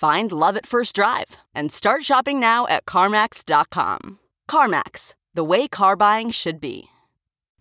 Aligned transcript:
Find 0.00 0.32
love 0.32 0.56
at 0.56 0.64
first 0.64 0.94
drive 0.96 1.36
and 1.54 1.70
start 1.70 2.04
shopping 2.04 2.40
now 2.40 2.66
at 2.68 2.86
CarMax.com. 2.86 4.18
CarMax, 4.50 5.12
the 5.34 5.44
way 5.44 5.68
car 5.68 5.94
buying 5.94 6.30
should 6.30 6.58
be. 6.58 6.84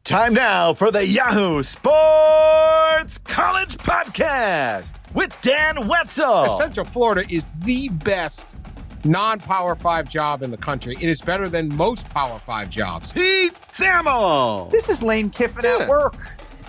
Time 0.06 0.36
now 0.36 0.74
for 0.74 0.90
the 0.90 1.06
Yahoo 1.06 1.62
Sports 1.64 3.18
College 3.26 3.76
Podcast 3.80 4.94
with 5.14 5.38
Dan 5.42 5.90
Wetzel. 5.90 6.46
Central 6.58 6.86
Florida 6.86 7.26
is 7.30 7.50
the 7.66 7.90
best 7.90 8.56
non-power 9.04 9.76
five 9.76 10.10
job 10.10 10.42
in 10.42 10.50
the 10.52 10.58
country. 10.58 10.96
It 10.96 11.10
is 11.10 11.20
better 11.20 11.50
than 11.50 11.76
most 11.76 12.10
power 12.10 12.40
five 12.40 12.70
jobs. 12.70 13.12
Pete 13.12 13.52
Thamel. 13.74 14.72
This 14.72 14.88
is 14.88 15.04
Lane 15.04 15.30
Kiffin 15.30 15.66
Yeah. 15.66 15.80
at 15.82 15.90
work. 15.90 16.16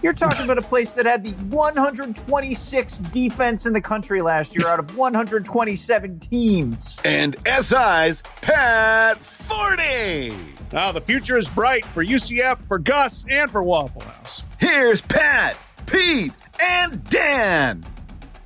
You're 0.03 0.15
talking 0.15 0.45
about 0.45 0.57
a 0.57 0.63
place 0.63 0.93
that 0.93 1.05
had 1.05 1.25
the 1.25 1.33
126 1.55 2.99
defense 2.99 3.67
in 3.67 3.75
the 3.75 3.83
country 3.83 4.23
last 4.23 4.57
year 4.57 4.67
out 4.67 4.79
of 4.79 4.97
127 4.97 6.19
teams. 6.21 6.99
And 7.05 7.37
SI's 7.47 8.23
Pat 8.41 9.19
Forde. 9.19 10.33
Now 10.73 10.93
the 10.93 11.03
future 11.03 11.37
is 11.37 11.51
bright 11.51 11.85
for 11.85 12.03
UCF, 12.03 12.67
for 12.67 12.79
Gus, 12.79 13.27
and 13.29 13.51
for 13.51 13.63
Waffle 13.63 14.01
House. 14.01 14.45
Here's 14.59 15.03
Pat, 15.03 15.57
Pete, 15.85 16.33
and 16.63 17.05
Dan. 17.11 17.85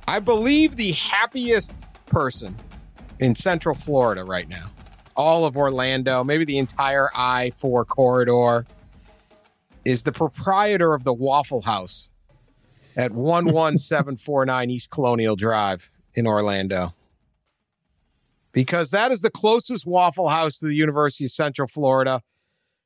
I 0.09 0.19
believe 0.19 0.75
the 0.75 0.91
happiest 0.91 1.73
person 2.05 2.53
in 3.19 3.33
Central 3.33 3.75
Florida 3.75 4.25
right 4.25 4.49
now, 4.49 4.65
all 5.15 5.45
of 5.45 5.55
Orlando, 5.55 6.21
maybe 6.21 6.43
the 6.43 6.57
entire 6.57 7.09
I 7.15 7.53
4 7.55 7.85
corridor, 7.85 8.65
is 9.85 10.03
the 10.03 10.11
proprietor 10.11 10.93
of 10.93 11.03
the 11.03 11.13
Waffle 11.13 11.61
House 11.61 12.09
at 12.97 13.11
11749 13.11 14.69
East 14.69 14.89
Colonial 14.89 15.35
Drive 15.35 15.91
in 16.15 16.25
Orlando. 16.25 16.93
Because 18.51 18.89
that 18.89 19.11
is 19.11 19.21
the 19.21 19.29
closest 19.29 19.85
Waffle 19.85 20.29
House 20.29 20.59
to 20.59 20.65
the 20.65 20.75
University 20.75 21.25
of 21.25 21.31
Central 21.31 21.67
Florida, 21.67 22.21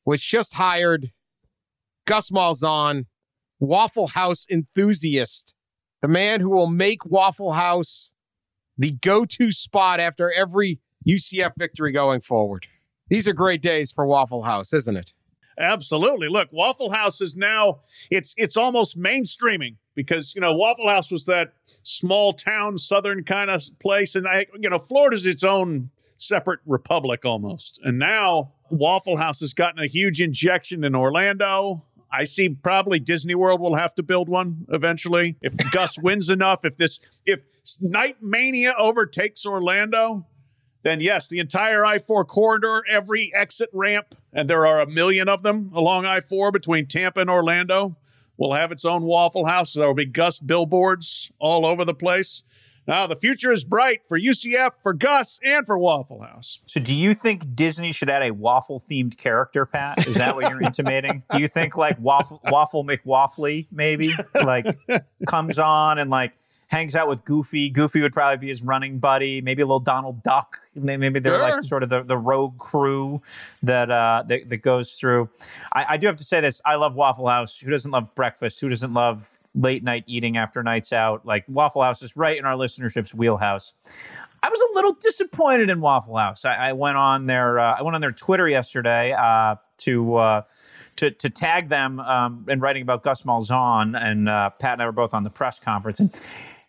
which 0.04 0.28
just 0.28 0.56
hired 0.56 1.12
Gus 2.06 2.32
Malzahn, 2.32 3.06
Waffle 3.60 4.08
House 4.08 4.46
enthusiast, 4.50 5.54
the 6.02 6.08
man 6.08 6.42
who 6.42 6.50
will 6.50 6.70
make 6.70 7.06
Waffle 7.06 7.54
House 7.54 8.12
the 8.78 8.92
go 8.92 9.26
to 9.26 9.52
spot 9.52 10.00
after 10.00 10.32
every 10.32 10.80
UCF 11.08 11.52
victory 11.58 11.92
going 11.92 12.22
forward. 12.22 12.68
These 13.10 13.28
are 13.28 13.34
great 13.34 13.62
days 13.62 13.92
for 13.92 14.06
Waffle 14.06 14.44
House, 14.44 14.74
isn't 14.74 14.98
it? 14.98 15.14
Absolutely. 15.60 16.30
Look, 16.30 16.48
Waffle 16.52 16.90
House 16.90 17.20
is 17.20 17.36
now 17.36 17.82
it's 18.10 18.34
it's 18.38 18.56
almost 18.56 18.98
mainstreaming 18.98 19.76
because 19.94 20.34
you 20.34 20.40
know 20.40 20.54
Waffle 20.56 20.88
House 20.88 21.12
was 21.12 21.26
that 21.26 21.54
small 21.84 22.32
town 22.32 22.78
southern 22.78 23.24
kind 23.26 23.50
of 23.50 23.62
place, 23.80 24.16
and 24.16 24.26
I 24.26 24.46
you 24.58 24.70
know 24.70 24.80
Florida's 24.80 25.26
its 25.26 25.44
own 25.44 25.90
separate 26.16 26.62
republic 26.66 27.26
almost, 27.26 27.82
and 27.84 28.00
now 28.00 28.54
Waffle 28.72 29.18
House 29.18 29.42
has 29.42 29.54
gotten 29.54 29.84
a 29.84 29.88
huge 29.88 30.22
injection 30.22 30.86
in 30.86 30.96
Orlando. 30.96 31.86
I 32.12 32.24
see 32.24 32.50
probably 32.50 33.00
Disney 33.00 33.36
World 33.36 33.60
will 33.60 33.76
have 33.76 33.94
to 33.96 34.04
build 34.04 34.30
one 34.30 34.66
eventually 34.70 35.36
if 35.42 35.54
Gus 35.72 36.00
wins 36.02 36.30
enough. 36.30 36.64
If 36.64 36.78
this 36.78 37.02
if 37.26 37.42
Knight 37.82 38.24
Mania 38.24 38.74
overtakes 38.78 39.46
Orlando, 39.46 40.26
then 40.82 41.02
yes, 41.02 41.28
the 41.28 41.40
entire 41.40 41.86
I 41.86 42.00
4 42.00 42.26
corridor, 42.26 42.84
every 42.90 43.32
exit 43.36 43.70
ramp, 43.74 44.16
and 44.32 44.50
there 44.50 44.66
are 44.66 44.80
a 44.80 44.88
million 44.88 45.28
of 45.28 45.44
them 45.44 45.72
along 45.74 46.06
I 46.06 46.20
4 46.22 46.52
between 46.52 46.86
Tampa 46.86 47.22
and 47.22 47.30
Orlando, 47.30 47.98
will 48.38 48.54
have 48.54 48.72
its 48.72 48.86
own 48.86 49.04
Waffle 49.04 49.46
House. 49.46 49.74
There 49.74 49.86
will 49.86 49.94
be 49.94 50.06
Gus 50.06 50.40
billboards 50.40 51.32
all 51.40 51.66
over 51.66 51.84
the 51.84 51.94
place. 51.94 52.44
Now, 52.88 53.06
the 53.06 53.16
future 53.16 53.52
is 53.52 53.66
bright 53.66 54.00
for 54.08 54.20
UCF, 54.20 54.72
for 54.82 54.94
Gus, 54.94 55.40
and 55.46 55.64
for 55.64 55.78
Waffle 55.78 56.24
House. 56.24 56.60
So, 56.66 56.80
do 56.80 56.96
you 56.96 57.14
think 57.14 57.56
Disney 57.56 57.92
should 57.92 58.10
add 58.10 58.24
a 58.24 58.32
waffle 58.32 58.80
themed 58.80 59.16
character, 59.16 59.68
Pat? 59.68 60.08
Is 60.08 60.16
that 60.16 60.36
what 60.36 60.50
you're 60.50 60.62
intimating? 60.62 61.22
Do 61.30 61.40
you 61.40 61.48
think 61.48 61.78
like 61.78 62.00
Waffle, 62.00 62.42
waffle 62.46 62.84
McWaffly 62.84 63.68
maybe 63.72 64.12
like 64.34 64.66
comes 65.28 65.60
on 65.60 66.00
and 66.00 66.10
like 66.10 66.34
hangs 66.70 66.96
out 66.96 67.08
with 67.08 67.24
Goofy? 67.26 67.70
Goofy 67.70 68.02
would 68.02 68.14
probably 68.14 68.38
be 68.38 68.48
his 68.48 68.64
running 68.64 68.98
buddy. 69.00 69.42
Maybe 69.42 69.62
a 69.62 69.66
little 69.66 69.80
Donald 69.80 70.24
Duck. 70.24 70.62
Maybe 70.76 71.20
they're 71.20 71.34
Sure. 71.34 71.50
like 71.50 71.64
sort 71.64 71.84
of 71.84 71.90
the, 71.90 72.04
the 72.04 72.18
rogue 72.18 72.58
crew 72.58 73.22
that, 73.64 73.92
uh, 73.92 74.24
that 74.28 74.50
that 74.50 74.58
goes 74.62 74.94
through. 74.94 75.30
I, 75.74 75.86
I 75.90 75.98
do 75.98 76.08
have 76.08 76.16
to 76.18 76.24
say 76.24 76.40
this: 76.42 76.62
I 76.66 76.76
love 76.76 76.96
Waffle 76.96 77.28
House. 77.28 77.60
Who 77.60 77.70
doesn't 77.70 77.92
love 77.92 78.16
breakfast? 78.16 78.60
Who 78.62 78.70
doesn't 78.70 78.94
love 78.94 79.40
late 79.56 79.84
night 79.84 80.04
eating 80.08 80.38
after 80.38 80.64
nights 80.64 80.94
out? 80.94 81.26
Like 81.26 81.44
Waffle 81.48 81.82
House 81.82 82.02
is 82.02 82.16
right 82.16 82.38
in 82.38 82.46
our 82.46 82.56
listenership's 82.56 83.14
wheelhouse. 83.14 83.74
I 84.42 84.48
was 84.50 84.62
a 84.62 84.74
little 84.76 84.94
disappointed 84.94 85.70
in 85.70 85.82
Waffle 85.82 86.16
House. 86.16 86.46
I, 86.46 86.70
I 86.70 86.74
went 86.74 86.98
on 86.98 87.26
their 87.26 87.60
uh, 87.60 87.76
I 87.78 87.82
went 87.82 87.96
on 87.96 88.02
their 88.02 88.12
Twitter 88.12 88.48
yesterday 88.48 89.12
uh, 89.12 89.56
to 89.80 90.16
uh, 90.16 90.42
to 90.96 91.12
to 91.12 91.30
tag 91.30 91.68
them 91.68 92.00
um, 92.00 92.46
in 92.48 92.60
writing 92.62 92.82
about 92.84 93.04
Gus 93.04 93.24
Malzahn 93.24 94.02
and 94.02 94.30
uh, 94.30 94.52
Pat 94.52 94.74
and 94.74 94.82
I 94.82 94.86
were 94.86 94.92
both 94.94 95.14
on 95.14 95.24
the 95.24 95.30
press 95.30 95.60
conference. 95.60 96.00
And 96.00 96.18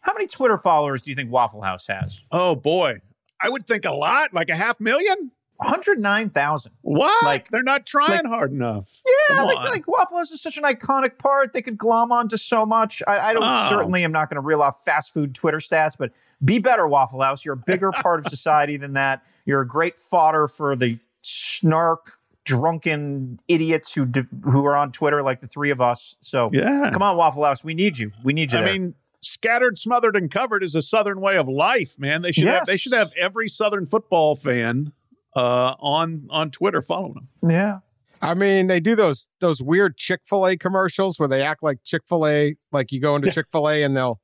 how 0.00 0.12
many 0.12 0.26
Twitter 0.26 0.56
followers 0.58 1.02
do 1.02 1.10
you 1.10 1.14
think 1.16 1.30
Waffle 1.30 1.62
House 1.62 1.86
has? 1.88 2.22
Oh, 2.32 2.54
boy. 2.54 3.00
I 3.40 3.48
would 3.48 3.66
think 3.66 3.84
a 3.84 3.92
lot, 3.92 4.32
like 4.34 4.48
a 4.50 4.56
half 4.56 4.80
million. 4.80 5.32
One 5.56 5.68
hundred 5.68 5.98
nine 6.00 6.30
thousand. 6.30 6.72
What? 6.80 7.22
Like- 7.22 7.48
They're 7.50 7.62
not 7.62 7.84
trying 7.84 8.10
like- 8.24 8.26
hard 8.26 8.50
enough. 8.52 9.02
Yeah, 9.28 9.42
like, 9.42 9.58
like 9.68 9.86
Waffle 9.88 10.16
House 10.16 10.30
is 10.30 10.40
such 10.40 10.56
an 10.56 10.64
iconic 10.64 11.18
part. 11.18 11.52
They 11.52 11.60
could 11.60 11.76
glom 11.76 12.12
onto 12.12 12.38
so 12.38 12.64
much. 12.64 13.02
I, 13.06 13.18
I 13.18 13.32
don't 13.34 13.42
Oh. 13.44 13.66
certainly 13.68 14.02
am 14.02 14.10
not 14.12 14.30
going 14.30 14.36
to 14.36 14.40
reel 14.40 14.62
off 14.62 14.82
fast 14.84 15.12
food 15.12 15.34
Twitter 15.34 15.58
stats, 15.58 15.96
but 15.98 16.12
be 16.42 16.58
better, 16.60 16.88
Waffle 16.88 17.20
House. 17.20 17.44
You're 17.44 17.54
a 17.54 17.62
bigger 17.66 17.92
part 18.00 18.20
of 18.20 18.26
society 18.28 18.78
than 18.78 18.94
that. 18.94 19.22
You're 19.44 19.60
a 19.60 19.66
great 19.68 19.98
fodder 19.98 20.48
for 20.48 20.74
the 20.76 20.98
snark, 21.20 22.14
drunken 22.46 23.38
idiots 23.48 23.92
who 23.94 24.08
who 24.44 24.64
are 24.64 24.76
on 24.76 24.92
Twitter 24.92 25.22
like 25.22 25.40
the 25.40 25.46
three 25.46 25.70
of 25.70 25.80
us. 25.80 26.16
So 26.22 26.48
Yeah. 26.52 26.90
come 26.92 27.02
on, 27.02 27.16
Waffle 27.16 27.44
House. 27.44 27.62
We 27.62 27.74
need 27.74 27.98
you. 27.98 28.12
We 28.24 28.32
need 28.32 28.52
you. 28.52 28.58
I 28.58 28.62
there. 28.62 28.72
mean, 28.72 28.94
scattered, 29.20 29.78
smothered, 29.78 30.16
and 30.16 30.30
covered 30.30 30.62
is 30.62 30.74
a 30.74 30.82
Southern 30.82 31.20
way 31.20 31.36
of 31.36 31.48
life, 31.48 31.98
man. 31.98 32.22
They 32.22 32.32
should 32.32 32.46
have 32.46 32.66
they 32.66 32.76
should 32.76 32.92
have 32.92 33.12
every 33.16 33.48
Southern 33.48 33.86
football 33.86 34.34
fan 34.34 34.92
uh, 35.36 35.74
on 35.78 36.26
on 36.30 36.50
Twitter 36.50 36.82
following 36.82 37.14
them. 37.14 37.28
yeah. 37.50 37.78
I 38.22 38.34
mean, 38.34 38.66
they 38.66 38.80
do 38.80 38.94
those 38.94 39.28
those 39.40 39.62
weird 39.62 39.96
Chick 39.96 40.20
Fil 40.24 40.46
A 40.46 40.56
commercials 40.56 41.18
where 41.18 41.28
they 41.28 41.42
act 41.42 41.62
like 41.62 41.82
Chick 41.84 42.02
Fil 42.06 42.26
A, 42.26 42.56
like 42.70 42.92
you 42.92 43.00
go 43.00 43.16
into 43.16 43.30
Chick 43.30 43.46
Fil 43.50 43.68
A 43.68 43.82
and 43.82 43.96
they'll 43.96 44.20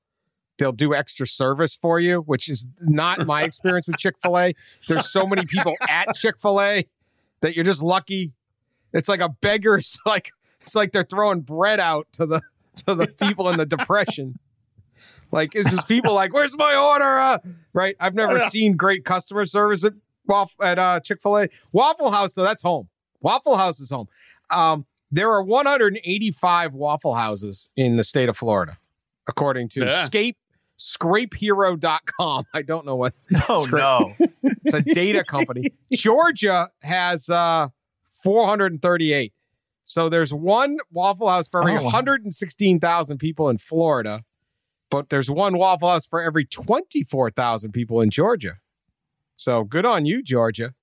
they'll 0.59 0.73
do 0.73 0.95
extra 0.95 1.27
service 1.27 1.75
for 1.75 1.99
you, 1.99 2.21
which 2.21 2.49
is 2.49 2.69
not 2.83 3.27
my 3.27 3.43
experience 3.45 3.87
with 3.87 3.97
Chick 3.97 4.17
Fil 4.23 4.39
A. 4.39 4.53
There's 4.89 5.11
so 5.11 5.27
many 5.27 5.47
people 5.47 5.75
at 5.89 6.15
Chick 6.15 6.39
Fil 6.39 6.61
A 6.61 6.85
that 7.41 7.57
you're 7.57 7.65
just 7.65 7.83
lucky. 7.83 8.33
It's 8.93 9.09
like 9.09 9.21
a 9.21 9.31
beggar's 9.31 9.99
like 10.07 10.31
it's 10.61 10.75
like 10.75 10.93
they're 10.93 11.05
throwing 11.05 11.41
bread 11.41 11.81
out 11.81 12.07
to 12.13 12.27
the 12.27 12.43
to 12.87 12.95
the 12.95 13.07
people 13.07 13.49
in 13.49 13.57
the 13.57 13.67
depression. 13.77 14.39
Like, 15.33 15.55
is 15.57 15.67
this 15.67 15.83
people 15.85 16.15
like, 16.15 16.33
where's 16.33 16.57
my 16.57 16.75
order? 16.77 17.19
Uh, 17.19 17.39
right? 17.73 17.97
I've 18.01 18.15
never 18.15 18.39
Yeah. 18.39 18.49
seen 18.49 18.77
great 18.77 19.05
customer 19.05 19.45
service 19.47 19.85
at 19.85 19.93
at 20.61 20.79
uh, 20.79 21.01
Chick 21.01 21.21
Fil 21.23 21.39
A. 21.39 21.49
Waffle 21.73 22.11
House, 22.11 22.35
though, 22.35 22.43
that's 22.43 22.63
home. 22.63 22.89
Waffle 23.21 23.57
House 23.57 23.81
is 23.81 23.91
home. 23.91 24.09
Um, 24.51 24.87
there 25.11 25.31
are 25.31 25.43
185 25.43 26.75
Waffle 26.75 27.15
Houses 27.15 27.71
in 27.77 27.97
the 27.97 28.03
state 28.05 28.29
of 28.29 28.37
Florida, 28.37 28.77
according 29.29 29.69
to 29.71 29.85
Yeah. 29.85 30.05
Scape 30.05 30.37
scrapehero.com. 30.79 32.45
I 32.55 32.63
don't 32.63 32.85
know 32.87 32.97
what. 32.97 33.15
Oh 33.49 33.65
Scrape- 33.67 33.81
no. 33.81 34.13
It's 34.65 34.75
a 34.75 34.83
data 34.83 35.23
company. 35.25 35.63
Georgia 35.93 36.71
has 36.83 37.29
uh 37.31 37.69
438. 38.23 39.33
So 39.85 40.09
there's 40.09 40.35
one 40.35 40.79
Waffle 40.91 41.29
House 41.29 41.49
for 41.49 41.61
every 41.61 41.73
Oh, 41.75 41.77
wow. 41.77 41.83
116,000 41.85 43.19
people 43.19 43.49
in 43.49 43.59
Florida, 43.59 44.25
but 44.91 45.09
there's 45.09 45.31
one 45.31 45.59
Waffle 45.59 45.89
House 45.91 46.07
for 46.07 46.21
every 46.23 46.45
24,000 46.45 47.73
people 47.73 48.01
in 48.01 48.11
Georgia. 48.11 48.55
So 49.37 49.65
good 49.65 49.85
on 49.87 50.07
you, 50.07 50.23
Georgia. 50.23 50.75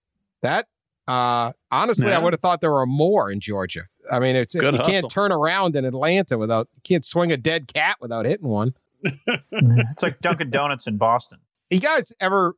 That 0.42 0.68
uh 1.08 1.52
honestly, 1.72 2.12
I 2.14 2.20
would 2.20 2.34
have 2.34 2.40
thought 2.42 2.62
there 2.62 2.72
were 2.72 2.86
more 2.86 3.32
in 3.32 3.40
Georgia. 3.40 3.84
I 4.12 4.20
mean, 4.20 4.36
it's 4.36 4.54
Good 4.54 4.74
you 4.74 4.78
hustle. 4.80 4.92
can't 4.94 5.10
turn 5.12 5.32
around 5.32 5.76
in 5.76 5.86
Atlanta 5.86 6.38
without 6.38 6.68
you 6.76 6.82
can't 6.84 7.04
swing 7.06 7.32
a 7.32 7.38
dead 7.38 7.72
cat 7.74 7.98
without 8.00 8.26
hitting 8.26 8.50
one. 8.50 8.74
It's 9.52 10.04
like 10.04 10.22
Dunkin' 10.22 10.50
Donuts 10.50 10.88
in 10.88 10.98
Boston. 10.98 11.40
you 11.70 11.80
guys 11.80 12.14
ever, 12.20 12.56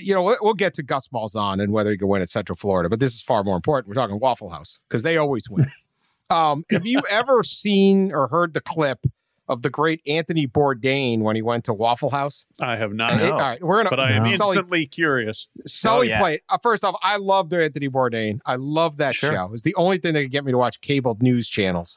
you 0.00 0.14
know, 0.14 0.22
we'll- 0.22 0.36
we'll 0.42 0.54
get 0.54 0.74
to 0.74 0.82
Gus 0.82 1.08
Malzahn 1.08 1.62
and 1.62 1.72
whether 1.72 1.90
he 1.90 1.96
can 1.98 2.08
win 2.08 2.22
at 2.22 2.28
Central 2.30 2.54
Florida, 2.56 2.88
but 2.88 3.00
this 3.00 3.14
is 3.14 3.22
far 3.22 3.42
more 3.44 3.56
important. 3.56 3.88
We're 3.88 3.94
talking 4.00 4.18
Waffle 4.20 4.50
House 4.50 4.78
because 4.88 5.02
they 5.02 5.16
always 5.16 5.48
win. 5.48 5.70
um, 6.30 6.64
have 6.70 6.86
you 6.86 7.00
ever 7.10 7.42
seen 7.42 8.12
or 8.12 8.28
heard 8.28 8.52
the 8.54 8.60
clip 8.60 9.00
of 9.48 9.62
the 9.62 9.70
great 9.70 10.00
Anthony 10.06 10.46
Bourdain 10.46 11.20
when 11.20 11.36
he 11.36 11.42
went 11.42 11.64
to 11.64 11.72
Waffle 11.74 12.10
House? 12.10 12.46
I 12.60 12.76
have 12.76 12.92
not, 12.92 13.20
it- 13.20 13.30
all 13.30 13.38
right, 13.38 13.62
we're 13.62 13.76
gonna. 13.78 13.90
but 13.90 14.00
I 14.00 14.12
am 14.12 14.22
No. 14.22 14.30
Sully, 14.36 14.56
instantly 14.56 14.86
curious. 14.86 15.48
Sully 15.66 16.08
Oh, 16.08 16.10
yeah. 16.10 16.20
play. 16.20 16.40
Uh, 16.48 16.58
first 16.62 16.84
off, 16.84 16.96
I 17.02 17.16
loved 17.16 17.52
Anthony 17.52 17.88
Bourdain. 17.88 18.40
I 18.44 18.56
love 18.56 18.96
that 18.96 19.14
Sure. 19.14 19.32
show. 19.32 19.50
It's 19.52 19.62
the 19.62 19.74
only 19.76 19.98
thing 19.98 20.14
that 20.14 20.22
could 20.22 20.30
get 20.32 20.44
me 20.44 20.52
to 20.52 20.58
watch 20.58 20.80
cable 20.80 21.16
news 21.20 21.48
channels. 21.48 21.96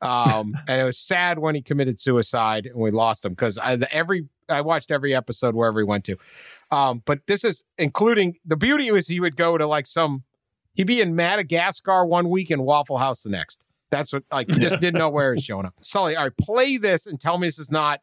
Um, 0.00 0.52
and 0.68 0.80
it 0.80 0.84
was 0.84 0.98
sad 0.98 1.38
when 1.38 1.54
he 1.54 1.62
committed 1.62 1.98
suicide 2.00 2.66
and 2.66 2.76
we 2.80 2.90
lost 2.90 3.24
him 3.24 3.32
because 3.32 3.58
I 3.58 3.78
every 3.90 4.28
I 4.48 4.60
watched 4.62 4.90
every 4.90 5.14
episode 5.14 5.54
wherever 5.54 5.78
he 5.80 5.84
went 5.84 6.04
to. 6.04 6.16
Um, 6.70 7.02
but 7.04 7.20
this 7.26 7.44
is 7.44 7.64
including 7.76 8.36
the 8.46 8.56
beauty 8.56 8.90
was 8.90 9.06
he 9.08 9.20
would 9.20 9.36
go 9.36 9.58
to 9.58 9.66
like 9.66 9.86
some 9.86 10.22
he'd 10.74 10.86
be 10.86 11.00
in 11.00 11.14
Madagascar 11.16 12.06
one 12.06 12.30
week 12.30 12.50
and 12.50 12.64
Waffle 12.64 12.98
House 12.98 13.22
the 13.22 13.28
next. 13.30 13.64
That's 13.90 14.12
what 14.12 14.24
like 14.30 14.48
he 14.48 14.60
just 14.60 14.80
didn't 14.80 14.98
know 14.98 15.08
where 15.08 15.34
he's 15.34 15.44
showing 15.44 15.66
up. 15.66 15.74
Sully, 15.80 16.16
all 16.16 16.24
right, 16.24 16.36
play 16.36 16.76
this 16.76 17.06
and 17.06 17.18
tell 17.18 17.38
me 17.38 17.46
this 17.46 17.58
is 17.58 17.70
not 17.70 18.00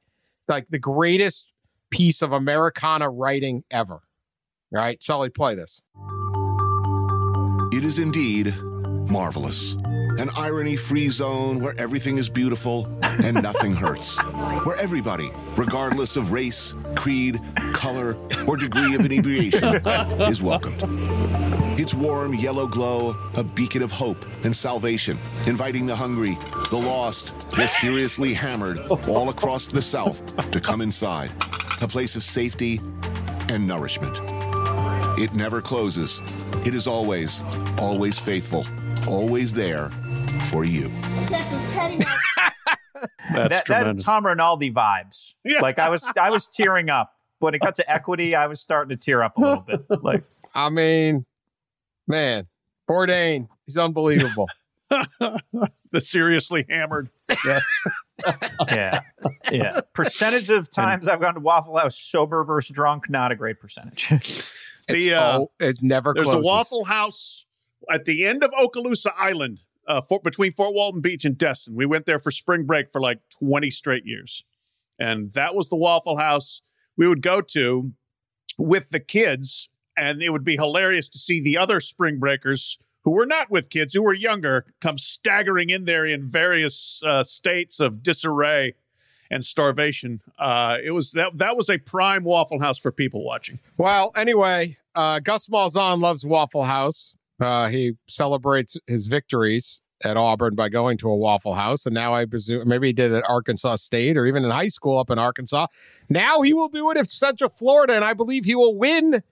like 0.48 0.68
the 0.70 0.80
greatest 0.80 1.48
piece 1.92 2.22
of 2.22 2.32
Americana 2.32 3.10
writing 3.10 3.64
ever. 3.72 3.96
All 3.96 4.02
right, 4.72 5.02
Sully, 5.02 5.30
play 5.30 5.56
this. 5.56 5.82
It 7.72 7.84
is 7.84 8.00
indeed 8.00 8.56
marvelous. 9.10 9.74
An 10.18 10.30
irony 10.38 10.78
free 10.78 11.10
zone 11.10 11.60
where 11.60 11.74
everything 11.78 12.18
is 12.18 12.30
beautiful 12.30 12.88
and 13.04 13.42
nothing 13.42 13.74
hurts. 13.76 14.18
Where 14.64 14.78
everybody, 14.78 15.30
regardless 15.58 16.16
of 16.16 16.32
race, 16.32 16.74
creed, 16.96 17.40
color, 17.74 18.16
or 18.48 18.56
degree 18.56 18.96
of 18.96 19.06
inebriation, 19.06 19.64
is 20.22 20.42
welcomed. 20.42 20.82
Its 21.77 21.94
warm 21.94 22.33
yellow 22.33 22.68
glow, 22.68 23.16
a 23.36 23.44
beacon 23.44 23.81
of 23.81 23.92
hope 23.92 24.25
and 24.45 24.56
salvation, 24.56 25.18
inviting 25.45 25.86
the 25.86 25.95
hungry, 25.95 26.38
the 26.69 26.77
lost, 26.77 27.33
the 27.51 27.68
seriously 27.68 28.33
hammered 28.33 28.80
all 29.10 29.30
across 29.30 29.68
the 29.68 29.81
South 29.81 30.24
to 30.51 30.62
come 30.62 30.80
inside. 30.80 31.31
A 31.81 31.88
place 31.88 32.16
of 32.16 32.24
safety 32.24 32.80
and 33.50 33.68
nourishment. 33.68 34.18
It 35.19 35.33
never 35.33 35.62
closes. 35.62 36.22
It 36.66 36.74
is 36.74 36.88
always, 36.88 37.44
always 37.77 38.18
faithful, 38.18 38.66
always 39.06 39.54
there 39.54 39.89
for 40.45 40.63
you. 40.63 40.89
That's 43.33 43.68
that, 43.68 43.68
that. 43.68 44.00
Tom 44.00 44.25
Rinaldi 44.25 44.72
vibes. 44.72 45.33
Yeah. 45.44 45.60
Like 45.60 45.80
I 45.80 45.89
was 45.89 46.10
I 46.19 46.30
was 46.30 46.48
tearing 46.48 46.89
up. 46.89 47.12
When 47.39 47.54
it 47.54 47.60
got 47.60 47.75
to 47.75 47.92
equity, 47.92 48.33
I 48.33 48.48
was 48.48 48.62
starting 48.62 48.98
to 48.98 48.98
tear 48.98 49.22
up 49.22 49.38
a 49.38 49.42
little 49.42 49.62
bit. 49.62 49.86
Like 50.01 50.24
I 50.56 50.69
mean, 50.69 51.25
man, 52.07 52.48
Bourdain, 52.90 53.48
he's 53.66 53.78
unbelievable. 53.78 54.48
the 54.90 56.00
seriously 56.00 56.66
hammered. 56.69 57.10
yeah. 57.46 59.02
Yeah. 59.52 59.80
Percentage 59.94 60.50
of 60.50 60.69
times 60.69 61.07
I've 61.07 61.19
gone 61.19 61.34
to 61.34 61.40
Waffle 61.40 61.78
House 61.78 62.00
sober 62.00 62.44
versus 62.44 62.74
drunk, 62.74 63.10
not 63.10 63.31
a 63.31 63.36
great 63.36 63.60
percentage. 63.60 64.10
The, 64.88 65.07
It's, 65.07 65.16
uh, 65.16 65.38
oh, 65.40 65.52
it 65.60 65.80
never 65.81 66.13
There's 66.13 66.25
closes. 66.25 66.46
a 66.46 66.48
Waffle 66.48 66.84
House 66.84 67.48
at 67.92 68.06
the 68.06 68.24
end 68.24 68.44
of 68.44 68.51
Okaloosa 68.51 69.12
Island, 69.18 69.62
uh, 69.88 70.01
for, 70.01 70.19
between 70.19 70.51
Fort 70.51 70.75
Walton 70.75 71.01
Beach 71.01 71.25
and 71.25 71.36
Destin. 71.36 71.74
We 71.74 71.88
went 71.88 72.06
there 72.06 72.19
for 72.19 72.30
spring 72.30 72.66
break 72.66 72.92
for 72.92 73.01
like 73.01 73.18
20 73.40 73.72
straight 73.72 74.06
years. 74.06 74.44
And 75.00 75.31
that 75.31 75.56
was 75.56 75.69
the 75.69 75.75
Waffle 75.75 76.18
House 76.18 76.62
we 76.96 77.08
would 77.08 77.24
go 77.24 77.42
to 77.42 77.94
with 78.60 78.92
the 78.92 79.00
kids. 79.00 79.69
And 79.97 80.21
it 80.21 80.30
would 80.30 80.44
be 80.44 80.56
hilarious 80.56 81.07
to 81.09 81.18
see 81.18 81.42
the 81.42 81.57
other 81.57 81.80
spring 81.80 82.19
breakers 82.19 82.77
who 83.03 83.12
were 83.12 83.25
not 83.25 83.50
with 83.50 83.69
kids, 83.69 83.94
who 83.94 84.03
were 84.03 84.13
younger, 84.13 84.65
come 84.81 84.97
staggering 84.97 85.69
in 85.69 85.86
there 85.86 86.06
in 86.06 86.27
various 86.27 87.01
uh, 87.06 87.24
states 87.24 87.80
of 87.80 88.03
disarray 88.03 88.74
and 89.30 89.45
starvation. 89.45 90.21
Uh, 90.38 90.77
it 90.83 90.92
was 90.92 91.12
that 91.12 91.38
that 91.38 91.56
was 91.56 91.69
a 91.69 91.77
prime 91.77 92.24
Waffle 92.24 92.59
House 92.59 92.77
for 92.77 92.92
people 92.92 93.24
watching. 93.24 93.59
Well, 93.77 94.12
anyway, 94.15 94.77
uh, 94.95 95.19
Gus 95.19 95.47
Malzahn 95.47 96.00
loves 96.01 96.25
Waffle 96.25 96.63
House. 96.63 97.13
Uh, 97.39 97.69
he 97.69 97.94
celebrates 98.07 98.77
his 98.88 99.07
victories 99.07 99.81
at 100.03 100.18
Auburn 100.18 100.56
by 100.56 100.69
going 100.69 100.98
to 100.98 101.09
a 101.09 101.15
Waffle 101.15 101.53
House, 101.53 101.86
and 101.86 101.94
now 101.94 102.13
I 102.13 102.25
presume 102.25 102.68
maybe 102.68 102.88
he 102.88 102.94
did 102.94 103.12
it 103.12 103.18
at 103.18 103.30
Arkansas 103.30 103.77
State 103.77 104.18
or 104.18 104.25
even 104.25 104.44
in 104.44 104.51
high 104.51 104.68
school 104.68 105.00
up 105.00 105.09
in 105.09 105.19
Arkansas. 105.19 105.68
Now 106.09 106.41
he 106.41 106.53
will 106.53 106.69
do 106.69 106.91
it 106.91 106.98
at 106.98 107.09
Central 107.09 107.50
Florida, 107.50 107.95
and 107.95 108.03
I 108.03 108.13
believe 108.13 108.45
he 108.45 108.56
will 108.56 108.75
win 108.75 109.24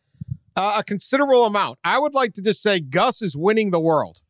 uh, 0.56 0.76
a 0.78 0.84
considerable 0.84 1.46
amount. 1.46 1.80
I 1.84 2.00
would 2.00 2.14
like 2.14 2.34
to 2.34 2.42
just 2.42 2.62
say 2.62 2.80
Gus 2.80 3.22
is 3.22 3.36
winning 3.36 3.72
the 3.72 3.80
world. 3.80 4.22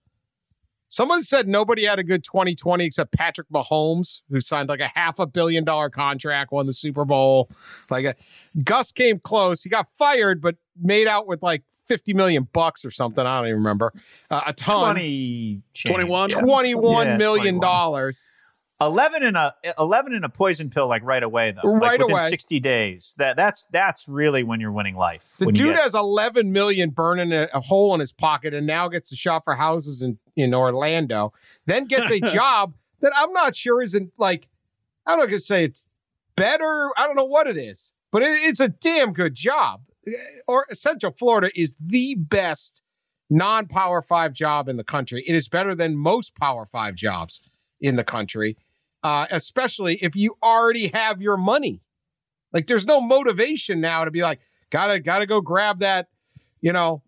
Someone 0.88 1.24
said 1.24 1.48
nobody 1.48 1.86
had 1.86 1.98
a 1.98 2.04
good 2.04 2.24
2020 2.24 2.86
except 2.86 3.12
Patrick 3.14 3.48
Mahomes, 3.50 4.22
who 4.30 4.40
signed 4.40 4.70
like 4.70 4.80
a 4.80 4.92
half 4.94 5.18
a 5.18 5.26
billion 5.26 5.64
dollar 5.64 5.90
contract, 5.90 6.52
won 6.52 6.68
the 6.68 6.74
Super 6.74 7.04
Bowl. 7.04 7.50
Like 7.90 8.06
a, 8.06 8.16
Gus 8.64 8.92
came 8.92 9.18
close. 9.20 9.64
He 9.64 9.70
got 9.70 9.88
fired, 9.98 10.40
but 10.40 10.56
made 10.80 11.08
out 11.08 11.26
with 11.26 11.42
like 11.42 11.64
50 11.88 12.14
million 12.14 12.48
bucks 12.54 12.86
or 12.86 12.92
something. 12.92 13.26
I 13.26 13.40
don't 13.40 13.48
even 13.48 13.58
remember. 13.58 13.92
Uh, 14.30 14.42
a 14.46 14.54
ton. 14.54 14.94
20 14.94 15.64
21? 15.88 16.30
Yeah. 16.30 16.40
Twenty-one 16.40 17.08
Yeah, 17.08 17.18
million 17.18 17.56
21. 17.56 17.60
dollars. 17.60 18.30
11 18.86 19.24
in 19.24 19.36
a 19.36 19.56
11 19.78 20.14
in 20.14 20.24
a 20.24 20.30
poison 20.30 20.70
pill 20.70 20.88
like 20.88 21.04
right 21.04 21.24
away 21.24 21.52
though. 21.52 21.70
Like, 21.72 21.82
Right 21.82 22.00
within 22.00 22.14
away. 22.16 22.30
60 22.30 22.60
days. 22.60 23.16
That 23.18 23.36
that's 23.36 23.66
that's 23.72 24.08
really 24.08 24.44
when 24.44 24.60
you're 24.60 24.72
winning 24.72 24.96
life. 24.96 25.36
The 25.40 25.48
dude 25.48 25.74
get- 25.74 25.82
has 25.84 25.94
11 25.94 26.52
million 26.52 26.90
burning 26.92 27.32
a, 27.32 27.50
a 27.54 27.62
hole 27.62 27.94
in 27.94 28.00
his 28.00 28.12
pocket 28.14 28.54
and 28.54 28.66
now 28.68 28.88
gets 28.88 29.10
to 29.10 29.16
shop 29.16 29.44
for 29.44 29.56
houses 29.56 30.02
in, 30.02 30.18
in 30.36 30.54
Orlando. 30.54 31.34
Then 31.66 31.86
gets 31.86 32.12
a 32.12 32.20
job 32.34 32.74
that 33.02 33.12
I'm 33.16 33.34
not 33.34 33.56
sure 33.56 33.82
isn't 33.82 34.14
like, 34.18 34.48
I'm 35.06 35.18
not 35.20 35.26
going 35.28 35.40
to 35.40 35.46
say 35.46 35.66
it's 35.66 35.88
better. 36.36 36.90
I 36.98 37.06
don't 37.06 37.16
know 37.16 37.26
what 37.26 37.48
it 37.48 37.58
is, 37.58 37.94
but 38.12 38.22
it, 38.22 38.30
it's 38.44 38.60
a 38.60 38.70
damn 38.70 39.14
good 39.14 39.36
job. 39.36 39.82
Eh, 40.08 40.12
or 40.48 40.66
Central 40.72 41.12
Florida 41.12 41.50
is 41.60 41.76
the 41.80 42.16
best 42.16 42.82
non 43.30 43.68
power 43.68 44.02
five 44.02 44.34
job 44.34 44.68
in 44.70 44.78
the 44.78 44.84
country. 44.84 45.24
It 45.28 45.36
is 45.36 45.48
better 45.48 45.76
than 45.76 45.96
most 45.96 46.36
power 46.36 46.66
five 46.66 46.96
jobs 46.96 47.44
in 47.82 47.96
the 47.98 48.04
country, 48.04 48.58
uh, 49.04 49.28
especially 49.32 49.96
if 49.96 50.16
you 50.16 50.38
already 50.42 50.88
have 50.94 51.22
your 51.22 51.38
money. 51.38 51.82
Like 52.52 52.68
there's 52.68 52.86
no 52.86 53.02
motivation 53.02 53.82
now 53.82 54.06
to 54.06 54.12
be 54.12 54.22
like, 54.22 54.40
gotta 54.70 55.00
gotta 55.00 55.26
go 55.26 55.42
grab 55.42 55.80
that, 55.80 56.08
you 56.62 56.72
know, 56.72 57.04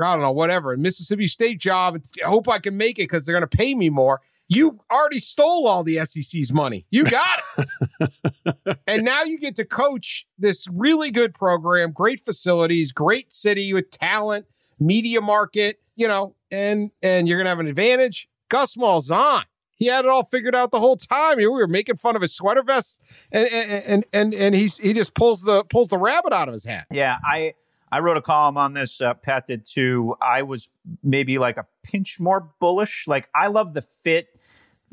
I 0.00 0.12
don't 0.12 0.22
know, 0.22 0.32
whatever, 0.32 0.76
Mississippi 0.76 1.26
State 1.26 1.58
job. 1.58 1.98
I 2.24 2.28
hope 2.28 2.48
I 2.48 2.58
can 2.58 2.76
make 2.76 2.98
it 2.98 3.02
because 3.02 3.24
they're 3.24 3.34
gonna 3.34 3.46
pay 3.46 3.74
me 3.74 3.90
more. 3.90 4.20
You 4.48 4.80
already 4.90 5.18
stole 5.18 5.66
all 5.66 5.82
the 5.82 6.04
SEC's 6.04 6.52
money. 6.52 6.86
You 6.90 7.04
got 7.04 7.40
it. 7.56 8.76
and 8.86 9.02
now 9.02 9.22
you 9.22 9.38
get 9.38 9.54
to 9.56 9.64
coach 9.64 10.26
this 10.38 10.68
really 10.70 11.10
good 11.10 11.32
program, 11.32 11.90
great 11.90 12.20
facilities, 12.20 12.92
great 12.92 13.32
city 13.32 13.72
with 13.72 13.90
talent, 13.90 14.44
media 14.78 15.22
market, 15.22 15.80
you 15.96 16.06
know, 16.06 16.34
and 16.50 16.90
and 17.02 17.26
you're 17.26 17.38
gonna 17.38 17.48
have 17.48 17.60
an 17.60 17.66
advantage. 17.66 18.28
Gus 18.50 18.76
Malzahn. 18.76 19.44
He 19.76 19.86
had 19.86 20.04
it 20.04 20.10
all 20.10 20.22
figured 20.22 20.54
out 20.54 20.70
the 20.70 20.80
whole 20.80 20.96
time. 20.96 21.38
We 21.38 21.46
were 21.46 21.66
making 21.66 21.96
fun 21.96 22.14
of 22.14 22.22
his 22.22 22.34
sweater 22.34 22.62
vest, 22.62 23.00
and 23.30 23.46
and 23.48 24.04
and 24.12 24.34
and, 24.34 24.54
he's 24.54 24.78
he 24.78 24.92
just 24.92 25.14
pulls 25.14 25.42
the 25.42 25.64
pulls 25.64 25.88
the 25.88 25.98
rabbit 25.98 26.32
out 26.32 26.48
of 26.48 26.54
his 26.54 26.64
hat. 26.64 26.86
Yeah, 26.90 27.18
I 27.24 27.54
I 27.90 28.00
wrote 28.00 28.16
a 28.16 28.22
column 28.22 28.56
on 28.56 28.74
this. 28.74 29.00
Uh, 29.00 29.14
Pat 29.14 29.46
did 29.46 29.64
too. 29.64 30.14
I 30.20 30.42
was 30.42 30.70
maybe 31.02 31.38
like 31.38 31.56
a 31.56 31.66
pinch 31.82 32.20
more 32.20 32.50
bullish. 32.60 33.06
Like 33.08 33.28
I 33.34 33.48
love 33.48 33.72
the 33.72 33.82
fit 33.82 34.28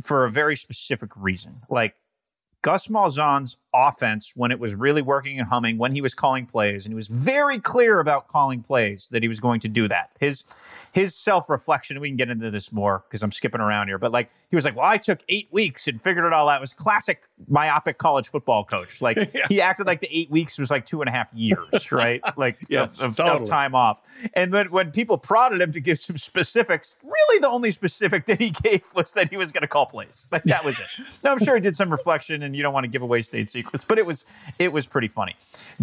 for 0.04 0.26
a 0.26 0.32
very 0.32 0.56
specific 0.56 1.12
reason. 1.16 1.62
Like 1.70 1.96
Gus 2.62 2.88
Malzahn's 2.88 3.58
offense 3.74 4.34
when 4.36 4.52
it 4.52 4.60
was 4.60 4.76
really 4.76 5.02
working 5.02 5.40
and 5.40 5.48
humming, 5.48 5.78
when 5.78 5.92
he 5.92 6.02
was 6.02 6.14
calling 6.14 6.46
plays, 6.46 6.86
and 6.86 6.92
he 6.92 6.96
was 6.96 7.08
very 7.08 7.60
clear 7.60 8.00
about 8.00 8.28
calling 8.28 8.62
plays 8.62 9.08
that 9.12 9.22
he 9.22 9.30
was 9.30 9.40
going 9.40 9.60
to 9.62 9.68
do 9.68 9.88
that. 9.88 10.12
His 10.20 10.44
his 10.92 11.16
self 11.16 11.50
reflection, 11.50 12.00
we 12.00 12.10
can 12.10 12.18
get 12.18 12.30
into 12.30 12.50
this 12.50 12.72
more 12.72 13.04
because 13.08 13.22
I'm 13.24 13.32
skipping 13.32 13.62
around 13.62 13.88
here, 13.88 13.98
but 13.98 14.12
like 14.12 14.30
he 14.50 14.56
was 14.56 14.66
like, 14.66 14.76
Well, 14.76 14.86
I 14.86 14.98
took 14.98 15.20
eight 15.30 15.48
weeks 15.52 15.88
and 15.88 16.02
figured 16.02 16.26
it 16.26 16.34
all 16.34 16.50
out. 16.50 16.58
It 16.58 16.62
was 16.62 16.74
classic 16.74 17.24
myopic 17.48 17.98
college 17.98 18.28
football 18.28 18.64
coach. 18.64 19.02
Like 19.02 19.18
yeah. 19.34 19.46
he 19.50 19.62
acted 19.62 19.88
like 19.88 20.02
the 20.02 20.10
eight 20.12 20.30
weeks 20.30 20.58
was 20.58 20.72
like 20.72 20.86
two 20.86 21.02
and 21.02 21.10
a 21.10 21.12
half 21.12 21.32
years, 21.34 21.92
right? 21.92 22.22
Like 22.38 22.58
yes, 22.70 23.00
of, 23.00 23.10
of, 23.12 23.18
totally. 23.18 23.44
of, 23.44 23.50
time 23.50 23.76
off. 23.76 24.02
And 24.34 24.54
then 24.54 24.72
when 24.72 24.92
people 24.92 25.18
prodded 25.18 25.62
him 25.62 25.72
to 25.72 25.80
give 25.80 26.00
some 26.00 26.18
specifics, 26.18 26.96
really 27.04 27.40
the 27.40 27.48
only 27.48 27.72
specific 27.72 28.26
that 28.26 28.42
he 28.42 28.50
gave 28.50 28.84
was 28.96 29.14
that 29.14 29.30
he 29.30 29.38
was 29.38 29.52
going 29.52 29.62
to 29.62 29.68
call 29.68 29.86
plays. 29.86 30.28
Like 30.32 30.44
that 30.44 30.66
was 30.66 30.80
it. 30.80 30.88
now 31.24 31.32
I'm 31.32 31.40
sure 31.40 31.56
he 31.56 31.62
did 31.62 31.76
some 31.76 31.92
reflection 31.92 32.44
and 32.44 32.56
you 32.56 32.64
don't 32.64 32.74
want 32.74 32.86
to 32.86 32.90
give 32.90 33.02
away 33.02 33.22
state 33.22 33.50
secrets, 33.50 33.59
but 33.88 33.98
it 33.98 34.06
was 34.06 34.26
it 34.58 34.72
was 34.72 34.88
pretty 34.88 35.08
funny. 35.08 35.36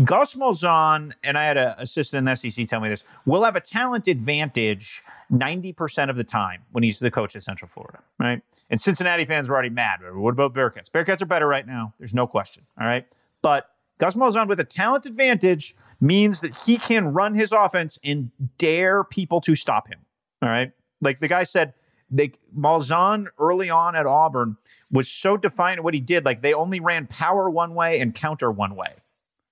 Gus 0.05 0.35
Malzahn, 0.35 1.13
and 1.23 1.39
I 1.39 1.45
had 1.45 1.57
an 1.57 1.75
assistant 1.79 2.19
in 2.19 2.25
the 2.25 2.35
SEC 2.35 2.67
tell 2.67 2.81
me 2.81 2.89
this, 2.89 3.05
will 3.25 3.45
have 3.45 3.57
a 3.57 3.61
talent 3.61 4.09
advantage 4.09 5.03
90% 5.33 6.11
of 6.11 6.17
the 6.17 6.25
time 6.25 6.63
when 6.73 6.85
he's 6.85 6.99
the 6.99 7.11
coach 7.11 7.35
at 7.35 7.43
Central 7.43 7.69
Florida, 7.69 7.99
right? 8.19 8.43
And 8.71 8.81
Cincinnati 8.81 9.25
fans 9.25 9.49
were 9.49 9.55
already 9.55 9.71
mad. 9.71 10.01
What 10.13 10.31
about 10.31 10.55
Bearcats? 10.55 10.91
Bearcats 10.91 11.21
are 11.23 11.27
better 11.27 11.49
right 11.49 11.67
now. 11.67 11.93
There's 11.99 12.15
no 12.15 12.27
question, 12.27 12.65
all 12.81 12.87
right? 12.87 13.07
But 13.43 13.71
Gus 13.99 14.15
Malzahn 14.15 14.49
with 14.49 14.61
a 14.61 14.65
talent 14.65 15.07
advantage 15.07 15.75
means 16.01 16.41
that 16.43 16.57
he 16.59 16.77
can 16.77 17.13
run 17.13 17.35
his 17.35 17.53
offense 17.53 17.99
and 18.05 18.31
dare 18.59 19.03
people 19.03 19.41
to 19.41 19.55
stop 19.55 19.89
him, 19.89 20.01
all 20.43 20.49
right? 20.49 20.73
Like 21.01 21.19
the 21.19 21.29
guy 21.29 21.45
said, 21.45 21.75
they 22.11 22.33
Malzahn 22.57 23.27
early 23.39 23.71
on 23.71 23.97
at 23.97 24.07
Auburn 24.07 24.57
was 24.91 25.09
so 25.09 25.37
defiant 25.37 25.83
what 25.83 25.95
he 25.95 26.01
did. 26.01 26.25
Like 26.25 26.43
they 26.43 26.55
only 26.55 26.81
ran 26.81 27.07
power 27.07 27.51
one 27.51 27.75
way 27.75 28.01
and 28.01 28.15
counter 28.15 28.51
one 28.51 28.77
way. 28.77 28.95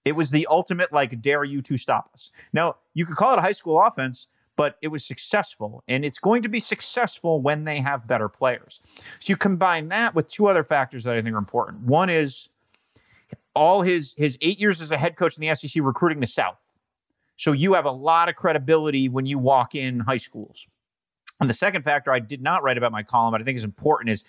It 0.05 0.13
was 0.13 0.31
the 0.31 0.47
ultimate 0.49 0.93
like 0.93 1.21
dare 1.21 1.45
you 1.45 1.61
to 1.63 1.77
stop 1.77 2.11
us. 2.15 2.31
Now 2.53 2.77
you 2.93 3.07
could 3.07 3.17
call 3.17 3.33
it 3.33 3.39
a 3.39 3.43
high 3.43 3.53
school 3.53 3.81
offense, 3.81 4.29
but 4.57 4.77
it 4.83 4.89
was 4.89 5.05
successful. 5.05 5.83
And 5.89 6.05
it's 6.05 6.19
going 6.19 6.43
to 6.43 6.49
be 6.49 6.61
successful 6.61 7.41
when 7.41 7.65
they 7.65 7.81
have 7.81 8.07
better 8.07 8.29
players. 8.29 8.81
So 9.19 9.33
you 9.33 9.37
combine 9.37 9.89
that 9.89 10.15
with 10.15 10.31
two 10.31 10.47
other 10.47 10.63
factors 10.63 11.05
that 11.05 11.15
I 11.15 11.23
think 11.23 11.35
are 11.35 11.39
important. 11.39 11.83
One 11.83 12.11
is 12.11 12.49
all 13.55 13.83
his 13.83 14.15
his 14.17 14.37
eight 14.41 14.61
years 14.61 14.81
as 14.81 14.93
a 14.93 14.99
head 14.99 15.17
coach 15.17 15.39
in 15.39 15.47
the 15.47 15.55
SEC 15.55 15.83
recruiting 15.83 16.21
the 16.21 16.27
South. 16.27 16.59
So 17.37 17.53
you 17.53 17.75
have 17.75 17.85
a 17.85 17.91
lot 17.91 18.29
of 18.29 18.37
credibility 18.37 19.09
when 19.09 19.27
you 19.27 19.39
walk 19.39 19.75
in 19.75 20.01
high 20.01 20.19
schools. 20.19 20.69
And 21.41 21.51
the 21.51 21.55
second 21.55 21.83
factor 21.83 22.13
I 22.13 22.21
did 22.21 22.43
not 22.43 22.63
write 22.63 22.79
about 22.79 22.93
my 22.93 23.03
column, 23.03 23.33
but 23.33 23.41
I 23.41 23.45
think 23.45 23.57
is 23.57 23.65
important 23.65 24.11
is 24.11 24.25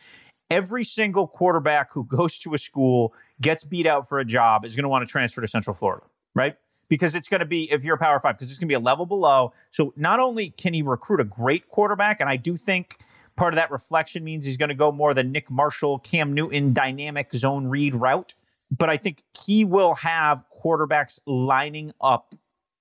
every 0.49 0.83
single 0.83 1.27
quarterback 1.27 1.93
who 1.93 2.03
goes 2.07 2.39
to 2.39 2.53
a 2.53 2.57
school, 2.57 3.13
gets 3.41 3.63
beat 3.63 3.85
out 3.85 4.07
for 4.07 4.19
a 4.19 4.25
job, 4.25 4.65
is 4.65 4.75
going 4.75 4.83
to 4.83 4.89
want 4.89 5.05
to 5.05 5.11
transfer 5.11 5.41
to 5.41 5.47
Central 5.47 5.75
Florida, 5.75 6.05
right? 6.33 6.55
because 6.89 7.15
it's 7.15 7.27
going 7.27 7.39
to 7.39 7.45
be 7.45 7.71
if 7.71 7.83
you're 7.83 7.95
a 7.95 7.99
power 7.99 8.19
five 8.19 8.37
because 8.37 8.49
it's 8.49 8.59
going 8.59 8.67
to 8.67 8.71
be 8.71 8.75
a 8.75 8.79
level 8.79 9.05
below. 9.05 9.53
So 9.71 9.93
not 9.95 10.19
only 10.19 10.49
can 10.49 10.73
he 10.73 10.81
recruit 10.81 11.19
a 11.19 11.23
great 11.23 11.67
quarterback, 11.69 12.19
and 12.19 12.29
I 12.29 12.35
do 12.35 12.57
think 12.57 12.97
part 13.35 13.53
of 13.53 13.55
that 13.57 13.71
reflection 13.71 14.23
means 14.23 14.45
he's 14.45 14.57
going 14.57 14.69
to 14.69 14.75
go 14.75 14.91
more 14.91 15.13
the 15.13 15.23
Nick 15.23 15.49
Marshall, 15.49 15.99
Cam 15.99 16.33
Newton 16.33 16.73
dynamic 16.73 17.33
zone 17.33 17.67
read 17.67 17.95
route, 17.95 18.35
but 18.71 18.89
I 18.89 18.97
think 18.97 19.23
he 19.45 19.65
will 19.65 19.95
have 19.95 20.45
quarterbacks 20.49 21.19
lining 21.25 21.91
up 22.01 22.35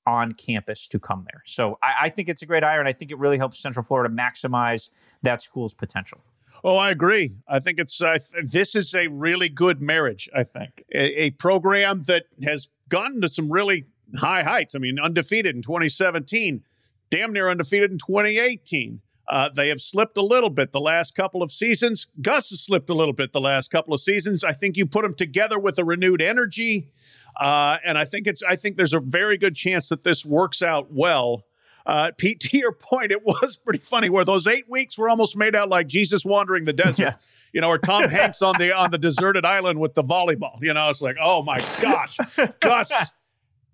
on 0.06 0.32
campus 0.32 0.86
to 0.88 0.98
come 0.98 1.26
there. 1.30 1.42
So 1.46 1.78
I, 1.82 1.94
I 2.02 2.08
think 2.08 2.28
it's 2.28 2.42
a 2.42 2.46
great 2.46 2.62
hire, 2.62 2.78
and 2.78 2.88
I 2.88 2.92
think 2.92 3.10
it 3.10 3.18
really 3.18 3.38
helps 3.38 3.58
Central 3.58 3.84
Florida 3.84 4.14
maximize 4.14 4.90
that 5.22 5.40
school's 5.42 5.74
potential. 5.74 6.20
Oh, 6.62 6.76
I 6.76 6.90
agree. 6.90 7.34
I 7.46 7.60
think 7.60 7.78
it's 7.78 8.00
uh, 8.00 8.18
this 8.42 8.74
is 8.74 8.94
a 8.94 9.08
really 9.08 9.50
good 9.50 9.82
marriage. 9.82 10.30
I 10.34 10.44
think 10.44 10.84
a, 10.94 11.24
a 11.24 11.30
program 11.30 12.04
that 12.06 12.24
has 12.42 12.68
gotten 12.88 13.20
to 13.20 13.28
some 13.28 13.52
really 13.52 13.84
high 14.16 14.42
heights. 14.42 14.74
I 14.74 14.78
mean, 14.78 14.98
undefeated 14.98 15.54
in 15.54 15.62
2017, 15.62 16.62
damn 17.10 17.32
near 17.32 17.50
undefeated 17.50 17.90
in 17.90 17.98
2018. 17.98 19.00
Uh, 19.26 19.48
they 19.48 19.68
have 19.68 19.80
slipped 19.80 20.18
a 20.18 20.22
little 20.22 20.50
bit 20.50 20.72
the 20.72 20.80
last 20.80 21.14
couple 21.14 21.42
of 21.42 21.50
seasons. 21.50 22.08
Gus 22.20 22.50
has 22.50 22.60
slipped 22.60 22.90
a 22.90 22.94
little 22.94 23.14
bit 23.14 23.32
the 23.32 23.40
last 23.40 23.70
couple 23.70 23.94
of 23.94 24.00
seasons. 24.00 24.44
I 24.44 24.52
think 24.52 24.76
you 24.76 24.84
put 24.84 25.02
them 25.02 25.14
together 25.14 25.58
with 25.58 25.78
a 25.78 25.84
renewed 25.84 26.20
energy, 26.20 26.90
uh, 27.38 27.78
and 27.84 27.98
I 27.98 28.04
think 28.04 28.26
it's. 28.26 28.42
I 28.42 28.56
think 28.56 28.76
there's 28.76 28.94
a 28.94 29.00
very 29.00 29.36
good 29.38 29.54
chance 29.54 29.88
that 29.88 30.04
this 30.04 30.24
works 30.24 30.62
out 30.62 30.92
well. 30.92 31.44
Uh, 31.86 32.12
Pete, 32.16 32.40
to 32.50 32.56
your 32.56 32.72
point, 32.72 33.12
it 33.12 33.24
was 33.24 33.56
pretty 33.56 33.80
funny 33.80 34.08
where 34.08 34.24
those 34.24 34.46
eight 34.46 34.68
weeks 34.68 34.96
were 34.96 35.08
almost 35.08 35.36
made 35.36 35.54
out 35.54 35.68
like 35.68 35.86
Jesus 35.86 36.24
wandering 36.24 36.64
the 36.64 36.72
desert. 36.72 37.02
Yes. 37.02 37.36
You 37.52 37.60
know, 37.60 37.68
or 37.68 37.78
Tom 37.78 38.04
Hanks 38.08 38.42
on 38.42 38.56
the 38.58 38.74
on 38.74 38.90
the 38.90 38.98
deserted 38.98 39.44
island 39.44 39.80
with 39.80 39.94
the 39.94 40.04
volleyball. 40.04 40.62
You 40.62 40.74
know, 40.74 40.88
it's 40.90 41.00
like, 41.00 41.16
oh 41.20 41.42
my 41.42 41.62
gosh, 41.80 42.18
Gus 42.60 42.92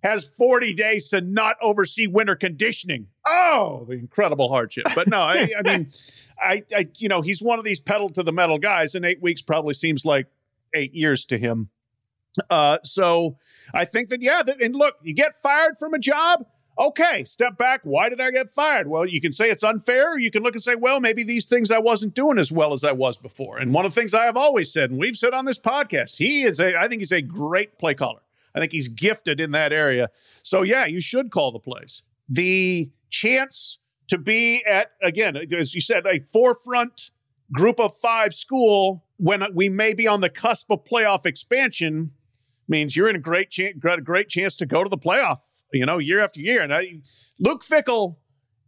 has 0.03 0.25
40 0.25 0.75
days 0.75 1.09
to 1.11 1.21
not 1.21 1.57
oversee 1.63 2.07
winter 2.07 2.35
conditioning. 2.35 3.07
Oh, 3.27 3.85
the 3.89 3.95
incredible 3.95 4.49
hardship. 4.49 4.85
But 4.95 5.09
no, 5.09 5.21
I, 5.21 5.51
I 5.59 5.63
mean, 5.63 5.91
I, 6.39 6.63
I, 6.75 6.89
you 6.99 7.09
know, 7.09 7.21
he's 7.21 7.43
one 7.43 7.59
of 7.59 7.65
these 7.65 7.81
pedal 7.81 8.09
to 8.11 8.23
the 8.23 8.33
metal 8.33 8.59
guys, 8.59 8.95
and 8.95 9.05
eight 9.05 9.21
weeks 9.21 9.43
probably 9.43 9.75
seems 9.75 10.05
like 10.05 10.27
eight 10.75 10.95
years 10.95 11.25
to 11.27 11.39
him. 11.39 11.69
Uh, 12.49 12.79
so 12.85 13.37
I 13.75 13.85
think 13.85 14.09
that, 14.11 14.23
yeah, 14.23 14.43
that, 14.43 14.61
and 14.61 14.75
look, 14.75 14.97
you 15.03 15.15
get 15.15 15.35
fired 15.35 15.79
from 15.79 15.95
a 15.95 15.99
job. 15.99 16.45
Okay, 16.79 17.25
step 17.25 17.59
back. 17.59 17.81
Why 17.85 18.09
did 18.09 18.21
I 18.21 18.31
get 18.31 18.49
fired? 18.49 18.89
Well, 18.89 19.05
you 19.05 19.21
can 19.21 19.33
say 19.33 19.51
it's 19.51 19.63
unfair. 19.63 20.19
you 20.19 20.31
can 20.31 20.43
look 20.43 20.55
and 20.55 20.63
say, 20.63 20.77
well, 20.77 20.99
maybe 20.99 21.23
these 21.23 21.47
things 21.47 21.71
I 21.71 21.79
wasn't 21.79 22.15
doing 22.15 22.39
as 22.39 22.51
well 22.51 22.73
as 22.73 22.85
I 22.85 22.93
was 22.93 23.19
before. 23.19 23.59
And 23.59 23.75
one 23.75 23.85
of 23.85 23.95
the 23.95 24.01
things 24.01 24.15
I 24.15 24.25
have 24.25 24.37
always 24.37 24.73
said, 24.73 24.91
and 24.91 24.99
we've 24.99 25.17
said 25.17 25.35
on 25.35 25.45
this 25.45 25.59
podcast, 25.59 26.17
he 26.17 26.43
is 26.43 26.59
a, 26.59 26.79
I 26.79 26.89
think 26.89 27.01
he's 27.03 27.13
a 27.13 27.21
great 27.21 27.79
play 27.79 27.95
caller. 27.95 28.23
I 28.55 28.61
think 28.61 28.73
he's 28.73 28.89
gifted 28.89 29.41
in 29.41 29.51
that 29.51 29.73
area. 29.73 30.09
So, 30.43 30.63
yeah, 30.63 30.87
you 30.87 31.01
should 31.01 31.31
call 31.31 31.53
the 31.53 31.59
plays. 31.59 32.03
The 32.29 32.91
chance 33.11 33.79
to 34.09 34.19
be 34.19 34.65
at, 34.65 34.93
again, 35.03 35.37
as 35.37 35.75
you 35.75 35.81
said, 35.81 36.07
a 36.07 36.21
forefront 36.21 37.11
group 37.53 37.79
of 37.79 37.97
five 37.97 38.33
school 38.33 39.05
when 39.19 39.45
we 39.55 39.69
may 39.69 39.93
be 39.93 40.07
on 40.09 40.21
the 40.21 40.31
cusp 40.31 40.71
of 40.71 40.85
playoff 40.85 41.27
expansion 41.27 42.13
means 42.71 42.97
you're 42.97 43.09
in 43.09 43.17
a 43.17 43.21
great 43.21 43.51
chance, 43.51 43.77
got 43.79 43.99
a 43.99 44.03
great 44.03 44.29
chance 44.29 44.57
to 44.57 44.67
go 44.67 44.83
to 44.83 44.89
the 44.89 44.97
playoff, 44.97 45.39
you 45.73 45.85
know, 45.85 45.99
year 45.99 46.21
after 46.21 46.41
year. 46.41 46.63
And 46.63 46.73
I, 46.73 47.01
Luke 47.39 47.65
Fickell 47.65 48.17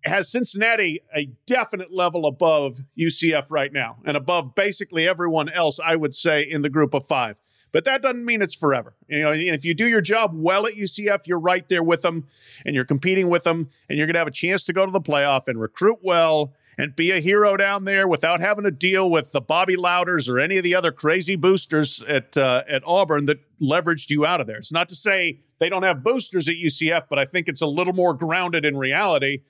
has 0.04 0.30
Cincinnati 0.30 1.00
a 1.16 1.26
definite 1.47 1.92
level 1.92 2.26
above 2.26 2.80
UCF 2.99 3.47
right 3.50 3.73
now 3.73 3.99
and 4.04 4.16
above 4.16 4.54
basically 4.54 5.09
everyone 5.09 5.49
else, 5.49 5.78
I 5.82 5.97
would 5.97 6.14
say, 6.14 6.42
in 6.42 6.62
the 6.62 6.68
group 6.68 6.92
of 6.92 7.06
five. 7.06 7.40
But 7.71 7.85
that 7.85 8.02
doesn't 8.02 8.25
mean 8.25 8.42
it's 8.42 8.54
forever. 8.54 8.94
You 9.09 9.23
know, 9.23 9.32
if 9.32 9.64
you 9.64 9.73
do 9.73 9.87
your 9.87 10.02
job 10.02 10.32
well 10.35 10.66
at 10.66 10.75
UCF, 10.75 11.26
you're 11.26 11.40
right 11.40 11.66
there 11.68 11.82
with 11.82 12.02
them 12.02 12.26
and 12.66 12.75
you're 12.75 12.85
competing 12.85 13.30
with 13.30 13.44
them 13.44 13.71
and 13.88 13.97
you're 13.97 14.06
going 14.06 14.14
to 14.14 14.21
have 14.21 14.28
a 14.28 14.32
chance 14.32 14.64
to 14.64 14.75
go 14.75 14.85
to 14.85 14.92
the 14.92 15.00
playoff 15.00 15.49
and 15.49 15.59
recruit 15.59 15.99
well 16.02 16.52
and 16.79 16.97
be 16.97 17.11
a 17.11 17.21
hero 17.21 17.57
down 17.57 17.85
there 17.85 18.09
without 18.09 18.41
having 18.41 18.64
to 18.64 18.71
deal 18.71 19.11
with 19.11 19.33
the 19.33 19.41
Bobby 19.41 19.76
Lowders 19.76 20.29
or 20.29 20.38
any 20.38 20.57
of 20.57 20.64
the 20.64 20.75
other 20.75 20.93
crazy 20.93 21.37
boosters 21.37 22.02
at 22.09 22.37
uh, 22.37 22.62
at 22.69 22.83
Auburn 22.87 23.26
that 23.26 23.38
leveraged 23.61 24.11
you 24.11 24.25
out 24.25 24.41
of 24.41 24.47
there. 24.47 24.57
It's 24.57 24.73
not 24.73 24.88
to 24.88 24.97
say 24.97 25.41
they 25.59 25.69
don't 25.69 25.83
have 25.83 26.02
boosters 26.02 26.49
at 26.49 26.55
UCF, 26.55 27.05
but 27.09 27.19
I 27.19 27.25
think 27.25 27.49
it's 27.49 27.61
a 27.61 27.67
little 27.67 27.95
more 27.95 28.14
grounded 28.14 28.64
in 28.64 28.76
reality 28.76 29.41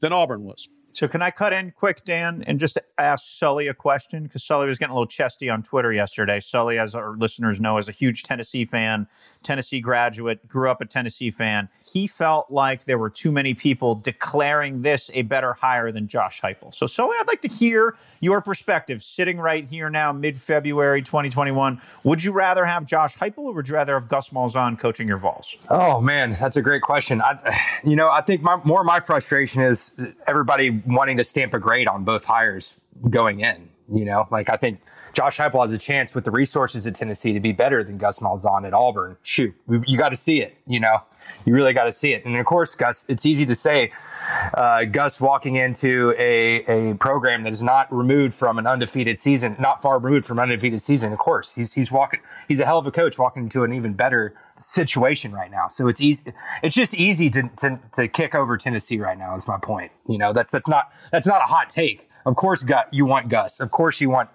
than 0.00 0.12
Auburn 0.12 0.44
was. 0.44 0.68
So 0.98 1.06
can 1.06 1.22
I 1.22 1.30
cut 1.30 1.52
in 1.52 1.70
quick, 1.70 2.04
Dan, 2.04 2.42
and 2.48 2.58
just 2.58 2.76
ask 2.98 3.24
Sully 3.24 3.68
a 3.68 3.72
question? 3.72 4.24
Because 4.24 4.42
Sully 4.42 4.66
was 4.66 4.80
getting 4.80 4.90
a 4.90 4.94
little 4.94 5.06
chesty 5.06 5.48
on 5.48 5.62
Twitter 5.62 5.92
yesterday. 5.92 6.40
Sully, 6.40 6.76
as 6.76 6.92
our 6.92 7.16
listeners 7.16 7.60
know, 7.60 7.78
is 7.78 7.88
a 7.88 7.92
huge 7.92 8.24
Tennessee 8.24 8.64
fan, 8.64 9.06
Tennessee 9.44 9.80
graduate, 9.80 10.48
grew 10.48 10.68
up 10.68 10.80
a 10.80 10.84
Tennessee 10.86 11.30
fan. 11.30 11.68
He 11.88 12.08
felt 12.08 12.50
like 12.50 12.86
there 12.86 12.98
were 12.98 13.10
too 13.10 13.30
many 13.30 13.54
people 13.54 13.94
declaring 13.94 14.82
this 14.82 15.08
a 15.14 15.22
better 15.22 15.52
hire 15.52 15.92
than 15.92 16.08
Josh 16.08 16.40
Heupel. 16.40 16.74
So 16.74 16.88
Sully, 16.88 17.16
I'd 17.20 17.28
like 17.28 17.42
to 17.42 17.48
hear 17.48 17.96
your 18.18 18.40
perspective 18.40 19.00
sitting 19.00 19.38
right 19.38 19.68
here 19.68 19.90
now, 19.90 20.10
mid-February 20.10 21.02
2021. 21.02 21.80
Would 22.02 22.24
you 22.24 22.32
rather 22.32 22.66
have 22.66 22.84
Josh 22.86 23.16
Heupel 23.16 23.44
or 23.44 23.52
would 23.52 23.68
you 23.68 23.76
rather 23.76 23.94
have 23.94 24.08
Gus 24.08 24.30
Malzahn 24.30 24.76
coaching 24.76 25.06
your 25.06 25.18
Vols? 25.18 25.56
Oh 25.70 26.00
man, 26.00 26.36
that's 26.40 26.56
a 26.56 26.62
great 26.62 26.82
question. 26.82 27.22
I, 27.22 27.38
you 27.84 27.94
know, 27.94 28.10
I 28.10 28.20
think 28.20 28.42
my, 28.42 28.60
more 28.64 28.82
my 28.82 28.98
frustration 28.98 29.62
is 29.62 29.92
everybody 30.26 30.82
wanting 30.88 31.16
to 31.18 31.24
stamp 31.24 31.54
a 31.54 31.58
grade 31.58 31.88
on 31.88 32.04
both 32.04 32.24
hires 32.24 32.74
going 33.10 33.40
in. 33.40 33.68
You 33.90 34.04
know, 34.04 34.26
like 34.30 34.50
I 34.50 34.56
think 34.56 34.80
Josh 35.14 35.38
Heupel 35.38 35.62
has 35.62 35.72
a 35.72 35.78
chance 35.78 36.14
with 36.14 36.24
the 36.24 36.30
resources 36.30 36.86
at 36.86 36.94
Tennessee 36.94 37.32
to 37.32 37.40
be 37.40 37.52
better 37.52 37.82
than 37.82 37.96
Gus 37.96 38.20
Malzahn 38.20 38.66
at 38.66 38.74
Auburn. 38.74 39.16
Shoot, 39.22 39.54
you 39.66 39.96
got 39.96 40.10
to 40.10 40.16
see 40.16 40.42
it. 40.42 40.58
You 40.66 40.80
know, 40.80 41.02
you 41.46 41.54
really 41.54 41.72
got 41.72 41.84
to 41.84 41.92
see 41.92 42.12
it. 42.12 42.24
And 42.26 42.36
of 42.36 42.44
course, 42.44 42.74
Gus, 42.74 43.06
it's 43.08 43.24
easy 43.24 43.46
to 43.46 43.54
say 43.54 43.90
uh, 44.54 44.84
Gus 44.84 45.20
walking 45.20 45.56
into 45.56 46.14
a, 46.18 46.90
a 46.90 46.94
program 46.96 47.44
that 47.44 47.52
is 47.52 47.62
not 47.62 47.92
removed 47.92 48.34
from 48.34 48.58
an 48.58 48.66
undefeated 48.66 49.18
season, 49.18 49.56
not 49.58 49.80
far 49.80 49.98
removed 49.98 50.26
from 50.26 50.38
undefeated 50.38 50.82
season. 50.82 51.12
Of 51.12 51.18
course, 51.18 51.54
he's 51.54 51.72
he's 51.72 51.90
walking. 51.90 52.20
He's 52.46 52.60
a 52.60 52.66
hell 52.66 52.78
of 52.78 52.86
a 52.86 52.92
coach 52.92 53.18
walking 53.18 53.44
into 53.44 53.64
an 53.64 53.72
even 53.72 53.94
better 53.94 54.34
situation 54.56 55.32
right 55.32 55.50
now. 55.50 55.68
So 55.68 55.88
it's 55.88 56.00
easy. 56.00 56.34
It's 56.62 56.74
just 56.74 56.94
easy 56.94 57.30
to, 57.30 57.50
to 57.58 57.78
to 57.92 58.08
kick 58.08 58.34
over 58.34 58.56
Tennessee 58.58 59.00
right 59.00 59.16
now. 59.16 59.34
Is 59.34 59.48
my 59.48 59.58
point. 59.58 59.92
You 60.08 60.18
know, 60.18 60.32
that's 60.32 60.50
that's 60.50 60.68
not 60.68 60.92
that's 61.10 61.26
not 61.26 61.40
a 61.40 61.44
hot 61.44 61.70
take. 61.70 62.07
Of 62.26 62.36
course, 62.36 62.62
Gus, 62.62 62.86
you 62.90 63.04
want 63.04 63.28
Gus. 63.28 63.60
Of 63.60 63.70
course, 63.70 64.00
you 64.00 64.10
want 64.10 64.30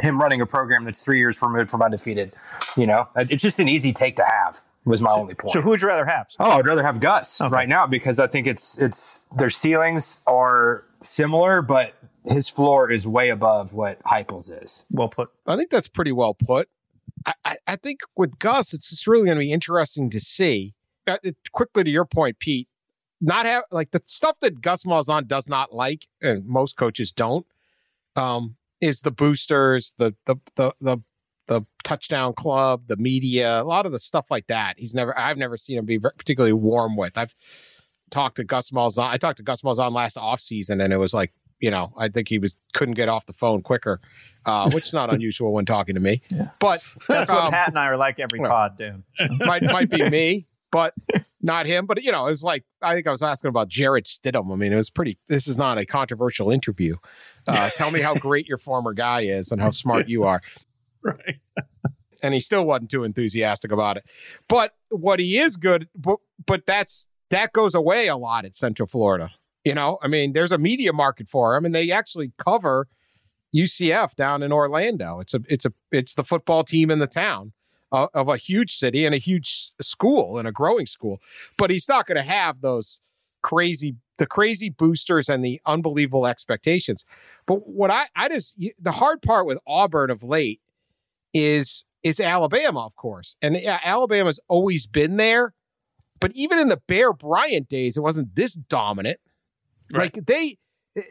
him 0.00 0.20
running 0.20 0.40
a 0.40 0.46
program 0.46 0.84
that's 0.84 1.02
three 1.02 1.18
years 1.18 1.40
removed 1.40 1.70
from 1.70 1.82
undefeated. 1.82 2.32
You 2.76 2.86
know, 2.86 3.08
it's 3.16 3.42
just 3.42 3.58
an 3.58 3.68
easy 3.68 3.92
take 3.92 4.16
to 4.16 4.24
have. 4.24 4.60
Was 4.86 5.00
my 5.00 5.12
only 5.12 5.34
point. 5.34 5.52
So 5.52 5.62
who 5.62 5.70
would 5.70 5.80
you 5.80 5.88
rather 5.88 6.04
have? 6.04 6.26
Oh, 6.38 6.50
I'd 6.50 6.66
rather 6.66 6.82
have 6.82 7.00
Gus 7.00 7.40
okay. 7.40 7.50
right 7.50 7.68
now 7.68 7.86
because 7.86 8.18
I 8.18 8.26
think 8.26 8.46
it's 8.46 8.76
it's 8.76 9.18
their 9.34 9.48
ceilings 9.48 10.18
are 10.26 10.84
similar, 11.00 11.62
but 11.62 11.94
his 12.24 12.50
floor 12.50 12.90
is 12.90 13.06
way 13.06 13.30
above 13.30 13.72
what 13.72 14.02
Heupel's 14.02 14.50
is. 14.50 14.84
Well 14.90 15.08
put. 15.08 15.30
I 15.46 15.56
think 15.56 15.70
that's 15.70 15.88
pretty 15.88 16.12
well 16.12 16.34
put. 16.34 16.68
I, 17.24 17.32
I, 17.44 17.56
I 17.66 17.76
think 17.76 18.00
with 18.14 18.38
Gus, 18.38 18.74
it's 18.74 18.90
just 18.90 19.06
really 19.06 19.24
going 19.24 19.38
to 19.38 19.40
be 19.40 19.52
interesting 19.52 20.10
to 20.10 20.20
see. 20.20 20.74
Uh, 21.06 21.16
quickly 21.52 21.84
to 21.84 21.90
your 21.90 22.04
point, 22.04 22.38
Pete, 22.38 22.68
not 23.24 23.46
have 23.46 23.64
like 23.70 23.90
the 23.90 24.00
stuff 24.04 24.38
that 24.40 24.60
Gus 24.60 24.84
Malzahn 24.84 25.26
does 25.26 25.48
not 25.48 25.74
like, 25.74 26.06
and 26.20 26.46
most 26.46 26.76
coaches 26.76 27.12
don't, 27.12 27.46
um, 28.16 28.56
is 28.80 29.00
the 29.00 29.10
boosters, 29.10 29.94
the 29.98 30.14
the 30.26 30.36
the 30.56 30.72
the 30.80 30.98
the 31.46 31.62
touchdown 31.82 32.32
club, 32.32 32.84
the 32.86 32.96
media, 32.96 33.60
a 33.60 33.64
lot 33.64 33.86
of 33.86 33.92
the 33.92 33.98
stuff 33.98 34.26
like 34.30 34.46
that. 34.46 34.78
He's 34.78 34.94
never, 34.94 35.18
I've 35.18 35.36
never 35.36 35.58
seen 35.58 35.78
him 35.78 35.84
be 35.84 35.98
particularly 35.98 36.54
warm 36.54 36.96
with. 36.96 37.18
I've 37.18 37.34
talked 38.10 38.36
to 38.36 38.44
Gus 38.44 38.70
Malzahn. 38.70 39.10
I 39.10 39.18
talked 39.18 39.36
to 39.38 39.42
Gus 39.42 39.62
Malzahn 39.62 39.92
last 39.92 40.16
off 40.16 40.40
season, 40.40 40.80
and 40.80 40.92
it 40.92 40.96
was 40.96 41.12
like, 41.12 41.32
you 41.60 41.70
know, 41.70 41.92
I 41.98 42.08
think 42.08 42.28
he 42.28 42.38
was 42.38 42.58
couldn't 42.72 42.94
get 42.94 43.08
off 43.08 43.26
the 43.26 43.32
phone 43.32 43.60
quicker, 43.60 44.00
uh, 44.46 44.70
which 44.70 44.84
is 44.84 44.92
not 44.92 45.12
unusual 45.14 45.52
when 45.52 45.64
talking 45.66 45.94
to 45.94 46.00
me. 46.00 46.22
Yeah. 46.30 46.50
But 46.58 46.82
that's 47.08 47.30
um, 47.30 47.36
what 47.36 47.52
Pat 47.52 47.68
and 47.68 47.78
I 47.78 47.86
are 47.86 47.96
like 47.96 48.20
every 48.20 48.40
pod, 48.40 48.78
Dan. 48.78 49.04
might 49.40 49.62
might 49.62 49.90
be 49.90 50.08
me, 50.08 50.46
but 50.72 50.94
not 51.44 51.66
him. 51.66 51.86
But 51.86 52.02
you 52.02 52.10
know, 52.10 52.26
it 52.26 52.30
was 52.30 52.42
like 52.42 52.64
I 52.82 52.94
think 52.94 53.06
I 53.06 53.10
was 53.10 53.22
asking 53.22 53.50
about 53.50 53.68
Jarrett 53.68 54.06
Stidham. 54.06 54.52
I 54.52 54.56
mean, 54.56 54.72
it 54.72 54.76
was 54.76 54.90
pretty. 54.90 55.18
This 55.28 55.46
is 55.46 55.56
not 55.56 55.78
a 55.78 55.86
controversial 55.86 56.50
interview. 56.50 56.96
Uh, 57.46 57.70
tell 57.70 57.90
me 57.90 58.00
how 58.00 58.14
great 58.14 58.48
your 58.48 58.58
former 58.58 58.94
guy 58.94 59.20
is 59.20 59.52
and 59.52 59.60
how 59.60 59.70
smart 59.82 60.08
you 60.08 60.24
are. 60.24 60.40
Right. 61.02 61.36
and 62.22 62.32
he 62.32 62.40
still 62.40 62.64
wasn't 62.64 62.90
too 62.90 63.04
enthusiastic 63.04 63.70
about 63.70 63.98
it. 63.98 64.04
But 64.48 64.72
what 64.88 65.20
he 65.20 65.38
is 65.38 65.56
good, 65.56 65.88
but, 65.94 66.18
but 66.46 66.64
that's 66.64 67.06
that 67.28 67.52
goes 67.52 67.74
away 67.74 68.08
a 68.08 68.16
lot 68.16 68.46
at 68.46 68.56
Central 68.56 68.86
Florida. 68.86 69.30
You 69.64 69.74
know, 69.74 69.98
I 70.02 70.08
mean, 70.08 70.32
there's 70.32 70.52
a 70.52 70.58
media 70.58 70.92
market 70.92 71.28
for 71.28 71.54
him, 71.54 71.64
and 71.64 71.74
they 71.74 71.90
actually 71.90 72.32
cover 72.38 72.88
UCF 73.54 74.14
down 74.14 74.42
in 74.42 74.52
Orlando. 74.52 75.20
It's 75.20 75.34
a 75.34 75.40
it's 75.48 75.66
a 75.66 75.72
it's 75.92 76.14
the 76.14 76.24
football 76.24 76.64
team 76.64 76.90
in 76.90 77.00
the 77.00 77.06
town 77.06 77.52
uh, 77.94 78.08
of 78.12 78.28
a 78.28 78.36
huge 78.36 78.74
city 78.74 79.04
and 79.04 79.14
a 79.14 79.18
huge 79.18 79.70
school 79.80 80.38
and 80.38 80.48
a 80.48 80.52
growing 80.52 80.86
school. 80.86 81.20
But 81.56 81.70
he's 81.70 81.88
not 81.88 82.06
going 82.06 82.16
to 82.16 82.22
have 82.22 82.60
those 82.60 83.00
crazy 83.42 83.96
the 84.16 84.26
crazy 84.26 84.70
boosters 84.70 85.28
and 85.28 85.44
the 85.44 85.60
unbelievable 85.66 86.26
expectations. 86.26 87.04
But 87.46 87.68
what 87.68 87.90
I 87.90 88.06
I 88.16 88.28
just 88.28 88.58
the 88.80 88.92
hard 88.92 89.22
part 89.22 89.46
with 89.46 89.58
Auburn 89.66 90.10
of 90.10 90.22
late 90.22 90.60
is 91.32 91.84
is 92.02 92.20
Alabama, 92.20 92.84
of 92.84 92.96
course, 92.96 93.36
and 93.40 93.56
yeah, 93.56 93.80
Alabama's 93.84 94.40
always 94.48 94.86
been 94.86 95.16
there. 95.16 95.54
But 96.20 96.32
even 96.34 96.58
in 96.58 96.68
the 96.68 96.80
Bear 96.88 97.12
Bryant 97.12 97.68
days, 97.68 97.96
it 97.96 98.00
wasn't 98.00 98.34
this 98.34 98.54
dominant. 98.54 99.20
Right. 99.92 100.14
Like 100.14 100.26
they, 100.26 100.56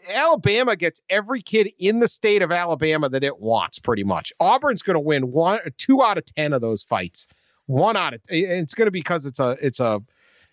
Alabama 0.10 0.75
gets 0.75 1.02
every 1.10 1.42
kid 1.42 1.72
in 1.78 2.00
the 2.00 2.08
state 2.08 2.42
of 2.42 2.52
Alabama 2.52 3.10
that 3.10 3.24
it 3.24 3.40
wants, 3.40 3.80
pretty 3.80 4.04
much. 4.04 4.32
Auburn's 4.40 4.82
going 4.82 4.96
to 4.96 5.00
win 5.00 5.32
one, 5.32 5.60
two 5.78 6.02
out 6.02 6.18
of 6.18 6.25
ten 6.25 6.54
of 6.54 6.62
those 6.62 6.84
fights. 6.84 7.28
One 7.66 7.96
out 7.96 8.13
of 8.13 8.22
it's 8.30 8.74
going 8.74 8.88
to 8.88 8.92
be 8.92 9.00
because 9.00 9.25
it's 9.25 9.40
a 9.40 9.58
it's 9.62 9.80
a 9.80 10.02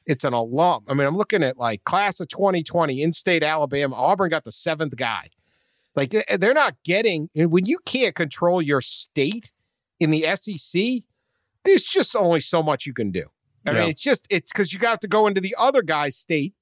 it's 0.07 0.25
an 0.25 0.33
alum. 0.33 0.85
I 0.89 0.95
mean, 0.95 1.07
I'm 1.07 1.17
looking 1.17 1.43
at 1.43 1.59
like 1.59 1.85
class 1.85 2.21
of 2.21 2.29
2020 2.29 3.03
in 3.03 3.13
state 3.13 3.43
Alabama. 3.43 3.95
Auburn 3.95 4.31
got 4.31 4.45
the 4.45 4.53
seventh 4.53 4.97
guy. 4.97 5.31
Like 5.97 6.15
they're 6.39 6.55
not 6.55 6.77
getting 6.85 7.29
when 7.35 7.67
you 7.67 7.79
can't 7.85 8.15
control 8.15 8.63
your 8.63 8.81
state 8.81 9.51
in 9.99 10.11
the 10.11 10.25
SEC. 10.37 11.03
There's 11.65 11.85
just 11.85 12.17
only 12.17 12.41
so 12.41 12.63
much 12.63 12.87
you 12.87 12.95
can 12.95 13.11
do. 13.11 13.27
I 13.67 13.73
yeah. 13.73 13.81
mean, 13.81 13.91
it's 13.91 14.03
just 14.03 14.27
it's 14.31 14.53
because 14.53 14.73
you 14.73 14.79
got 14.79 15.01
to 15.03 15.09
go 15.09 15.27
into 15.27 15.41
the 15.41 15.55
other 15.59 15.83
guy's 15.83 16.17
state 16.17 16.55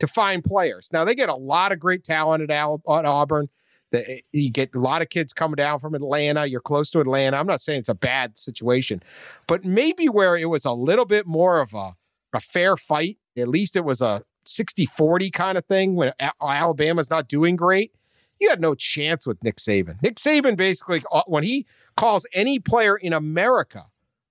to 0.00 0.06
find 0.06 0.42
players. 0.42 0.90
Now 0.92 1.04
they 1.04 1.14
get 1.14 1.28
a 1.28 1.34
lot 1.34 1.72
of 1.72 1.78
great 1.78 2.04
talent 2.04 2.42
at, 2.42 2.50
Al- 2.50 2.82
at 2.90 3.04
Auburn. 3.04 3.48
The, 3.92 4.22
you 4.32 4.50
get 4.50 4.74
a 4.74 4.78
lot 4.78 5.02
of 5.02 5.08
kids 5.08 5.32
coming 5.32 5.56
down 5.56 5.78
from 5.78 5.94
Atlanta. 5.94 6.46
You're 6.46 6.60
close 6.60 6.90
to 6.92 7.00
Atlanta. 7.00 7.36
I'm 7.36 7.46
not 7.46 7.60
saying 7.60 7.80
it's 7.80 7.88
a 7.88 7.94
bad 7.94 8.38
situation, 8.38 9.02
but 9.46 9.64
maybe 9.64 10.08
where 10.08 10.36
it 10.36 10.48
was 10.48 10.64
a 10.64 10.72
little 10.72 11.06
bit 11.06 11.26
more 11.26 11.60
of 11.60 11.74
a, 11.74 11.94
a 12.34 12.40
fair 12.40 12.76
fight, 12.76 13.18
at 13.36 13.48
least 13.48 13.76
it 13.76 13.84
was 13.84 14.00
a 14.00 14.22
60 14.44 14.86
40 14.86 15.30
kind 15.30 15.58
of 15.58 15.64
thing 15.66 15.96
when 15.96 16.12
Alabama's 16.40 17.10
not 17.10 17.28
doing 17.28 17.56
great. 17.56 17.92
You 18.38 18.48
had 18.48 18.60
no 18.60 18.74
chance 18.74 19.26
with 19.26 19.42
Nick 19.44 19.56
Saban. 19.56 20.00
Nick 20.02 20.16
Saban 20.16 20.56
basically, 20.56 21.02
uh, 21.12 21.22
when 21.26 21.44
he 21.44 21.66
calls 21.96 22.26
any 22.32 22.58
player 22.58 22.96
in 22.96 23.12
America, 23.12 23.86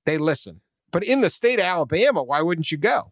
they 0.06 0.18
listen. 0.18 0.62
But 0.92 1.04
in 1.04 1.22
the 1.22 1.30
state 1.30 1.60
of 1.60 1.66
Alabama, 1.66 2.24
why 2.24 2.42
wouldn't 2.42 2.72
you 2.72 2.78
go? 2.80 3.12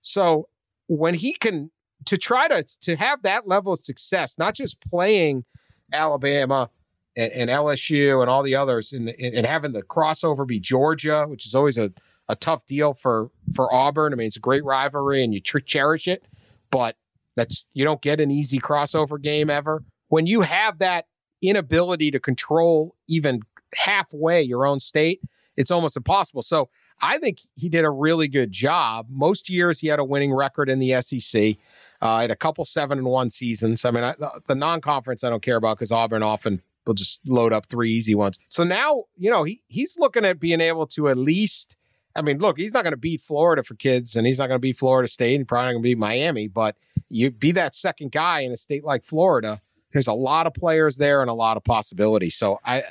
So 0.00 0.48
when 0.86 1.14
he 1.14 1.34
can 1.34 1.70
to 2.06 2.18
try 2.18 2.48
to 2.48 2.62
to 2.82 2.96
have 2.96 3.22
that 3.22 3.46
level 3.46 3.72
of 3.72 3.78
success, 3.78 4.38
not 4.38 4.54
just 4.54 4.80
playing 4.80 5.44
Alabama 5.92 6.70
and, 7.16 7.32
and 7.32 7.50
LSU 7.50 8.20
and 8.20 8.30
all 8.30 8.42
the 8.42 8.54
others, 8.54 8.92
and, 8.92 9.08
and 9.08 9.46
having 9.46 9.72
the 9.72 9.82
crossover 9.82 10.46
be 10.46 10.58
Georgia, 10.58 11.26
which 11.26 11.46
is 11.46 11.54
always 11.54 11.78
a, 11.78 11.92
a 12.28 12.36
tough 12.36 12.64
deal 12.66 12.94
for 12.94 13.30
for 13.54 13.72
Auburn. 13.72 14.12
I 14.12 14.16
mean, 14.16 14.26
it's 14.26 14.36
a 14.36 14.40
great 14.40 14.64
rivalry 14.64 15.22
and 15.22 15.34
you 15.34 15.40
tr- 15.40 15.58
cherish 15.58 16.08
it, 16.08 16.24
but 16.70 16.96
that's 17.36 17.66
you 17.72 17.84
don't 17.84 18.02
get 18.02 18.20
an 18.20 18.30
easy 18.30 18.58
crossover 18.58 19.20
game 19.20 19.50
ever. 19.50 19.84
When 20.08 20.26
you 20.26 20.40
have 20.42 20.78
that 20.78 21.06
inability 21.42 22.10
to 22.10 22.20
control 22.20 22.96
even 23.08 23.40
halfway 23.74 24.42
your 24.42 24.66
own 24.66 24.80
state, 24.80 25.20
it's 25.56 25.70
almost 25.70 25.96
impossible. 25.96 26.42
So 26.42 26.68
I 27.00 27.18
think 27.18 27.38
he 27.56 27.68
did 27.68 27.84
a 27.84 27.90
really 27.90 28.28
good 28.28 28.50
job. 28.50 29.06
Most 29.08 29.48
years 29.48 29.80
he 29.80 29.88
had 29.88 29.98
a 29.98 30.04
winning 30.04 30.34
record 30.34 30.68
in 30.68 30.78
the 30.78 31.00
SEC. 31.00 31.56
Uh, 32.00 32.20
had 32.20 32.30
a 32.30 32.36
couple 32.36 32.64
seven 32.64 32.98
and 32.98 33.06
one 33.06 33.30
seasons. 33.30 33.84
I 33.84 33.90
mean, 33.90 34.04
I, 34.04 34.14
the, 34.18 34.40
the 34.46 34.54
non-conference 34.54 35.22
I 35.22 35.28
don't 35.30 35.42
care 35.42 35.56
about 35.56 35.76
because 35.76 35.92
Auburn 35.92 36.22
often 36.22 36.62
will 36.86 36.94
just 36.94 37.20
load 37.26 37.52
up 37.52 37.66
three 37.66 37.90
easy 37.90 38.14
ones. 38.14 38.38
So 38.48 38.64
now 38.64 39.04
you 39.16 39.30
know 39.30 39.44
he 39.44 39.62
he's 39.68 39.98
looking 39.98 40.24
at 40.24 40.40
being 40.40 40.60
able 40.60 40.86
to 40.88 41.08
at 41.08 41.16
least. 41.16 41.76
I 42.16 42.22
mean, 42.22 42.38
look, 42.38 42.58
he's 42.58 42.74
not 42.74 42.82
going 42.82 42.92
to 42.92 42.98
beat 42.98 43.20
Florida 43.20 43.62
for 43.62 43.74
kids, 43.74 44.16
and 44.16 44.26
he's 44.26 44.38
not 44.38 44.48
going 44.48 44.56
to 44.56 44.62
beat 44.62 44.76
Florida 44.76 45.08
State, 45.08 45.36
and 45.36 45.46
probably 45.46 45.66
not 45.66 45.72
going 45.72 45.82
to 45.82 45.88
beat 45.88 45.98
Miami. 45.98 46.48
But 46.48 46.76
you 47.08 47.30
be 47.30 47.52
that 47.52 47.74
second 47.74 48.12
guy 48.12 48.40
in 48.40 48.50
a 48.50 48.56
state 48.56 48.84
like 48.84 49.04
Florida. 49.04 49.60
There's 49.92 50.08
a 50.08 50.12
lot 50.12 50.46
of 50.46 50.54
players 50.54 50.96
there 50.96 51.20
and 51.20 51.30
a 51.30 51.34
lot 51.34 51.56
of 51.56 51.64
possibilities. 51.64 52.36
So 52.36 52.60
I, 52.64 52.84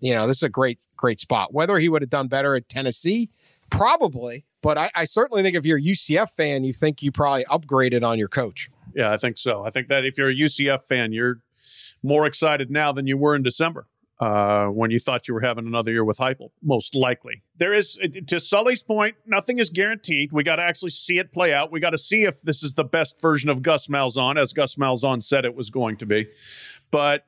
you 0.00 0.14
know, 0.14 0.26
this 0.26 0.38
is 0.38 0.42
a 0.42 0.48
great 0.48 0.78
great 0.96 1.20
spot. 1.20 1.54
Whether 1.54 1.78
he 1.78 1.88
would 1.88 2.02
have 2.02 2.10
done 2.10 2.28
better 2.28 2.54
at 2.56 2.68
Tennessee, 2.68 3.30
Probably, 3.70 4.44
but 4.62 4.78
I, 4.78 4.90
I, 4.94 5.04
certainly 5.04 5.42
think 5.42 5.56
if 5.56 5.64
you're 5.64 5.78
a 5.78 5.82
UCF 5.82 6.30
fan, 6.30 6.64
you 6.64 6.72
think 6.72 7.02
you 7.02 7.12
probably 7.12 7.44
upgraded 7.44 8.02
on 8.02 8.18
your 8.18 8.28
coach. 8.28 8.68
Yeah, 8.94 9.12
I 9.12 9.16
think 9.16 9.38
so. 9.38 9.64
I 9.64 9.70
think 9.70 9.88
that 9.88 10.04
if 10.04 10.18
you're 10.18 10.30
a 10.30 10.34
UCF 10.34 10.84
fan, 10.84 11.12
you're 11.12 11.40
more 12.02 12.26
excited 12.26 12.70
now 12.70 12.92
than 12.92 13.06
you 13.06 13.16
were 13.16 13.34
in 13.34 13.42
December 13.42 13.86
uh, 14.20 14.66
when 14.66 14.90
you 14.90 14.98
thought 14.98 15.28
you 15.28 15.34
were 15.34 15.40
having 15.40 15.66
another 15.66 15.92
year 15.92 16.04
with 16.04 16.18
Heupel. 16.18 16.50
Most 16.62 16.94
likely, 16.94 17.42
there 17.58 17.72
is 17.72 17.98
to 18.26 18.40
Sully's 18.40 18.82
point. 18.82 19.16
Nothing 19.26 19.58
is 19.58 19.70
guaranteed. 19.70 20.32
We 20.32 20.42
got 20.42 20.56
to 20.56 20.62
actually 20.62 20.90
see 20.90 21.18
it 21.18 21.32
play 21.32 21.52
out. 21.52 21.70
We 21.70 21.80
got 21.80 21.90
to 21.90 21.98
see 21.98 22.24
if 22.24 22.40
this 22.42 22.62
is 22.62 22.74
the 22.74 22.84
best 22.84 23.20
version 23.20 23.50
of 23.50 23.62
Gus 23.62 23.88
Malzahn, 23.88 24.40
as 24.40 24.52
Gus 24.52 24.76
Malzahn 24.76 25.22
said 25.22 25.44
it 25.44 25.54
was 25.54 25.70
going 25.70 25.96
to 25.98 26.06
be. 26.06 26.28
But 26.90 27.26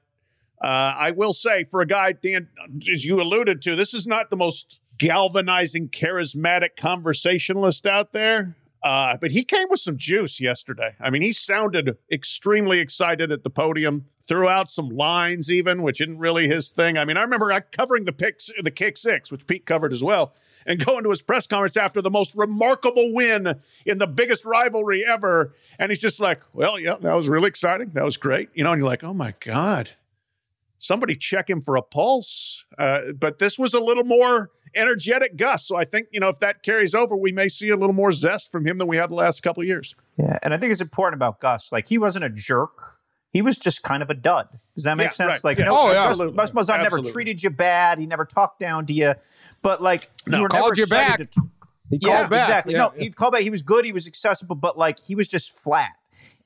uh, 0.63 0.95
I 0.97 1.11
will 1.13 1.35
say, 1.35 1.65
for 1.65 1.81
a 1.81 1.87
guy, 1.87 2.13
Dan, 2.13 2.49
as 2.91 3.05
you 3.05 3.21
alluded 3.21 3.63
to, 3.63 3.77
this 3.77 3.95
is 3.95 4.07
not 4.07 4.31
the 4.31 4.37
most 4.37 4.81
galvanizing, 4.99 5.89
charismatic 5.89 6.77
conversationalist 6.77 7.87
out 7.87 8.13
there. 8.13 8.57
Uh, 8.81 9.17
but 9.21 9.33
he 9.33 9.43
came 9.43 9.67
with 9.71 9.81
some 9.81 9.97
juice 9.97 10.41
yesterday. 10.41 10.95
I 11.01 11.11
mean, 11.11 11.23
he 11.23 11.33
sounded 11.33 11.99
extremely 12.13 12.79
excited 12.79 13.33
at 13.33 13.43
the 13.43 13.51
podium, 13.51 14.05
threw 14.21 14.49
out 14.49 14.71
some 14.71 14.89
lines 14.89 15.51
even, 15.51 15.83
which 15.83 16.01
isn't 16.01 16.19
really 16.19 16.47
his 16.47 16.71
thing. 16.71 16.97
I 16.97 17.05
mean, 17.05 17.17
I 17.17 17.23
remember 17.23 17.61
covering 17.73 18.05
the 18.05 18.13
picks, 18.13 18.51
the 18.63 18.71
kick 18.71 18.97
six, 18.97 19.33
which 19.33 19.49
Pete 19.49 19.67
covered 19.67 19.93
as 19.93 20.05
well, 20.05 20.33
and 20.65 20.85
going 20.85 21.03
to 21.03 21.11
his 21.11 21.23
press 21.23 21.47
conference 21.47 21.77
after 21.77 22.01
the 22.01 22.11
most 22.11 22.37
remarkable 22.37 23.13
win 23.13 23.61
in 23.85 23.99
the 23.99 24.07
biggest 24.07 24.45
rivalry 24.45 25.05
ever. 25.05 25.55
And 25.81 25.91
he's 25.91 26.01
just 26.01 26.21
like, 26.21 26.41
well, 26.53 26.79
yeah, 26.79 26.95
that 27.01 27.15
was 27.15 27.29
really 27.29 27.49
exciting. 27.49 27.91
That 27.95 28.05
was 28.05 28.17
great. 28.17 28.49
You 28.55 28.63
know, 28.63 28.71
and 28.71 28.81
you're 28.81 28.89
like, 28.89 29.03
oh 29.03 29.15
my 29.15 29.35
God, 29.41 29.91
somebody 30.79 31.15
check 31.15 31.51
him 31.51 31.61
for 31.61 31.77
a 31.77 31.83
pulse. 31.83 32.65
Uh, 32.79 33.13
but 33.19 33.39
this 33.39 33.59
was 33.59 33.75
a 33.75 33.81
little 33.81 34.05
more 34.05 34.51
energetic 34.75 35.37
Gus. 35.37 35.67
So 35.67 35.77
I 35.77 35.85
think, 35.85 36.09
you 36.13 36.21
know, 36.21 36.29
if 36.29 36.39
that 36.41 36.63
carries 36.63 36.95
over, 36.95 37.17
we 37.17 37.33
may 37.33 37.49
see 37.49 37.69
a 37.71 37.77
little 37.77 37.95
more 37.95 38.13
zest 38.13 38.51
from 38.51 38.67
him 38.67 38.79
than 38.79 38.87
we 38.87 38.97
had 38.97 39.11
the 39.11 39.15
last 39.15 39.43
couple 39.43 39.63
of 39.63 39.67
years. 39.67 39.95
Yeah. 40.17 40.39
And 40.43 40.55
I 40.55 40.59
think 40.59 40.73
it's 40.73 40.81
important 40.81 41.19
about 41.19 41.41
Gus. 41.41 41.73
Like, 41.73 41.89
he 41.89 41.99
wasn't 41.99 42.25
a 42.25 42.31
jerk. 42.31 42.95
He 43.31 43.43
was 43.43 43.59
just 43.59 43.83
kind 43.83 44.03
of 44.03 44.09
a 44.09 44.15
dud. 44.15 44.49
Does 44.75 44.85
that 44.85 44.97
make 44.97 45.07
yeah, 45.07 45.11
sense? 45.11 45.31
Right. 45.31 45.45
Like, 45.45 45.59
yeah. 45.59 45.67
no, 45.67 45.77
oh, 45.77 45.93
yeah. 45.93 46.15
Gus, 46.15 46.19
Gus 46.19 46.51
Malzahn 46.53 46.83
never 46.83 47.01
treated 47.03 47.43
you 47.43 47.51
bad. 47.51 47.99
He 47.99 48.07
never 48.07 48.25
talked 48.25 48.59
down 48.59 48.87
to 48.87 48.93
you. 48.93 49.15
But, 49.63 49.83
like, 49.83 50.09
no, 50.27 50.41
you 50.41 50.49
called 50.49 50.79
you 50.79 50.87
back. 50.87 51.19
To, 51.19 51.43
he 51.91 51.99
yeah, 52.01 52.19
called 52.19 52.31
back. 52.31 52.49
Exactly. 52.49 52.73
Yeah, 52.75 52.79
no, 52.79 52.93
he 52.97 53.11
called 53.11 53.33
back. 53.33 53.43
He 53.43 53.51
was 53.51 53.63
good. 53.63 53.85
He 53.85 53.93
was 53.93 54.07
accessible, 54.07 54.57
but, 54.57 54.79
like, 54.79 54.99
he 54.99 55.15
was 55.15 55.29
just 55.29 55.59
flat. 55.59 55.93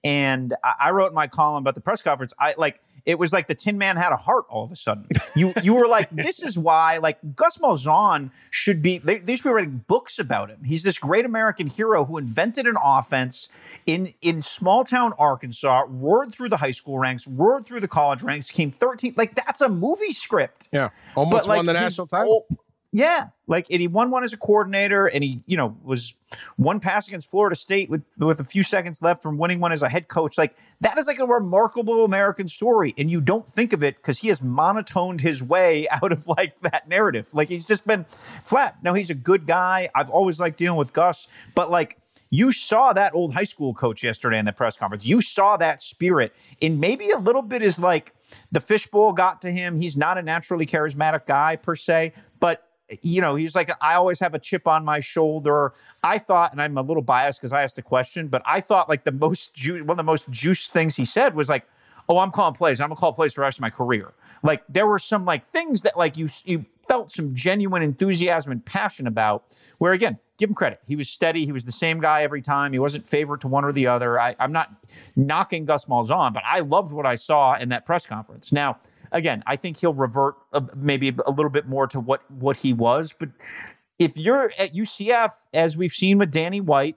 And 0.03 0.55
I, 0.65 0.75
I 0.81 0.91
wrote 0.91 1.09
in 1.09 1.15
my 1.15 1.29
column 1.29 1.63
about 1.63 1.77
the 1.77 1.81
press 1.81 2.03
conference. 2.03 2.33
I 2.39 2.55
like 2.59 2.81
it 3.05 3.19
was 3.19 3.33
like 3.33 3.47
the 3.47 3.55
Tin 3.55 3.79
Man 3.79 3.97
had 3.97 4.13
a 4.13 4.17
heart 4.17 4.45
all 4.49 4.65
of 4.65 4.73
a 4.73 4.77
sudden. 4.77 5.07
You 5.35 5.53
you 5.63 5.75
were 5.75 5.87
like, 5.87 6.11
this 6.11 6.43
is 6.43 6.59
why 6.59 6.99
like 6.99 7.19
Gus 7.35 7.59
Malzahn 7.59 8.31
should 8.51 8.83
be. 8.83 8.99
They, 8.99 9.19
they 9.19 9.35
should 9.35 9.45
be 9.45 9.51
writing 9.51 9.83
books 9.87 10.19
about 10.19 10.51
him. 10.51 10.63
He's 10.65 10.83
this 10.83 10.99
great 10.99 11.25
American 11.25 11.69
hero 11.69 12.05
who 12.05 12.19
invented 12.19 12.67
an 12.67 12.77
offense 12.85 13.49
in 13.87 14.13
in 14.21 14.43
small 14.43 14.85
town 14.85 15.15
Arkansas, 15.19 15.85
roared 15.89 16.35
through 16.35 16.51
the 16.51 16.59
high 16.59 16.71
school 16.71 16.99
ranks, 16.99 17.27
roared 17.27 17.67
through 17.67 17.81
the 17.81 17.89
college 17.89 18.23
ranks, 18.23 18.51
came 18.51 18.73
13th. 18.73 19.17
Like 19.17 19.35
that's 19.35 19.61
a 19.61 19.69
movie 19.69 20.13
script. 20.13 20.69
Yeah, 20.73 20.91
almost 21.15 21.45
But, 21.45 21.49
like, 21.49 21.57
won 21.57 21.67
the 21.67 21.73
national 21.73 22.07
title. 22.07 22.47
Yeah, 22.95 23.29
like 23.47 23.67
and 23.71 23.81
he 23.81 23.89
won 23.89 24.11
one 24.11 24.23
as 24.23 24.35
a 24.35 24.37
coordinator, 24.37 25.07
and 25.07 25.25
he 25.25 25.43
you 25.47 25.57
know 25.57 25.75
was 25.83 26.15
one 26.57 26.79
pass 26.79 27.09
against 27.09 27.31
Florida 27.31 27.57
State 27.57 27.89
with 27.89 28.03
with 28.19 28.39
a 28.39 28.45
few 28.45 28.63
seconds 28.63 29.01
left 29.01 29.23
from 29.23 29.39
winning 29.39 29.61
one 29.61 29.73
as 29.73 29.83
a 29.83 29.89
head 29.89 30.09
coach. 30.09 30.37
Like 30.37 30.55
that 30.83 30.99
is 30.99 31.07
like 31.07 31.19
a 31.19 31.27
remarkable 31.27 32.05
American 32.05 32.49
story, 32.49 32.93
and 32.99 33.11
you 33.11 33.23
don't 33.23 33.49
think 33.49 33.73
of 33.73 33.83
it 33.83 33.97
because 33.97 34.19
he 34.19 34.29
has 34.29 34.43
monotoned 34.43 35.23
his 35.23 35.43
way 35.43 35.89
out 36.03 36.13
of 36.13 36.29
like 36.29 36.61
that 36.61 36.87
narrative. 36.87 37.33
Like 37.33 37.49
he's 37.49 37.65
just 37.65 37.87
been 37.87 38.05
flat. 38.45 38.77
Now 38.83 38.93
he's 38.93 39.09
a 39.09 39.15
good 39.15 39.47
guy. 39.47 39.89
I've 39.95 40.11
always 40.11 40.39
liked 40.39 40.59
dealing 40.59 40.79
with 40.79 40.93
Gus, 40.93 41.29
but 41.55 41.71
like. 41.71 41.99
You 42.35 42.51
saw 42.51 42.95
that 42.95 43.15
old 43.15 43.35
high 43.35 43.45
school 43.45 43.75
coach 43.75 44.03
yesterday 44.03 44.39
in 44.39 44.47
the 44.47 44.55
press 44.55 44.75
conference. 44.75 45.05
You 45.05 45.21
saw 45.21 45.59
that 45.59 45.83
spirit, 45.83 46.33
and 46.63 46.81
maybe 46.81 47.11
a 47.11 47.19
little 47.19 47.43
bit 47.43 47.63
is 47.63 47.79
like 47.79 48.15
the 48.51 48.59
fishbowl 48.59 49.13
got 49.13 49.43
to 49.43 49.53
him. 49.53 49.77
He's 49.77 49.99
not 49.99 50.17
a 50.17 50.23
naturally 50.23 50.65
charismatic 50.65 51.27
guy 51.27 51.57
per 51.57 51.75
se, 51.75 52.15
but 52.41 52.72
you 53.03 53.21
know, 53.21 53.35
he's 53.35 53.55
like, 53.55 53.71
I 53.81 53.95
always 53.95 54.21
have 54.21 54.35
a 54.35 54.39
chip 54.39 54.67
on 54.67 54.85
my 54.85 55.01
shoulder. 55.01 55.73
I 56.03 56.19
thought, 56.19 56.53
and 56.53 56.61
I'm 56.61 56.77
a 56.77 56.83
little 56.83 57.03
biased 57.03 57.41
because 57.41 57.53
I 57.53 57.63
asked 57.63 57.77
the 57.77 57.83
question, 57.83 58.29
but 58.29 58.43
I 58.45 58.61
thought 58.61 58.89
like 58.89 59.05
the 59.05 59.13
most 59.13 59.55
ju- 59.55 59.85
one 59.85 59.91
of 59.91 59.97
the 59.97 60.03
most 60.03 60.29
juice 60.31 60.69
things 60.69 60.97
he 60.97 61.05
said 61.05 61.35
was 61.35 61.49
like, 61.49 61.67
"Oh, 62.09 62.19
I'm 62.19 62.31
calling 62.31 62.55
plays. 62.55 62.81
I'm 62.81 62.89
gonna 62.89 62.97
call 62.97 63.13
plays 63.13 63.35
for 63.35 63.41
the 63.41 63.45
rest 63.45 63.59
of 63.59 63.63
my 63.63 63.71
career." 63.71 64.13
Like 64.43 64.63
there 64.69 64.87
were 64.87 64.99
some 64.99 65.25
like 65.25 65.49
things 65.51 65.83
that 65.83 65.97
like 65.97 66.17
you 66.17 66.29
you 66.45 66.67
felt 66.87 67.11
some 67.13 67.35
genuine 67.35 67.83
enthusiasm 67.83 68.53
and 68.53 68.65
passion 68.65 69.07
about. 69.07 69.57
Where 69.79 69.93
again, 69.93 70.19
give 70.37 70.51
him 70.51 70.55
credit. 70.55 70.81
He 70.87 70.97
was 70.97 71.09
steady. 71.09 71.47
He 71.47 71.53
was 71.53 71.65
the 71.65 71.73
same 71.73 72.01
guy 72.01 72.23
every 72.23 72.43
time. 72.43 72.73
He 72.73 72.79
wasn't 72.79 73.09
favored 73.09 73.41
to 73.43 73.49
one 73.49 73.65
or 73.65 73.73
the 73.73 73.87
other. 73.87 74.19
I, 74.19 74.35
I'm 74.41 74.53
not 74.53 74.73
knocking 75.15 75.65
Gus 75.65 75.85
Malzahn, 75.85 76.35
but 76.35 76.43
I 76.45 76.61
loved 76.61 76.93
what 76.93 77.07
I 77.07 77.15
saw 77.15 77.57
in 77.57 77.69
that 77.69 77.87
press 77.87 78.05
conference. 78.05 78.53
Now, 78.53 78.79
again, 79.13 79.43
I 79.47 79.57
think 79.57 79.77
he'll 79.77 79.95
revert 79.95 80.35
uh, 80.53 80.63
maybe 80.75 81.15
a 81.27 81.31
little 81.31 81.51
bit 81.51 81.69
more 81.69 81.87
to 81.89 82.01
what 82.01 82.29
what 82.31 82.59
he 82.59 82.73
was. 82.73 83.15
But 83.17 83.31
if 83.99 84.17
you're 84.17 84.53
at 84.59 84.75
UCF, 84.75 85.31
as 85.55 85.77
we've 85.77 85.93
seen 85.93 86.19
with 86.19 86.31
Danny 86.31 86.61
White, 86.61 86.97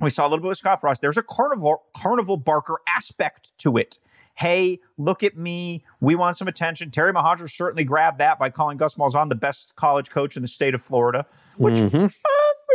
we 0.00 0.10
saw 0.10 0.24
a 0.24 0.28
little 0.28 0.42
bit 0.42 0.48
with 0.48 0.58
Scott 0.58 0.80
Frost. 0.80 1.00
There's 1.00 1.16
a 1.16 1.22
carnival 1.22 1.82
carnival 1.96 2.36
Barker 2.36 2.80
aspect 2.86 3.56
to 3.58 3.76
it. 3.76 3.98
Hey, 4.34 4.78
look 4.98 5.24
at 5.24 5.36
me. 5.36 5.84
We 6.00 6.14
want 6.14 6.36
some 6.36 6.46
attention. 6.46 6.92
Terry 6.92 7.12
Mohajir 7.12 7.50
certainly 7.50 7.82
grabbed 7.82 8.18
that 8.18 8.38
by 8.38 8.50
calling 8.50 8.76
Gus 8.76 8.94
Malzahn 8.94 9.28
the 9.28 9.34
best 9.34 9.74
college 9.74 10.10
coach 10.10 10.36
in 10.36 10.42
the 10.42 10.48
state 10.48 10.74
of 10.74 10.82
Florida, 10.82 11.26
which 11.56 11.74
uh, 11.74 12.08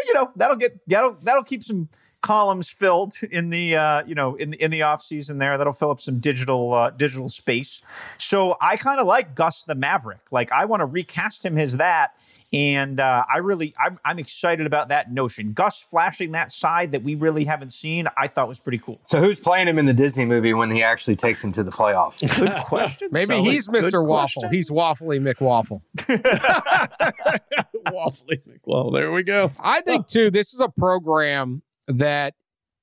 you 0.05 0.13
know 0.13 0.31
that'll 0.35 0.57
get 0.57 0.79
that'll 0.87 1.15
that'll 1.21 1.43
keep 1.43 1.63
some 1.63 1.87
columns 2.23 2.71
filled 2.71 3.13
in 3.29 3.51
the 3.51 3.75
uh, 3.75 4.03
you 4.07 4.15
know 4.15 4.33
in 4.35 4.49
the 4.49 4.63
in 4.63 4.71
the 4.71 4.81
off 4.81 5.03
season 5.03 5.37
there. 5.37 5.57
That'll 5.59 5.73
fill 5.73 5.91
up 5.91 6.01
some 6.01 6.17
digital 6.19 6.73
uh, 6.73 6.89
digital 6.89 7.29
space. 7.29 7.83
So 8.17 8.57
I 8.59 8.77
kind 8.77 8.99
of 8.99 9.05
like 9.05 9.35
Gus 9.35 9.63
the 9.63 9.75
Maverick. 9.75 10.31
Like 10.31 10.51
I 10.51 10.65
want 10.65 10.81
to 10.81 10.85
recast 10.87 11.45
him 11.45 11.59
as 11.59 11.77
that. 11.77 12.13
And 12.51 12.99
uh, 12.99 13.25
I 13.33 13.39
really, 13.39 13.73
I'm, 13.83 13.99
I'm 14.05 14.19
excited 14.19 14.67
about 14.67 14.89
that 14.89 15.11
notion. 15.11 15.53
Gus 15.53 15.87
flashing 15.89 16.33
that 16.33 16.51
side 16.51 16.91
that 16.91 17.01
we 17.01 17.15
really 17.15 17.45
haven't 17.45 17.73
seen, 17.73 18.07
I 18.15 18.27
thought 18.27 18.47
was 18.47 18.59
pretty 18.59 18.77
cool. 18.77 18.99
So 19.01 19.19
who's 19.19 19.39
playing 19.39 19.67
him 19.67 19.79
in 19.79 19.87
the 19.87 19.93
Disney 19.93 20.23
movie 20.25 20.53
when 20.53 20.69
he 20.69 20.83
actually 20.83 21.15
takes 21.15 21.43
him 21.43 21.51
to 21.53 21.63
the 21.63 21.71
playoffs? 21.71 22.19
Good 22.37 22.53
question. 22.65 23.07
Maybe 23.11 23.33
Sully. 23.33 23.49
he's 23.49 23.65
Good 23.65 23.85
Mr. 23.85 24.05
Waffle. 24.05 24.43
question. 24.43 24.55
He's 24.55 24.69
Waffly 24.69 25.19
McWaffle. 25.19 25.81
Waffly. 27.87 28.39
Well, 28.65 28.91
there 28.91 29.11
we 29.11 29.23
go. 29.23 29.51
I 29.59 29.81
think 29.81 30.05
too, 30.05 30.29
this 30.29 30.53
is 30.53 30.59
a 30.59 30.69
program 30.69 31.63
that 31.87 32.35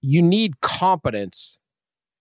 you 0.02 0.22
need 0.22 0.60
competence. 0.60 1.58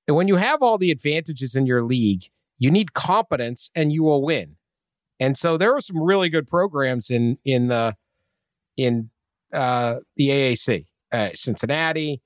And 0.08 0.15
when 0.15 0.28
you 0.28 0.36
have 0.38 0.62
all 0.62 0.78
the 0.78 0.92
advantages 0.92 1.56
in 1.56 1.65
your 1.65 1.84
league, 1.84 2.24
you 2.58 2.72
need 2.72 2.94
competence 2.94 3.72
and 3.76 3.92
you 3.92 4.04
will 4.04 4.22
win. 4.24 4.56
And 5.20 5.38
so 5.38 5.58
there 5.58 5.76
are 5.76 5.82
some 5.82 6.02
really 6.02 6.30
good 6.30 6.48
programs 6.48 7.10
in 7.10 7.38
in 7.46 7.68
the 7.68 7.96
in 8.78 9.10
uh 9.54 10.00
the 10.15 10.30
AAC. 10.30 10.86
Uh, 11.12 11.30
Cincinnati, 11.34 12.22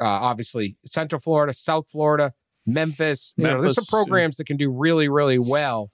uh, 0.00 0.04
obviously 0.06 0.76
Central 0.86 1.20
Florida, 1.20 1.52
South 1.52 1.86
Florida, 1.90 2.32
Memphis. 2.66 3.34
You 3.36 3.44
know, 3.44 3.60
there's 3.60 3.74
some 3.74 3.84
programs 3.86 4.36
that 4.36 4.46
can 4.46 4.56
do 4.56 4.70
really, 4.70 5.08
really 5.08 5.38
well. 5.40 5.90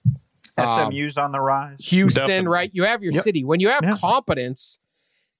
Um, 0.57 0.91
SMU's 0.93 1.17
on 1.17 1.31
the 1.31 1.39
rise. 1.41 1.77
Houston, 1.87 2.21
Definitely. 2.27 2.47
right? 2.51 2.69
You 2.73 2.83
have 2.83 3.01
your 3.01 3.13
Yep. 3.13 3.23
city. 3.23 3.43
When 3.43 3.59
you 3.59 3.69
have 3.69 3.83
Yeah. 3.83 3.95
competence, 3.97 4.77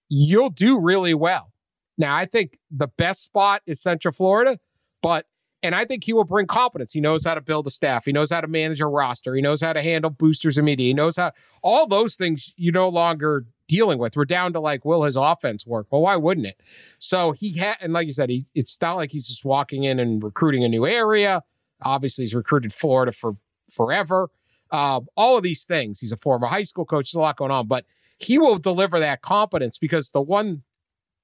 you'll 0.08 0.50
do 0.50 0.80
really 0.80 1.14
well. 1.14 1.52
Now, 2.00 2.16
I 2.16 2.26
think 2.26 2.58
the 2.72 2.88
best 2.88 3.24
spot 3.24 3.62
is 3.68 3.80
Central 3.82 4.12
Florida, 4.12 4.58
but 5.04 5.28
and 5.62 5.76
I 5.76 5.84
think 5.84 6.06
he 6.06 6.14
will 6.14 6.24
bring 6.24 6.48
competence. 6.48 6.94
He 6.94 7.02
knows 7.02 7.26
how 7.26 7.34
to 7.34 7.42
build 7.42 7.68
a 7.68 7.70
staff. 7.70 8.06
He 8.06 8.14
knows 8.14 8.32
how 8.32 8.40
to 8.40 8.48
manage 8.48 8.80
a 8.80 8.88
roster. 8.88 9.36
He 9.36 9.42
knows 9.42 9.60
how 9.60 9.74
to 9.74 9.84
handle 9.84 10.10
boosters 10.10 10.58
and 10.58 10.66
media. 10.66 10.88
He 10.88 10.94
knows 10.94 11.18
how 11.18 11.34
all 11.62 11.86
those 11.86 12.16
things 12.16 12.54
you 12.56 12.72
no 12.72 12.88
longer 12.88 13.46
dealing 13.68 14.00
with. 14.00 14.16
We're 14.16 14.24
down 14.26 14.54
to 14.54 14.60
like, 14.62 14.86
will 14.86 15.04
his 15.04 15.18
offense 15.18 15.68
work? 15.68 15.88
Well, 15.92 16.02
why 16.02 16.16
wouldn't 16.16 16.48
it? 16.48 16.62
So 16.98 17.34
he 17.34 17.58
had, 17.58 17.76
and 17.82 17.92
like 17.92 18.08
you 18.08 18.14
said, 18.14 18.30
he, 18.30 18.46
it's 18.56 18.80
not 18.82 18.96
like 18.96 19.12
he's 19.12 19.28
just 19.28 19.44
walking 19.44 19.84
in 19.84 20.00
and 20.00 20.24
recruiting 20.24 20.64
a 20.64 20.70
new 20.70 20.86
area. 20.86 21.44
Obviously, 21.84 22.24
he's 22.24 22.34
recruited 22.34 22.74
Florida 22.74 23.12
for 23.12 23.36
forever. 23.72 24.30
Um, 24.72 25.08
all 25.16 25.38
of 25.38 25.44
these 25.44 25.66
things. 25.66 26.00
He's 26.00 26.12
a 26.12 26.18
former 26.18 26.48
high 26.48 26.64
school 26.64 26.86
coach. 26.86 27.12
There's 27.12 27.20
a 27.20 27.22
lot 27.22 27.38
going 27.38 27.52
on, 27.52 27.68
but 27.68 27.86
he 28.18 28.38
will 28.38 28.58
deliver 28.58 29.00
that 29.00 29.22
competence 29.22 29.78
because 29.78 30.12
the 30.12 30.22
one, 30.22 30.64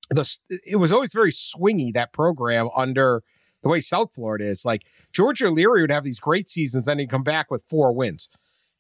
the 0.10 0.38
it 0.66 0.76
was 0.78 0.92
always 0.92 1.14
very 1.14 1.32
swingy 1.32 1.94
that 1.94 2.14
program 2.14 2.70
under 2.76 3.24
the 3.64 3.70
way 3.70 3.80
South 3.82 4.14
Florida 4.14 4.46
is. 4.46 4.64
Like 4.66 4.84
George 5.14 5.42
O'Leary 5.42 5.82
would 5.82 5.92
have 5.92 6.04
these 6.04 6.20
great 6.20 6.48
seasons, 6.50 6.86
then 6.86 7.00
he'd 7.00 7.10
come 7.10 7.24
back 7.24 7.50
with 7.50 7.64
four 7.70 7.92
wins. 7.94 8.30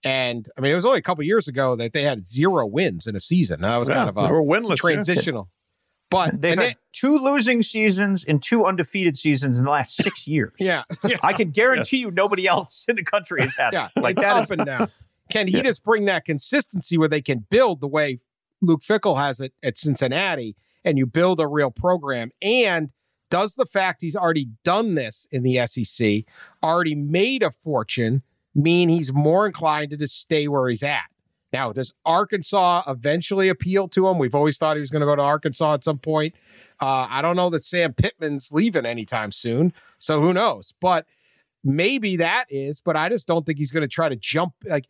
And 0.03 0.47
I 0.57 0.61
mean, 0.61 0.71
it 0.71 0.75
was 0.75 0.85
only 0.85 0.99
a 0.99 1.03
couple 1.03 1.23
years 1.23 1.47
ago 1.47 1.75
that 1.77 1.93
they 1.93 2.03
had 2.03 2.27
zero 2.27 2.65
wins 2.67 3.07
in 3.07 3.15
a 3.15 3.19
season. 3.19 3.61
That 3.61 3.77
was 3.77 3.89
Yeah, 3.89 3.95
kind 3.95 4.09
of 4.09 4.15
they 4.15 4.21
a 4.21 4.31
were 4.31 4.43
winless. 4.43 4.69
yeah. 4.83 4.93
transitional. 4.93 5.49
But 6.11 6.39
They've 6.39 6.55
had 6.57 6.73
they- 6.73 6.75
two 6.93 7.17
losing 7.17 7.63
seasons 7.63 8.23
and 8.23 8.41
two 8.41 8.63
undefeated 8.65 9.17
seasons 9.17 9.57
in 9.57 9.65
the 9.65 9.71
last 9.71 9.95
six 9.95 10.27
years. 10.27 10.53
yeah, 10.59 10.83
I 11.23 11.33
can 11.33 11.49
guarantee 11.49 11.97
you 11.97 12.11
nobody 12.11 12.45
else 12.47 12.85
in 12.87 12.95
the 12.97 13.03
country 13.03 13.41
has 13.41 13.55
had 13.55 13.73
yeah, 13.73 13.87
that. 13.95 14.01
Like 14.03 14.17
that 14.17 14.35
up 14.37 14.43
is 14.43 14.51
and 14.51 14.65
down. 14.65 14.91
Can 15.31 15.47
he 15.47 15.63
just 15.63 15.83
bring 15.83 16.05
that 16.05 16.23
consistency 16.23 16.99
where 16.99 17.09
they 17.09 17.23
can 17.23 17.47
build 17.49 17.81
the 17.81 17.87
way 17.87 18.19
Luke 18.61 18.81
Fickell 18.81 19.17
has 19.17 19.39
it 19.39 19.53
at 19.63 19.75
Cincinnati, 19.75 20.55
and 20.85 20.97
you 20.97 21.05
build 21.05 21.41
a 21.41 21.47
real 21.47 21.71
program? 21.71 22.29
And 22.41 22.91
does 23.29 23.55
the 23.55 23.65
fact 23.65 24.01
he's 24.01 24.15
already 24.15 24.47
done 24.63 24.95
this 24.95 25.27
in 25.31 25.43
the 25.43 25.65
SEC, 25.65 26.23
already 26.63 26.95
made 26.95 27.43
a 27.43 27.51
fortune, 27.51 28.21
mean 28.53 28.87
he's 28.87 29.11
more 29.11 29.45
inclined 29.45 29.89
to 29.91 29.97
just 29.97 30.19
stay 30.19 30.47
where 30.47 30.69
he's 30.69 30.83
at? 30.83 31.09
Now, 31.51 31.71
does 31.71 31.93
Arkansas 32.05 32.83
eventually 32.87 33.49
appeal 33.49 33.87
to 33.89 34.07
him? 34.07 34.19
We've 34.19 34.35
always 34.35 34.57
thought 34.57 34.77
he 34.77 34.81
was 34.81 34.91
going 34.91 35.01
to 35.01 35.05
go 35.05 35.15
to 35.15 35.21
Arkansas 35.21 35.73
at 35.73 35.83
some 35.83 35.97
point. 35.97 36.35
Uh, 36.81 37.07
I 37.09 37.21
don't 37.21 37.35
know 37.35 37.49
that 37.49 37.63
Sam 37.63 37.93
Pittman's 37.93 38.51
leaving 38.51 38.85
anytime 38.85 39.31
soon, 39.31 39.73
so 39.97 40.21
who 40.21 40.33
knows? 40.33 40.73
But 40.81 41.05
maybe 41.63 42.17
that 42.17 42.45
is, 42.49 42.81
but 42.81 42.95
I 42.95 43.09
just 43.09 43.27
don't 43.27 43.45
think 43.45 43.57
he's 43.57 43.71
going 43.71 43.81
to 43.81 43.87
try 43.87 44.09
to 44.09 44.15
jump 44.15 44.53
like 44.65 44.87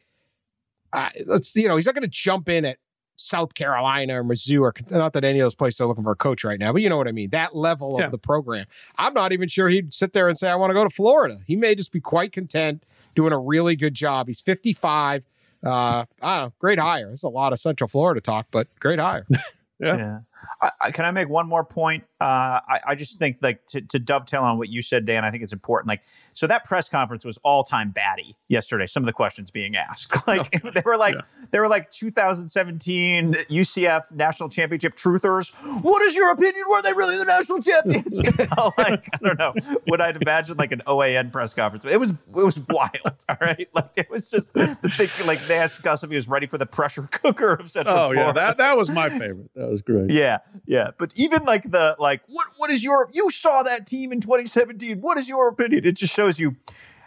uh, 0.91 1.09
let's 1.25 1.55
you 1.55 1.67
know 1.67 1.75
he's 1.75 1.85
not 1.85 1.95
going 1.95 2.03
to 2.03 2.09
jump 2.09 2.49
in 2.49 2.65
at 2.65 2.77
South 3.17 3.53
Carolina 3.53 4.19
or 4.19 4.23
Mizzou 4.23 4.61
or 4.61 4.73
not 4.91 5.13
that 5.13 5.23
any 5.23 5.39
of 5.39 5.43
those 5.45 5.55
places 5.55 5.79
are 5.81 5.87
looking 5.87 6.03
for 6.03 6.11
a 6.11 6.15
coach 6.15 6.43
right 6.43 6.59
now, 6.59 6.71
but 6.73 6.81
you 6.81 6.89
know 6.89 6.97
what 6.97 7.07
I 7.07 7.11
mean. 7.11 7.29
That 7.31 7.55
level 7.55 7.95
Yeah. 7.97 8.05
of 8.05 8.11
the 8.11 8.17
program, 8.17 8.65
I'm 8.97 9.13
not 9.13 9.31
even 9.31 9.47
sure 9.47 9.69
he'd 9.69 9.93
sit 9.93 10.13
there 10.13 10.27
and 10.27 10.37
say 10.37 10.49
I 10.49 10.55
want 10.55 10.69
to 10.71 10.73
go 10.73 10.83
to 10.83 10.89
Florida. 10.89 11.39
He 11.47 11.55
may 11.55 11.75
just 11.75 11.91
be 11.91 11.99
quite 12.01 12.31
content 12.31 12.83
doing 13.15 13.31
a 13.33 13.39
really 13.39 13.75
good 13.75 13.93
job. 13.93 14.27
He's 14.27 14.41
55. 14.41 15.23
Uh, 15.65 16.05
I 16.21 16.35
don't 16.37 16.45
know, 16.47 16.53
great 16.59 16.79
hire. 16.79 17.05
There's 17.07 17.23
a 17.23 17.29
lot 17.29 17.53
of 17.53 17.59
Central 17.59 17.87
Florida 17.87 18.21
talk, 18.21 18.47
but 18.51 18.67
great 18.79 18.99
hire. 18.99 19.25
Yeah. 19.77 19.97
Yeah. 19.97 20.19
I, 20.61 20.71
I, 20.81 20.91
can 20.91 21.05
I 21.05 21.11
make 21.11 21.29
one 21.29 21.47
more 21.47 21.63
point? 21.63 22.03
Uh, 22.21 22.59
I, 22.67 22.79
I 22.87 22.95
just 22.95 23.19
think 23.19 23.37
like 23.41 23.65
to, 23.67 23.81
to 23.81 23.99
dovetail 23.99 24.43
on 24.43 24.57
what 24.57 24.69
you 24.69 24.81
said, 24.81 25.05
Dan. 25.05 25.25
I 25.25 25.31
think 25.31 25.43
it's 25.43 25.53
important. 25.53 25.89
Like, 25.89 26.03
so 26.33 26.47
that 26.47 26.63
press 26.63 26.89
conference 26.89 27.25
was 27.25 27.37
all 27.43 27.63
time 27.63 27.91
batty 27.91 28.35
yesterday. 28.47 28.85
Some 28.85 29.03
of 29.03 29.07
the 29.07 29.13
questions 29.13 29.51
being 29.51 29.75
asked, 29.75 30.27
like 30.27 30.49
they 30.73 30.81
were 30.85 30.97
like 30.97 31.15
they 31.51 31.59
were 31.59 31.67
like 31.67 31.89
2017 31.89 33.33
UCF 33.49 34.11
national 34.11 34.49
championship 34.49 34.95
truthers. 34.95 35.53
What 35.81 36.01
is 36.03 36.15
your 36.15 36.31
opinion? 36.31 36.63
Were 36.69 36.81
they 36.81 36.93
really 36.93 37.17
the 37.17 37.25
national 37.25 37.61
champions? 37.61 38.21
You 38.35 38.47
know, 38.57 38.71
like 38.77 39.07
I 39.13 39.17
don't 39.21 39.39
know. 39.39 39.53
Would 39.87 40.01
I'd 40.01 40.21
imagine 40.21 40.57
like 40.57 40.71
an 40.71 40.81
OAN 40.87 41.31
press 41.31 41.53
conference? 41.53 41.85
It 41.85 41.99
was 41.99 42.09
it 42.11 42.17
was 42.31 42.59
wild. 42.69 43.23
All 43.29 43.37
right, 43.39 43.67
like 43.73 43.91
it 43.97 44.09
was 44.09 44.29
just 44.29 44.53
the 44.53 44.75
thing. 44.75 45.27
Like 45.27 45.39
they 45.41 45.57
asked 45.57 45.81
Gus 45.83 46.03
if 46.03 46.09
he 46.09 46.15
was 46.15 46.27
ready 46.27 46.47
for 46.47 46.57
the 46.57 46.65
pressure 46.65 47.07
cooker 47.11 47.53
of 47.53 47.69
Central 47.69 47.95
Oh 47.95 48.11
yeah, 48.11 48.31
that 48.31 48.57
that 48.57 48.75
was 48.75 48.89
my 48.89 49.09
favorite. 49.09 49.49
That 49.55 49.69
was 49.69 49.81
great. 49.81 50.09
Yeah, 50.09 50.34
Yeah, 50.43 50.61
yeah. 50.65 50.91
But 50.97 51.13
even 51.15 51.43
like 51.43 51.71
the 51.71 51.95
like, 51.99 52.21
what 52.27 52.47
what 52.57 52.69
is 52.69 52.83
your? 52.83 53.07
You 53.13 53.29
saw 53.29 53.63
that 53.63 53.87
team 53.87 54.11
in 54.11 54.21
2017. 54.21 55.01
What 55.01 55.19
is 55.19 55.29
your 55.29 55.47
opinion? 55.47 55.85
It 55.85 55.93
just 55.93 56.13
shows 56.13 56.39
you 56.39 56.55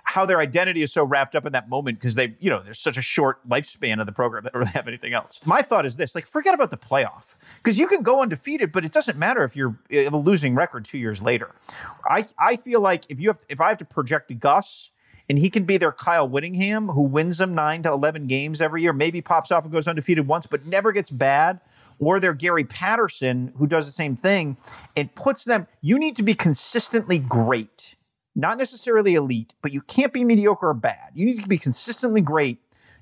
how 0.08 0.24
their 0.24 0.38
identity 0.38 0.80
is 0.80 0.90
so 0.90 1.04
wrapped 1.04 1.34
up 1.34 1.44
in 1.44 1.52
that 1.52 1.68
moment 1.68 1.98
because 2.00 2.14
they, 2.14 2.34
you 2.40 2.48
know, 2.48 2.60
there's 2.60 2.78
such 2.78 2.96
a 2.96 3.02
short 3.02 3.46
lifespan 3.46 4.00
of 4.00 4.06
the 4.06 4.12
program 4.12 4.42
that 4.42 4.54
really 4.54 4.70
have 4.70 4.88
anything 4.88 5.12
else. 5.12 5.38
My 5.44 5.60
thought 5.60 5.84
is 5.84 5.96
this: 5.96 6.14
like, 6.14 6.26
forget 6.26 6.54
about 6.54 6.70
the 6.70 6.78
playoff 6.78 7.34
because 7.56 7.78
you 7.78 7.86
can 7.86 8.02
go 8.02 8.22
undefeated, 8.22 8.72
but 8.72 8.84
it 8.84 8.92
doesn't 8.92 9.18
matter 9.18 9.44
if 9.44 9.54
you're 9.54 9.78
eh, 9.90 10.06
if 10.06 10.12
a 10.12 10.16
losing 10.16 10.54
record 10.54 10.84
two 10.86 10.98
years 10.98 11.20
later. 11.20 11.54
I 12.06 12.26
I 12.38 12.56
feel 12.56 12.80
like 12.80 13.04
if 13.10 13.20
you 13.20 13.28
have 13.28 13.38
if 13.48 13.60
I 13.60 13.68
have 13.68 13.78
to 13.78 13.84
project 13.84 14.38
Gus 14.40 14.90
and 15.28 15.38
he 15.38 15.50
can 15.50 15.64
be 15.64 15.76
their 15.76 15.92
Kyle 15.92 16.26
Whittingham, 16.26 16.88
who 16.88 17.02
wins 17.02 17.38
them 17.38 17.54
nine 17.54 17.82
to 17.82 17.90
11 17.90 18.26
games 18.26 18.60
every 18.60 18.82
year, 18.82 18.94
maybe 18.94 19.20
pops 19.20 19.50
off 19.50 19.64
and 19.64 19.72
goes 19.72 19.86
undefeated 19.86 20.26
once, 20.26 20.46
but 20.46 20.64
never 20.66 20.90
gets 20.90 21.10
bad. 21.10 21.60
Or 21.98 22.20
they're 22.20 22.34
Gary 22.34 22.64
Patterson, 22.64 23.52
who 23.56 23.66
does 23.66 23.86
the 23.86 23.92
same 23.92 24.16
thing 24.16 24.56
and 24.96 25.14
puts 25.14 25.44
them, 25.44 25.66
you 25.80 25.98
need 25.98 26.16
to 26.16 26.22
be 26.22 26.34
consistently 26.34 27.18
great, 27.18 27.96
not 28.36 28.58
necessarily 28.58 29.14
elite, 29.14 29.54
but 29.62 29.72
you 29.72 29.80
can't 29.80 30.12
be 30.12 30.24
mediocre 30.24 30.68
or 30.68 30.74
bad. 30.74 31.10
You 31.14 31.26
need 31.26 31.40
to 31.40 31.48
be 31.48 31.58
consistently 31.58 32.20
great 32.20 32.58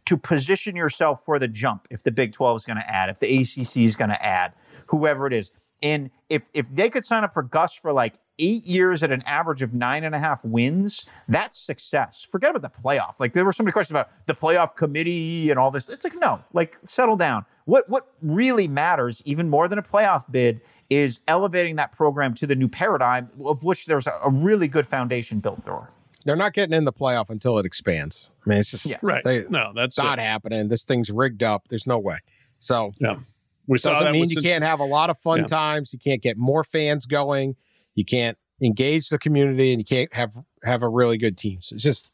to 0.06 0.16
position 0.16 0.76
yourself 0.76 1.24
for 1.24 1.38
the 1.38 1.48
jump 1.48 1.86
if 1.90 2.02
the 2.02 2.12
Big 2.12 2.32
12 2.32 2.56
is 2.56 2.64
going 2.64 2.78
to 2.78 2.90
add, 2.90 3.10
if 3.10 3.18
the 3.18 3.38
ACC 3.38 3.78
is 3.78 3.96
going 3.96 4.10
to 4.10 4.24
add, 4.24 4.52
whoever 4.86 5.26
it 5.26 5.32
is. 5.32 5.52
And 5.82 6.10
if 6.28 6.48
if 6.54 6.68
they 6.74 6.88
could 6.88 7.04
sign 7.04 7.24
up 7.24 7.34
for 7.34 7.42
Gus 7.42 7.74
for 7.74 7.92
like 7.92 8.18
eight 8.38 8.66
years 8.66 9.02
at 9.02 9.10
an 9.10 9.22
average 9.22 9.62
of 9.62 9.72
nine 9.72 10.04
and 10.04 10.14
a 10.14 10.18
half 10.18 10.44
wins, 10.44 11.06
that's 11.28 11.58
success. 11.58 12.26
Forget 12.30 12.54
about 12.54 12.62
the 12.62 12.82
playoff. 12.82 13.20
Like 13.20 13.32
there 13.32 13.44
were 13.44 13.52
so 13.52 13.62
many 13.62 13.72
questions 13.72 13.92
about 13.92 14.10
the 14.26 14.34
playoff 14.34 14.74
committee 14.74 15.50
and 15.50 15.58
all 15.58 15.70
this. 15.70 15.88
It's 15.88 16.04
like 16.04 16.18
no, 16.18 16.42
like 16.52 16.76
settle 16.82 17.16
down. 17.16 17.44
What 17.66 17.88
what 17.88 18.12
really 18.22 18.68
matters, 18.68 19.22
even 19.24 19.48
more 19.50 19.68
than 19.68 19.78
a 19.78 19.82
playoff 19.82 20.30
bid, 20.30 20.60
is 20.90 21.20
elevating 21.28 21.76
that 21.76 21.92
program 21.92 22.34
to 22.34 22.46
the 22.46 22.54
new 22.54 22.68
paradigm 22.68 23.30
of 23.44 23.64
which 23.64 23.86
there's 23.86 24.06
a, 24.06 24.18
a 24.24 24.30
really 24.30 24.68
good 24.68 24.86
foundation 24.86 25.40
built 25.40 25.62
through. 25.62 25.86
They're 26.24 26.36
not 26.36 26.54
getting 26.54 26.74
in 26.74 26.84
the 26.84 26.92
playoff 26.92 27.30
until 27.30 27.56
it 27.58 27.66
expands. 27.66 28.30
I 28.44 28.50
mean, 28.50 28.58
it's 28.58 28.72
just 28.72 28.86
Yeah. 28.86 28.96
Right. 29.00 29.22
They, 29.22 29.44
no, 29.48 29.72
that's 29.74 29.96
not 29.96 30.18
it. 30.18 30.22
happening. 30.22 30.68
This 30.68 30.82
thing's 30.84 31.08
rigged 31.10 31.42
up. 31.44 31.68
There's 31.68 31.86
no 31.86 31.98
way. 31.98 32.18
So 32.58 32.92
Yeah. 32.98 33.18
We 33.66 33.78
doesn't 33.78 34.12
mean 34.12 34.30
you 34.30 34.40
can't 34.40 34.64
have 34.64 34.80
a 34.80 34.84
lot 34.84 35.10
of 35.10 35.18
fun 35.18 35.40
Yeah. 35.40 35.44
times. 35.46 35.92
You 35.92 35.98
can't 35.98 36.22
get 36.22 36.36
more 36.36 36.62
fans 36.64 37.06
going. 37.06 37.56
You 37.94 38.04
can't 38.04 38.38
engage 38.62 39.08
the 39.08 39.18
community, 39.18 39.72
and 39.72 39.80
you 39.80 39.84
can't 39.84 40.12
have 40.14 40.34
have 40.64 40.82
a 40.82 40.88
really 40.88 41.18
good 41.18 41.36
team. 41.36 41.60
So 41.62 41.74
it's 41.74 41.82
just 41.84 42.10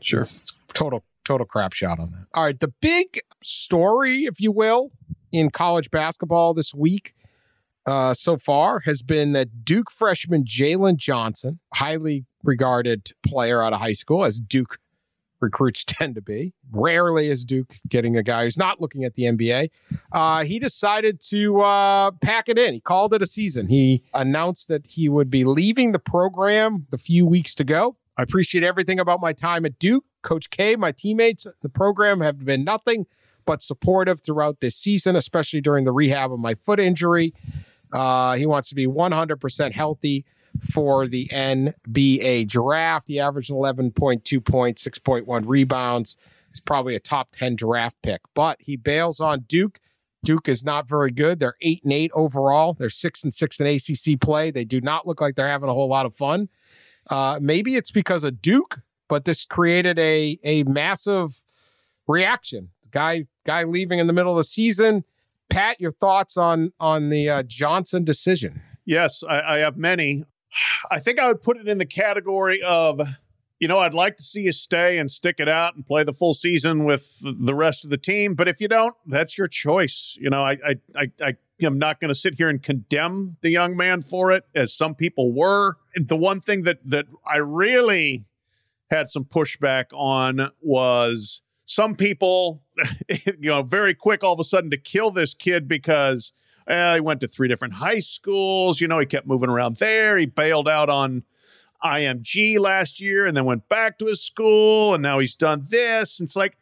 Sure. 0.00 0.20
it's, 0.22 0.36
it's 0.40 0.52
total 0.74 1.04
total 1.24 1.46
crap 1.46 1.72
shot 1.72 1.98
on 1.98 2.10
that. 2.12 2.26
All 2.34 2.44
right, 2.44 2.58
the 2.58 2.72
big 2.80 3.20
story, 3.42 4.24
if 4.24 4.40
you 4.40 4.52
will, 4.52 4.90
in 5.32 5.50
college 5.50 5.90
basketball 5.90 6.54
this 6.54 6.74
week 6.74 7.14
uh, 7.86 8.12
so 8.14 8.36
far 8.36 8.80
has 8.80 9.02
been 9.02 9.32
that 9.32 9.64
Duke 9.64 9.90
freshman 9.90 10.44
Jalen 10.44 10.96
Johnson, 10.96 11.60
highly 11.74 12.24
regarded 12.44 13.10
player 13.24 13.62
out 13.62 13.72
of 13.72 13.80
high 13.80 13.92
school, 13.92 14.24
as 14.24 14.40
Duke 14.40 14.78
recruits 15.46 15.84
tend 15.86 16.14
to 16.16 16.22
be. 16.22 16.52
Rarely 16.72 17.30
is 17.30 17.44
Duke 17.44 17.76
getting 17.88 18.16
a 18.16 18.22
guy 18.22 18.44
who's 18.44 18.58
not 18.58 18.80
looking 18.80 19.04
at 19.04 19.14
the 19.14 19.24
NBA. 19.24 19.70
Uh, 20.12 20.44
he 20.44 20.58
decided 20.58 21.20
to 21.28 21.60
uh, 21.60 22.10
pack 22.20 22.48
it 22.48 22.58
in. 22.58 22.74
He 22.74 22.80
called 22.80 23.14
it 23.14 23.22
a 23.22 23.26
season. 23.26 23.68
He 23.68 24.02
announced 24.12 24.68
that 24.68 24.86
he 24.86 25.08
would 25.08 25.30
be 25.30 25.44
leaving 25.44 25.92
the 25.92 25.98
program 25.98 26.86
the 26.90 26.98
few 26.98 27.26
weeks 27.26 27.54
to 27.56 27.64
go. 27.64 27.96
I 28.18 28.22
appreciate 28.22 28.64
everything 28.64 28.98
about 28.98 29.20
my 29.20 29.32
time 29.32 29.64
at 29.64 29.78
Duke. 29.78 30.04
Coach 30.22 30.50
K, 30.50 30.74
my 30.74 30.90
teammates, 30.90 31.46
the 31.62 31.68
program 31.68 32.20
have 32.20 32.44
been 32.44 32.64
nothing 32.64 33.06
but 33.44 33.62
supportive 33.62 34.20
throughout 34.20 34.60
this 34.60 34.74
season, 34.74 35.14
especially 35.14 35.60
during 35.60 35.84
the 35.84 35.92
rehab 35.92 36.32
of 36.32 36.40
my 36.40 36.54
foot 36.54 36.80
injury. 36.80 37.32
Uh, 37.92 38.34
he 38.34 38.44
wants 38.44 38.68
to 38.70 38.74
be 38.74 38.86
100% 38.86 39.72
healthy 39.72 40.24
for 40.62 41.06
the 41.06 41.28
NBA 41.28 42.48
draft. 42.48 43.08
He 43.08 43.20
averaged 43.20 43.50
11.2 43.50 44.44
points, 44.44 44.86
6.1 44.86 45.44
rebounds. 45.46 46.16
He's 46.48 46.60
probably 46.60 46.94
a 46.94 47.00
top 47.00 47.28
10 47.32 47.56
draft 47.56 47.96
pick, 48.02 48.20
but 48.34 48.58
he 48.60 48.76
bails 48.76 49.20
on 49.20 49.40
Duke. 49.40 49.78
Duke 50.24 50.48
is 50.48 50.64
not 50.64 50.88
very 50.88 51.12
good. 51.12 51.38
They're 51.38 51.56
eight 51.62 51.84
and 51.84 51.92
eight 51.92 52.10
overall. 52.14 52.74
They're 52.74 52.90
six 52.90 53.22
and 53.22 53.32
six 53.32 53.60
in 53.60 53.66
ACC 53.66 54.20
play. 54.20 54.50
They 54.50 54.64
do 54.64 54.80
not 54.80 55.06
look 55.06 55.20
like 55.20 55.36
they're 55.36 55.46
having 55.46 55.68
a 55.68 55.74
whole 55.74 55.88
lot 55.88 56.04
of 56.04 56.14
fun. 56.14 56.48
Uh, 57.08 57.38
maybe 57.40 57.76
it's 57.76 57.92
because 57.92 58.24
of 58.24 58.42
Duke, 58.42 58.80
but 59.08 59.24
this 59.24 59.44
created 59.44 59.98
a 59.98 60.38
a 60.42 60.64
massive 60.64 61.42
reaction. 62.08 62.70
Guy 62.90 63.24
guy 63.44 63.62
leaving 63.62 64.00
in 64.00 64.08
the 64.08 64.12
middle 64.12 64.32
of 64.32 64.38
the 64.38 64.44
season. 64.44 65.04
Pat, 65.48 65.80
your 65.80 65.92
thoughts 65.92 66.36
on 66.36 66.72
on 66.80 67.10
the 67.10 67.30
uh, 67.30 67.42
Johnson 67.44 68.02
decision? 68.02 68.60
Yes, 68.84 69.22
I, 69.28 69.40
I 69.42 69.58
have 69.58 69.76
many. 69.76 70.24
I 70.90 70.98
think 70.98 71.18
I 71.18 71.28
would 71.28 71.42
put 71.42 71.56
it 71.56 71.68
in 71.68 71.78
the 71.78 71.86
category 71.86 72.62
of, 72.62 73.00
you 73.58 73.68
know, 73.68 73.78
I'd 73.78 73.94
like 73.94 74.16
to 74.16 74.22
see 74.22 74.42
you 74.42 74.52
stay 74.52 74.98
and 74.98 75.10
stick 75.10 75.36
it 75.38 75.48
out 75.48 75.74
and 75.74 75.86
play 75.86 76.04
the 76.04 76.12
full 76.12 76.34
season 76.34 76.84
with 76.84 77.20
the 77.22 77.54
rest 77.54 77.84
of 77.84 77.90
the 77.90 77.98
team. 77.98 78.34
But 78.34 78.48
if 78.48 78.60
you 78.60 78.68
don't, 78.68 78.94
that's 79.06 79.38
your 79.38 79.48
choice. 79.48 80.16
You 80.20 80.30
know, 80.30 80.42
I 80.42 80.58
I 80.66 80.76
I, 80.96 81.10
I 81.22 81.36
am 81.62 81.78
not 81.78 82.00
going 82.00 82.08
to 82.08 82.14
sit 82.14 82.34
here 82.34 82.48
and 82.48 82.62
condemn 82.62 83.36
the 83.40 83.50
young 83.50 83.76
man 83.76 84.02
for 84.02 84.32
it, 84.32 84.44
as 84.54 84.74
some 84.74 84.94
people 84.94 85.32
were. 85.32 85.76
The 85.94 86.16
one 86.16 86.40
thing 86.40 86.62
that 86.62 86.78
that 86.84 87.06
I 87.26 87.38
really 87.38 88.24
had 88.90 89.08
some 89.08 89.24
pushback 89.24 89.86
on 89.92 90.50
was 90.60 91.42
some 91.64 91.96
people, 91.96 92.62
you 93.08 93.50
know, 93.50 93.62
very 93.62 93.94
quick 93.94 94.22
all 94.22 94.34
of 94.34 94.40
a 94.40 94.44
sudden 94.44 94.70
to 94.70 94.76
kill 94.76 95.10
this 95.10 95.34
kid 95.34 95.66
because 95.66 96.32
uh, 96.66 96.94
he 96.94 97.00
went 97.00 97.20
to 97.20 97.28
three 97.28 97.48
different 97.48 97.74
high 97.74 98.00
schools. 98.00 98.80
You 98.80 98.88
know, 98.88 98.98
he 98.98 99.06
kept 99.06 99.26
moving 99.26 99.48
around 99.48 99.76
there. 99.76 100.18
He 100.18 100.26
bailed 100.26 100.68
out 100.68 100.88
on 100.88 101.22
IMG 101.84 102.58
last 102.58 103.00
year 103.00 103.26
and 103.26 103.36
then 103.36 103.44
went 103.44 103.68
back 103.68 103.98
to 103.98 104.06
his 104.06 104.22
school. 104.22 104.94
And 104.94 105.02
now 105.02 105.18
he's 105.18 105.36
done 105.36 105.62
this. 105.68 106.18
And 106.18 106.26
it's 106.26 106.36
like, 106.36 106.56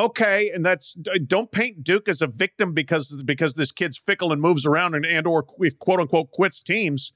okay. 0.00 0.50
And 0.50 0.64
that's, 0.64 0.94
don't 1.26 1.52
paint 1.52 1.84
Duke 1.84 2.08
as 2.08 2.22
a 2.22 2.26
victim 2.26 2.72
because, 2.72 3.22
because 3.24 3.54
this 3.54 3.72
kid's 3.72 3.98
fickle 3.98 4.32
and 4.32 4.40
moves 4.40 4.64
around 4.64 4.94
and, 4.94 5.04
and 5.04 5.26
or 5.26 5.42
quote 5.42 6.00
unquote 6.00 6.30
quits 6.30 6.62
teams. 6.62 7.12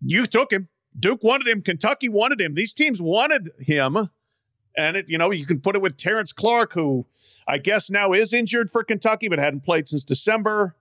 You 0.00 0.26
took 0.26 0.52
him. 0.52 0.68
Duke 0.98 1.22
wanted 1.22 1.48
him. 1.48 1.62
Kentucky 1.62 2.08
wanted 2.08 2.40
him. 2.40 2.52
These 2.52 2.74
teams 2.74 3.00
wanted 3.00 3.50
him. 3.58 3.96
And 4.76 4.96
it, 4.96 5.10
you 5.10 5.18
know, 5.18 5.30
you 5.30 5.44
can 5.44 5.60
put 5.60 5.76
it 5.76 5.82
with 5.82 5.98
Terrence 5.98 6.32
Clarke, 6.32 6.72
who 6.72 7.06
I 7.46 7.58
guess 7.58 7.90
now 7.90 8.12
is 8.12 8.32
injured 8.32 8.70
for 8.70 8.82
Kentucky, 8.82 9.28
but 9.28 9.38
hadn't 9.38 9.64
played 9.64 9.86
since 9.86 10.04
December. 10.04 10.76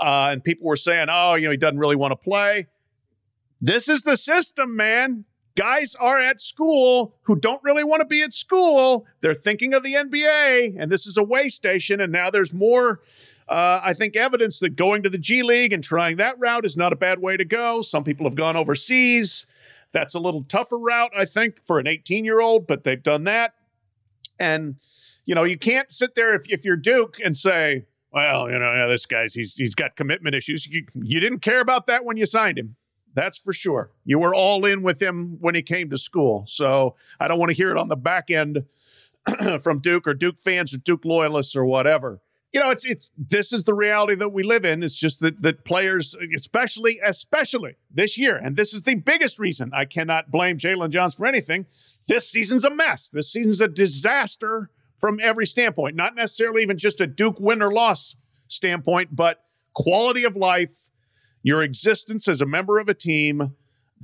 Uh, 0.00 0.28
and 0.32 0.44
people 0.44 0.66
were 0.66 0.76
saying, 0.76 1.06
oh, 1.10 1.34
you 1.34 1.44
know, 1.44 1.50
he 1.50 1.56
doesn't 1.56 1.78
really 1.78 1.96
want 1.96 2.12
to 2.12 2.16
play. 2.16 2.66
This 3.60 3.88
is 3.88 4.02
the 4.02 4.16
system, 4.16 4.74
man. 4.74 5.24
Guys 5.54 5.94
are 5.94 6.20
at 6.20 6.40
school 6.40 7.14
who 7.22 7.36
don't 7.36 7.62
really 7.62 7.84
want 7.84 8.00
to 8.00 8.06
be 8.06 8.22
at 8.22 8.32
school. 8.32 9.06
They're 9.20 9.34
thinking 9.34 9.74
of 9.74 9.82
the 9.82 9.94
NBA, 9.94 10.76
and 10.78 10.90
this 10.90 11.06
is 11.06 11.16
a 11.16 11.22
way 11.22 11.48
station. 11.48 12.00
And 12.00 12.10
now 12.10 12.30
there's 12.30 12.54
more, 12.54 13.00
uh, 13.48 13.80
I 13.84 13.92
think, 13.92 14.16
evidence 14.16 14.58
that 14.60 14.76
going 14.76 15.02
to 15.02 15.10
the 15.10 15.18
G 15.18 15.42
League 15.42 15.72
and 15.72 15.84
trying 15.84 16.16
that 16.16 16.38
route 16.38 16.64
is 16.64 16.76
not 16.76 16.92
a 16.92 16.96
bad 16.96 17.20
way 17.20 17.36
to 17.36 17.44
go. 17.44 17.82
Some 17.82 18.02
people 18.02 18.26
have 18.26 18.34
gone 18.34 18.56
overseas. 18.56 19.46
That's 19.92 20.14
a 20.14 20.18
little 20.18 20.42
tougher 20.42 20.78
route, 20.78 21.12
I 21.16 21.26
think, 21.26 21.64
for 21.64 21.78
an 21.78 21.86
18 21.86 22.24
year 22.24 22.40
old, 22.40 22.66
but 22.66 22.82
they've 22.82 23.02
done 23.02 23.24
that. 23.24 23.54
And, 24.40 24.76
you 25.26 25.34
know, 25.34 25.44
you 25.44 25.58
can't 25.58 25.92
sit 25.92 26.14
there 26.14 26.34
if, 26.34 26.48
if 26.48 26.64
you're 26.64 26.76
Duke 26.76 27.18
and 27.22 27.36
say, 27.36 27.84
well, 28.12 28.50
you 28.50 28.58
know, 28.58 28.72
yeah, 28.72 28.86
this 28.86 29.06
guy's 29.06 29.34
he's 29.34 29.54
he's 29.54 29.74
got 29.74 29.96
commitment 29.96 30.34
issues. 30.34 30.66
You, 30.66 30.84
you 30.94 31.20
didn't 31.20 31.40
care 31.40 31.60
about 31.60 31.86
that 31.86 32.04
when 32.04 32.16
you 32.16 32.26
signed 32.26 32.58
him. 32.58 32.76
That's 33.14 33.36
for 33.36 33.52
sure. 33.52 33.90
You 34.04 34.18
were 34.18 34.34
all 34.34 34.64
in 34.64 34.82
with 34.82 35.00
him 35.00 35.36
when 35.40 35.54
he 35.54 35.62
came 35.62 35.90
to 35.90 35.98
school. 35.98 36.44
So 36.46 36.96
I 37.20 37.28
don't 37.28 37.38
want 37.38 37.50
to 37.50 37.56
hear 37.56 37.70
it 37.70 37.76
on 37.76 37.88
the 37.88 37.96
back 37.96 38.30
end 38.30 38.64
from 39.60 39.80
Duke 39.80 40.06
or 40.06 40.14
Duke 40.14 40.38
fans 40.38 40.72
or 40.74 40.78
Duke 40.78 41.04
loyalists 41.04 41.56
or 41.56 41.64
whatever. 41.64 42.20
You 42.52 42.60
know, 42.60 42.70
it's 42.70 42.84
it's 42.84 43.08
this 43.16 43.50
is 43.50 43.64
the 43.64 43.72
reality 43.72 44.14
that 44.16 44.28
we 44.28 44.42
live 44.42 44.66
in. 44.66 44.82
It's 44.82 44.94
just 44.94 45.20
that 45.20 45.40
that 45.40 45.64
players, 45.64 46.14
especially 46.34 47.00
especially 47.02 47.76
this 47.90 48.18
year, 48.18 48.36
and 48.36 48.56
this 48.56 48.74
is 48.74 48.82
the 48.82 48.94
biggest 48.94 49.38
reason 49.38 49.70
I 49.72 49.86
cannot 49.86 50.30
blame 50.30 50.58
Jalen 50.58 50.90
Johnson 50.90 51.16
for 51.16 51.26
anything. 51.26 51.64
This 52.08 52.28
season's 52.28 52.64
a 52.64 52.74
mess. 52.74 53.08
This 53.08 53.32
season's 53.32 53.62
a 53.62 53.68
disaster 53.68 54.68
from 55.02 55.18
every 55.20 55.44
standpoint, 55.44 55.96
not 55.96 56.14
necessarily 56.14 56.62
even 56.62 56.78
just 56.78 57.00
a 57.00 57.08
Duke 57.08 57.40
win 57.40 57.60
or 57.60 57.72
loss 57.72 58.14
standpoint, 58.46 59.16
but 59.16 59.42
quality 59.74 60.22
of 60.22 60.36
life, 60.36 60.90
your 61.42 61.60
existence 61.60 62.28
as 62.28 62.40
a 62.40 62.46
member 62.46 62.78
of 62.78 62.88
a 62.88 62.94
team, 62.94 63.56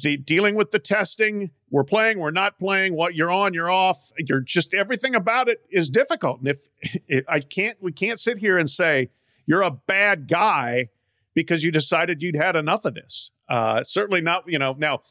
the 0.03 0.17
dealing 0.17 0.57
with 0.57 0.73
the 0.73 0.81
testing, 0.81 1.53
we're 1.71 1.85
playing, 1.85 2.19
we're 2.19 2.33
not 2.33 2.59
playing, 2.59 2.97
what 2.97 3.15
you're 3.15 3.31
on, 3.31 3.55
you're 3.55 3.71
off. 3.71 4.11
You're 4.19 4.41
just 4.41 4.75
everything 4.75 5.15
about 5.15 5.49
it 5.49 5.61
is 5.71 5.89
difficult. 5.89 6.41
And 6.41 6.49
if 6.49 7.25
I 7.29 7.39
can't, 7.41 7.81
we 7.81 7.93
can't 7.93 8.19
sit 8.19 8.39
here 8.39 8.59
and 8.59 8.69
say 8.69 9.11
you're 9.47 9.63
a 9.63 9.71
bad 9.71 10.27
guy 10.27 10.89
because 11.33 11.63
you 11.63 11.71
decided 11.71 12.25
you'd 12.25 12.35
had 12.35 12.57
enough 12.57 12.85
of 12.85 12.95
this. 12.95 13.31
Uh, 13.49 13.85
certainly 13.85 14.21
not, 14.21 14.49
you 14.49 14.59
know, 14.59 14.75
now 14.77 15.03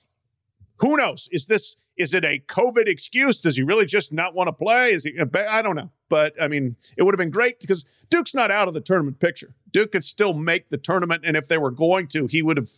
who 0.79 0.97
knows? 0.97 1.29
Is 1.31 1.47
this 1.47 1.77
Is 1.97 2.13
it 2.13 2.23
a 2.23 2.39
COVID 2.47 2.87
excuse? 2.87 3.39
Does 3.39 3.57
he 3.57 3.63
really 3.63 3.85
just 3.85 4.13
not 4.13 4.33
want 4.33 4.47
to 4.47 4.53
play? 4.53 4.91
Is 4.91 5.03
he? 5.03 5.17
Uh, 5.19 5.25
I 5.49 5.61
don't 5.61 5.75
know. 5.75 5.91
But 6.09 6.41
I 6.41 6.47
mean, 6.47 6.75
it 6.97 7.03
would 7.03 7.13
have 7.13 7.19
been 7.19 7.31
great 7.31 7.59
because 7.59 7.85
Duke's 8.09 8.33
not 8.33 8.51
out 8.51 8.67
of 8.67 8.73
the 8.73 8.81
tournament 8.81 9.19
picture. 9.19 9.55
Duke 9.71 9.91
could 9.91 10.03
still 10.03 10.33
make 10.33 10.69
the 10.69 10.77
tournament. 10.77 11.23
And 11.25 11.35
if 11.35 11.47
they 11.47 11.57
were 11.57 11.71
going 11.71 12.07
to, 12.09 12.27
he 12.27 12.41
would 12.41 12.57
have 12.57 12.69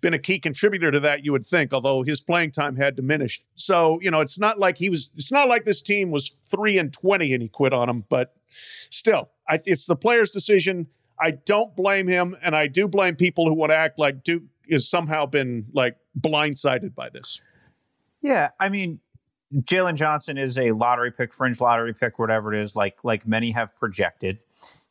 been 0.00 0.14
a 0.14 0.18
key 0.18 0.38
contributor 0.38 0.90
to 0.90 1.00
that, 1.00 1.24
you 1.24 1.32
would 1.32 1.44
think, 1.44 1.72
although 1.72 2.02
his 2.02 2.20
playing 2.20 2.50
time 2.50 2.76
had 2.76 2.96
diminished. 2.96 3.44
So, 3.54 4.00
you 4.02 4.10
know, 4.10 4.20
it's 4.20 4.38
not 4.38 4.58
like 4.58 4.78
he 4.78 4.90
was, 4.90 5.12
it's 5.16 5.32
not 5.32 5.48
like 5.48 5.64
this 5.64 5.82
team 5.82 6.10
was 6.10 6.30
three 6.44 6.78
and 6.78 6.92
20 6.92 7.32
and 7.32 7.42
he 7.42 7.48
quit 7.48 7.72
on 7.72 7.86
them. 7.86 8.04
But 8.08 8.34
still, 8.48 9.30
I, 9.48 9.60
it's 9.64 9.84
the 9.84 9.96
player's 9.96 10.30
decision. 10.30 10.88
I 11.20 11.32
don't 11.32 11.76
blame 11.76 12.08
him. 12.08 12.36
And 12.42 12.56
I 12.56 12.66
do 12.66 12.88
blame 12.88 13.14
people 13.14 13.46
who 13.46 13.54
want 13.54 13.70
to 13.70 13.76
act 13.76 13.98
like 13.98 14.24
Duke 14.24 14.42
has 14.70 14.88
somehow 14.88 15.26
been 15.26 15.66
like 15.72 15.96
blindsided 16.18 16.94
by 16.94 17.08
this. 17.08 17.40
Yeah, 18.22 18.50
I 18.60 18.68
mean, 18.68 19.00
Jalen 19.54 19.96
Johnson 19.96 20.38
is 20.38 20.56
a 20.56 20.72
lottery 20.72 21.10
pick, 21.10 21.34
fringe 21.34 21.60
lottery 21.60 21.92
pick, 21.92 22.18
whatever 22.18 22.54
it 22.54 22.60
is, 22.60 22.74
like 22.74 23.04
like 23.04 23.26
many 23.26 23.50
have 23.50 23.76
projected 23.76 24.38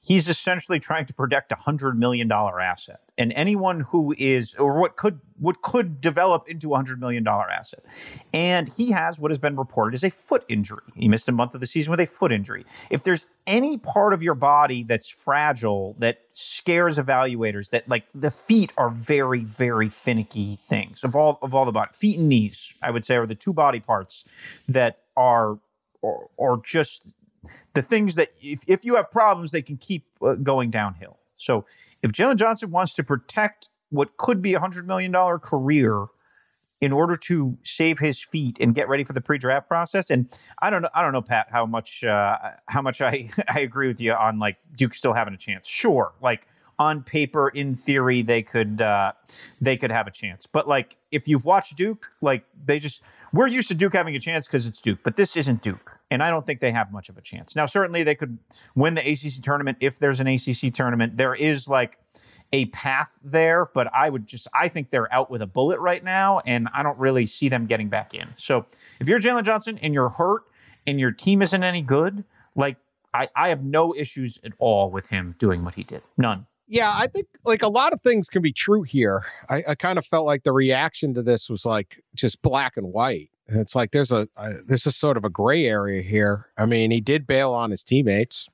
he's 0.04 0.28
essentially 0.28 0.80
trying 0.80 1.06
to 1.06 1.14
protect 1.14 1.52
a 1.52 1.56
hundred 1.56 1.98
million 1.98 2.28
dollar 2.28 2.60
asset. 2.60 3.02
And 3.18 3.32
anyone 3.34 3.82
who 3.82 4.16
is, 4.18 4.56
or 4.56 4.80
what 4.80 4.96
could 4.96 5.20
what 5.38 5.62
could 5.62 6.02
develop 6.02 6.48
into 6.48 6.74
a 6.74 6.76
hundred 6.76 7.00
million 7.00 7.24
dollar 7.24 7.50
asset, 7.50 7.84
and 8.34 8.72
he 8.74 8.92
has 8.92 9.20
what 9.20 9.32
has 9.32 9.38
been 9.38 9.56
reported 9.56 9.94
as 9.94 10.04
a 10.04 10.10
foot 10.10 10.44
injury. 10.50 10.82
He 10.96 11.08
missed 11.08 11.30
a 11.30 11.32
month 11.32 11.54
of 11.54 11.62
the 11.62 11.68
season 11.68 11.92
with 11.92 12.00
a 12.00 12.08
foot 12.08 12.32
injury. 12.32 12.66
If 12.90 13.04
there's 13.04 13.28
any 13.46 13.78
part 13.78 14.14
of 14.14 14.24
your 14.24 14.36
body 14.36 14.84
that's 14.84 15.10
fragile 15.10 15.96
that 16.00 16.22
scares 16.32 16.98
evaluators, 16.98 17.70
that 17.70 17.88
like 17.88 18.06
the 18.16 18.32
feet 18.32 18.74
are 18.78 18.90
very 18.90 19.44
very 19.44 19.90
finicky 19.90 20.56
things 20.56 21.04
of 21.04 21.16
all 21.16 21.38
of 21.42 21.54
all 21.54 21.66
the 21.66 21.72
body, 21.72 21.92
feet 21.94 22.18
and 22.18 22.30
knees, 22.30 22.74
I 22.82 22.92
would 22.92 23.06
say, 23.06 23.18
are 23.18 23.28
the 23.28 23.36
two 23.36 23.54
body 23.54 23.80
parts 23.80 24.26
that 24.68 25.00
are 25.16 25.60
or, 26.02 26.30
or 26.38 26.62
just 26.64 27.16
the 27.74 27.82
things 27.82 28.16
that 28.16 28.34
if, 28.42 28.64
if 28.68 28.86
you 28.86 28.96
have 28.96 29.12
problems, 29.12 29.52
they 29.52 29.62
can 29.62 29.78
keep 29.78 30.06
uh, 30.22 30.36
going 30.36 30.70
downhill. 30.70 31.18
So 31.36 31.66
if 32.02 32.12
Jalen 32.12 32.36
Johnson 32.36 32.72
wants 32.72 32.94
to 32.96 33.04
protect 33.04 33.70
what 33.90 34.18
could 34.18 34.42
be 34.42 34.54
a 34.54 34.60
hundred 34.60 34.88
million 34.88 35.12
dollar 35.12 35.40
career 35.40 36.08
in 36.80 36.92
order 36.92 37.16
to 37.16 37.58
save 37.62 38.00
his 38.00 38.22
feet 38.22 38.58
and 38.60 38.74
get 38.74 38.90
ready 38.90 39.04
for 39.04 39.14
the 39.14 39.22
pre-draft 39.22 39.68
process, 39.68 40.10
and 40.10 40.30
I 40.62 40.70
don't 40.70 40.82
know, 40.82 40.90
I 40.96 41.02
don't 41.04 41.14
know, 41.14 41.22
Pat, 41.22 41.48
how 41.52 41.66
much 41.66 42.04
uh, 42.04 42.38
how 42.68 42.82
much 42.82 43.02
I 43.02 43.30
I 43.50 43.60
agree 43.60 43.88
with 43.88 44.02
you 44.02 44.14
on 44.14 44.40
like 44.40 44.58
Duke 44.76 44.94
still 44.94 45.14
having 45.14 45.34
a 45.34 45.38
chance. 45.38 45.68
Sure, 45.68 46.14
like 46.22 46.48
on 46.80 47.04
paper, 47.04 47.50
in 47.50 47.76
theory, 47.76 48.24
they 48.24 48.42
could 48.42 48.82
uh, 48.82 49.14
they 49.60 49.78
could 49.78 49.92
have 49.92 50.08
a 50.08 50.12
chance. 50.12 50.48
But 50.48 50.68
like 50.68 50.98
if 51.12 51.28
you've 51.28 51.46
watched 51.46 51.76
Duke, 51.76 52.08
like 52.22 52.44
they 52.66 52.80
just 52.80 53.04
we're 53.34 53.48
used 53.48 53.68
to 53.68 53.76
Duke 53.76 53.94
having 53.94 54.16
a 54.16 54.20
chance 54.20 54.48
because 54.48 54.68
it's 54.68 54.82
Duke, 54.82 55.00
but 55.04 55.16
this 55.16 55.38
isn't 55.38 55.62
Duke. 55.62 56.01
And 56.12 56.22
I 56.22 56.30
don't 56.30 56.46
think 56.46 56.60
they 56.60 56.72
have 56.72 56.92
much 56.92 57.10
of 57.10 57.18
a 57.18 57.22
chance. 57.22 57.56
Now, 57.56 57.66
certainly 57.66 58.04
they 58.04 58.16
could 58.16 58.38
win 58.76 58.94
the 58.94 59.02
ACC 59.02 59.42
tournament 59.42 59.78
if 59.80 59.98
there's 59.98 60.20
an 60.20 60.28
ACC 60.28 60.74
tournament. 60.74 61.18
There 61.18 61.34
is 61.34 61.68
like 61.68 61.98
a 62.54 62.66
path 62.66 63.18
there, 63.24 63.70
but 63.74 63.92
I 63.96 64.10
would 64.10 64.28
just, 64.28 64.48
I 64.54 64.68
think 64.68 64.90
they're 64.90 65.12
out 65.14 65.32
with 65.32 65.42
a 65.42 65.48
bullet 65.48 65.80
right 65.80 66.04
now, 66.04 66.42
and 66.46 66.68
I 66.74 66.84
don't 66.84 67.00
really 67.00 67.26
see 67.26 67.48
them 67.48 67.66
getting 67.66 67.88
back 67.88 68.14
in. 68.14 68.28
So 68.36 68.66
if 69.00 69.08
you're 69.08 69.20
Jalen 69.20 69.44
Johnson 69.44 69.80
and 69.82 69.94
you're 69.94 70.10
hurt 70.10 70.44
and 70.86 71.00
your 71.00 71.12
team 71.12 71.42
isn't 71.42 71.64
any 71.64 71.82
good, 71.82 72.26
like 72.56 72.76
I, 73.14 73.30
I 73.36 73.50
have 73.50 73.64
no 73.64 73.96
issues 73.96 74.38
at 74.44 74.52
all 74.60 74.92
with 74.92 75.08
him 75.08 75.36
doing 75.40 75.64
what 75.64 75.76
he 75.76 75.84
did. 75.84 76.04
None 76.18 76.46
yeah, 76.72 76.94
I 76.96 77.08
think 77.08 77.28
like 77.44 77.64
a 77.64 77.68
lot 77.68 77.92
of 77.92 78.02
things 78.02 78.30
can 78.30 78.42
be 78.42 78.54
true 78.54 78.84
here. 78.84 79.26
I, 79.50 79.62
I 79.68 79.76
kind 79.76 79.98
of 80.00 80.06
felt 80.06 80.26
like 80.26 80.44
the 80.44 80.54
reaction 80.54 81.14
to 81.16 81.22
this 81.22 81.50
was 81.50 81.66
like 81.66 82.02
just 82.16 82.42
black 82.42 82.78
and 82.78 82.94
white. 82.94 83.30
It's 83.52 83.76
like 83.76 83.92
there's 83.92 84.12
a, 84.12 84.28
a 84.36 84.54
this 84.66 84.86
is 84.86 84.96
sort 84.96 85.18
of 85.18 85.26
a 85.26 85.30
gray 85.30 85.66
area 85.66 86.02
here. 86.02 86.48
I 86.58 86.66
mean, 86.66 86.92
he 86.92 87.02
did 87.02 87.28
bail 87.28 87.54
on 87.54 87.72
his 87.72 87.84
teammates. 87.84 88.48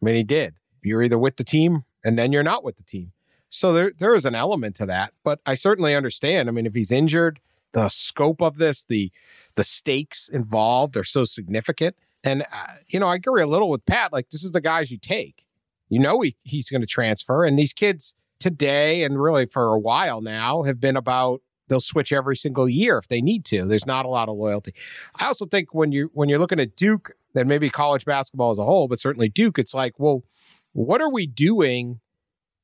I 0.00 0.04
mean, 0.04 0.14
he 0.14 0.24
did. 0.24 0.54
You're 0.82 1.02
either 1.02 1.18
with 1.18 1.36
the 1.36 1.44
team 1.44 1.84
and 2.04 2.18
then 2.18 2.32
you're 2.32 2.42
not 2.42 2.64
with 2.64 2.76
the 2.76 2.82
team. 2.82 3.12
So 3.48 3.72
there 3.72 3.92
there 3.98 4.14
is 4.14 4.24
an 4.24 4.34
element 4.34 4.76
to 4.76 4.86
that, 4.86 5.12
but 5.24 5.40
I 5.46 5.54
certainly 5.54 5.94
understand. 5.94 6.48
I 6.48 6.52
mean, 6.52 6.66
if 6.66 6.74
he's 6.74 6.92
injured, 6.92 7.40
the 7.72 7.88
scope 7.88 8.42
of 8.42 8.58
this, 8.58 8.84
the 8.84 9.10
the 9.56 9.64
stakes 9.64 10.28
involved 10.28 10.96
are 10.96 11.04
so 11.04 11.24
significant. 11.24 11.96
And 12.24 12.42
uh, 12.42 12.74
you 12.88 13.00
know, 13.00 13.08
I 13.08 13.16
agree 13.16 13.42
a 13.42 13.46
little 13.46 13.70
with 13.70 13.86
Pat. 13.86 14.12
Like 14.12 14.30
this 14.30 14.44
is 14.44 14.52
the 14.52 14.60
guys 14.60 14.90
you 14.90 14.98
take 14.98 15.44
you 15.88 15.98
know 15.98 16.20
he, 16.20 16.36
he's 16.44 16.70
going 16.70 16.80
to 16.80 16.86
transfer. 16.86 17.44
And 17.44 17.58
these 17.58 17.72
kids 17.72 18.14
today 18.38 19.02
and 19.02 19.20
really 19.20 19.46
for 19.46 19.74
a 19.74 19.78
while 19.78 20.20
now 20.20 20.62
have 20.62 20.80
been 20.80 20.96
about 20.96 21.42
they'll 21.68 21.80
switch 21.80 22.12
every 22.12 22.36
single 22.36 22.68
year 22.68 22.98
if 22.98 23.08
they 23.08 23.20
need 23.20 23.44
to. 23.46 23.64
There's 23.64 23.86
not 23.86 24.04
a 24.04 24.08
lot 24.08 24.28
of 24.28 24.36
loyalty. 24.36 24.72
I 25.16 25.26
also 25.26 25.46
think 25.46 25.74
when 25.74 25.92
you 25.92 26.10
when 26.14 26.28
you're 26.28 26.38
looking 26.38 26.60
at 26.60 26.76
Duke, 26.76 27.12
then 27.34 27.48
maybe 27.48 27.70
college 27.70 28.04
basketball 28.04 28.50
as 28.50 28.58
a 28.58 28.64
whole, 28.64 28.88
but 28.88 29.00
certainly 29.00 29.28
Duke, 29.28 29.58
it's 29.58 29.74
like, 29.74 29.98
well, 29.98 30.24
what 30.72 31.00
are 31.00 31.10
we 31.10 31.26
doing 31.26 32.00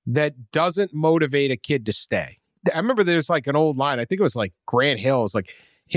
that 0.07 0.53
doesn't 0.53 0.93
motivate 0.93 1.51
a 1.51 1.57
kid 1.57 1.87
to 1.87 1.93
stay? 1.93 2.39
I 2.73 2.79
remember 2.79 3.05
there's 3.05 3.29
like 3.29 3.47
an 3.47 3.57
old 3.57 3.77
line. 3.77 4.01
I 4.01 4.05
think 4.05 4.21
it 4.21 4.25
was 4.25 4.37
like 4.37 4.53
Grant 4.67 5.01
Hill. 5.01 5.23
was 5.23 5.35
like 5.35 5.51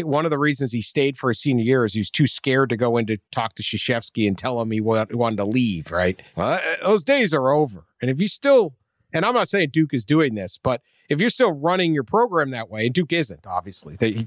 one 0.03 0.25
of 0.25 0.31
the 0.31 0.39
reasons 0.39 0.71
he 0.71 0.81
stayed 0.81 1.17
for 1.17 1.29
his 1.29 1.39
senior 1.39 1.63
year 1.63 1.85
is 1.85 1.93
he 1.93 1.99
was 1.99 2.11
too 2.11 2.27
scared 2.27 2.69
to 2.69 2.77
go 2.77 2.97
in 2.97 3.05
to 3.07 3.17
talk 3.31 3.55
to 3.55 3.63
Krzyzewski 3.63 4.27
and 4.27 4.37
tell 4.37 4.59
him 4.61 4.71
he 4.71 4.81
wanted 4.81 5.37
to 5.37 5.45
leave, 5.45 5.91
right? 5.91 6.21
Well, 6.35 6.53
uh, 6.53 6.75
those 6.81 7.03
days 7.03 7.33
are 7.33 7.51
over. 7.51 7.85
And 8.01 8.11
if 8.11 8.19
you 8.19 8.27
still, 8.27 8.75
and 9.13 9.23
I'm 9.25 9.33
not 9.33 9.47
saying 9.47 9.69
Duke 9.71 9.93
is 9.93 10.03
doing 10.03 10.35
this, 10.35 10.59
but 10.61 10.81
if 11.09 11.21
you're 11.21 11.29
still 11.29 11.51
running 11.51 11.93
your 11.93 12.03
program 12.03 12.51
that 12.51 12.69
way, 12.69 12.85
and 12.85 12.93
Duke 12.93 13.13
isn't, 13.13 13.45
obviously, 13.47 13.95
they, 13.95 14.25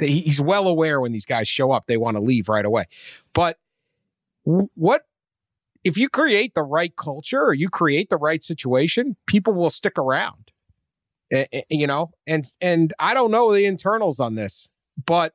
he, 0.00 0.20
he's 0.20 0.40
well 0.40 0.66
aware 0.68 1.00
when 1.00 1.12
these 1.12 1.26
guys 1.26 1.48
show 1.48 1.72
up, 1.72 1.86
they 1.86 1.96
want 1.96 2.16
to 2.16 2.22
leave 2.22 2.48
right 2.48 2.64
away. 2.64 2.84
But 3.32 3.58
what 4.44 5.02
if 5.84 5.96
you 5.96 6.08
create 6.08 6.54
the 6.54 6.62
right 6.62 6.94
culture 6.96 7.42
or 7.42 7.54
you 7.54 7.68
create 7.68 8.10
the 8.10 8.16
right 8.16 8.42
situation, 8.42 9.16
people 9.26 9.54
will 9.54 9.70
stick 9.70 9.98
around. 9.98 10.50
You 11.68 11.86
know, 11.86 12.10
and 12.26 12.44
and 12.60 12.92
I 12.98 13.14
don't 13.14 13.30
know 13.30 13.52
the 13.52 13.64
internals 13.64 14.18
on 14.18 14.34
this. 14.34 14.68
But 15.06 15.32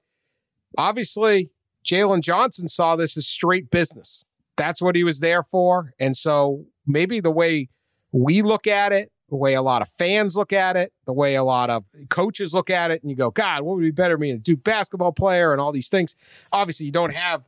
obviously, 0.77 1.51
Jalen 1.86 2.21
Johnson 2.21 2.67
saw 2.67 2.97
this 2.97 3.15
as 3.15 3.27
straight 3.27 3.69
business. 3.69 4.25
That's 4.58 4.81
what 4.81 4.95
he 4.95 5.05
was 5.05 5.21
there 5.21 5.41
for. 5.41 5.93
And 5.97 6.17
so 6.17 6.65
maybe 6.86 7.21
the 7.21 7.31
way 7.31 7.69
we 8.12 8.41
look 8.41 8.67
at 8.67 8.91
it, 8.91 9.12
the 9.29 9.35
way 9.35 9.55
a 9.55 9.61
lot 9.61 9.81
of 9.81 9.88
fans 9.88 10.35
look 10.35 10.53
at 10.53 10.75
it, 10.75 10.93
the 11.05 11.13
way 11.13 11.35
a 11.35 11.43
lot 11.43 11.69
of 11.69 11.83
coaches 12.09 12.53
look 12.53 12.69
at 12.69 12.91
it, 12.91 13.01
and 13.01 13.09
you 13.09 13.15
go, 13.15 13.31
God, 13.31 13.63
what 13.63 13.75
would 13.75 13.81
be 13.81 13.91
better 13.91 14.17
being 14.17 14.35
a 14.35 14.39
Duke 14.39 14.63
basketball 14.63 15.11
player 15.11 15.51
and 15.51 15.59
all 15.59 15.71
these 15.71 15.89
things? 15.89 16.15
Obviously, 16.51 16.85
you 16.85 16.91
don't 16.91 17.13
have 17.13 17.43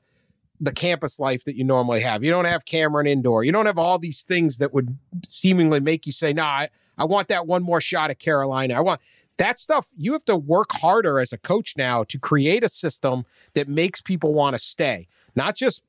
the 0.59 0.71
campus 0.71 1.19
life 1.19 1.43
that 1.45 1.55
you 1.55 1.63
normally 1.63 2.01
have. 2.01 2.23
You 2.23 2.31
don't 2.31 2.45
have 2.45 2.65
Cameron 2.65 3.05
indoor. 3.05 3.43
You 3.43 3.51
don't 3.51 3.67
have 3.67 3.77
all 3.77 3.99
these 3.99 4.23
things 4.23 4.57
that 4.57 4.73
would 4.73 4.97
seemingly 5.23 5.79
make 5.79 6.07
you 6.07 6.11
say, 6.11 6.33
"No, 6.33 6.43
nah, 6.43 6.49
I, 6.49 6.69
I 6.97 7.05
want 7.05 7.27
that 7.27 7.45
one 7.45 7.61
more 7.61 7.79
shot 7.79 8.09
at 8.09 8.17
Carolina. 8.17 8.73
I 8.73 8.79
want 8.79 9.01
that 9.37 9.59
stuff 9.59 9.87
you 9.95 10.13
have 10.13 10.25
to 10.25 10.35
work 10.35 10.71
harder 10.73 11.19
as 11.19 11.31
a 11.31 11.37
coach 11.37 11.75
now 11.77 12.03
to 12.03 12.19
create 12.19 12.63
a 12.63 12.69
system 12.69 13.25
that 13.53 13.67
makes 13.67 14.01
people 14.01 14.33
want 14.33 14.55
to 14.55 14.61
stay 14.61 15.07
not 15.35 15.55
just 15.55 15.83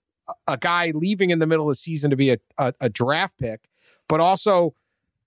a 0.46 0.56
guy 0.56 0.92
leaving 0.94 1.30
in 1.30 1.38
the 1.38 1.46
middle 1.46 1.68
of 1.68 1.72
the 1.72 1.76
season 1.76 2.10
to 2.10 2.16
be 2.16 2.30
a, 2.30 2.38
a, 2.58 2.72
a, 2.80 2.88
draft 2.88 3.38
pick 3.38 3.62
but 4.08 4.20
also 4.20 4.74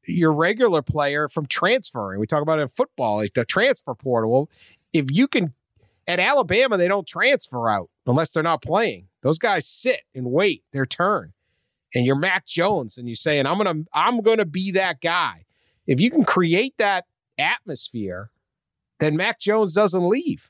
your 0.05 0.33
regular 0.33 0.81
player 0.81 1.27
from 1.29 1.45
transferring. 1.45 2.19
We 2.19 2.27
talk 2.27 2.41
about 2.41 2.59
in 2.59 2.67
football 2.67 3.17
like 3.17 3.33
the 3.33 3.45
transfer 3.45 3.93
portal. 3.93 4.49
If 4.93 5.11
you 5.11 5.27
can 5.27 5.53
at 6.07 6.19
alabama 6.19 6.77
they 6.77 6.87
don't 6.87 7.07
transfer 7.07 7.69
out 7.69 7.89
unless 8.07 8.31
they're 8.31 8.43
not 8.43 8.61
playing. 8.61 9.07
Those 9.21 9.37
guys 9.37 9.67
sit 9.67 10.01
and 10.15 10.25
wait 10.25 10.63
their 10.71 10.85
turn. 10.85 11.33
And 11.93 12.05
you're 12.05 12.15
mac 12.15 12.45
jones 12.45 12.97
and 12.97 13.07
you're 13.07 13.15
saying 13.15 13.45
i'm 13.45 13.57
gonna 13.57 13.83
i'm 13.93 14.21
gonna 14.21 14.45
be 14.45 14.71
that 14.71 15.01
guy. 15.01 15.45
If 15.87 15.99
you 15.99 16.09
can 16.09 16.23
create 16.23 16.77
that 16.77 17.05
atmosphere, 17.37 18.29
then 18.99 19.17
Mac 19.17 19.39
Jones 19.39 19.73
doesn't 19.73 20.07
leave. 20.07 20.49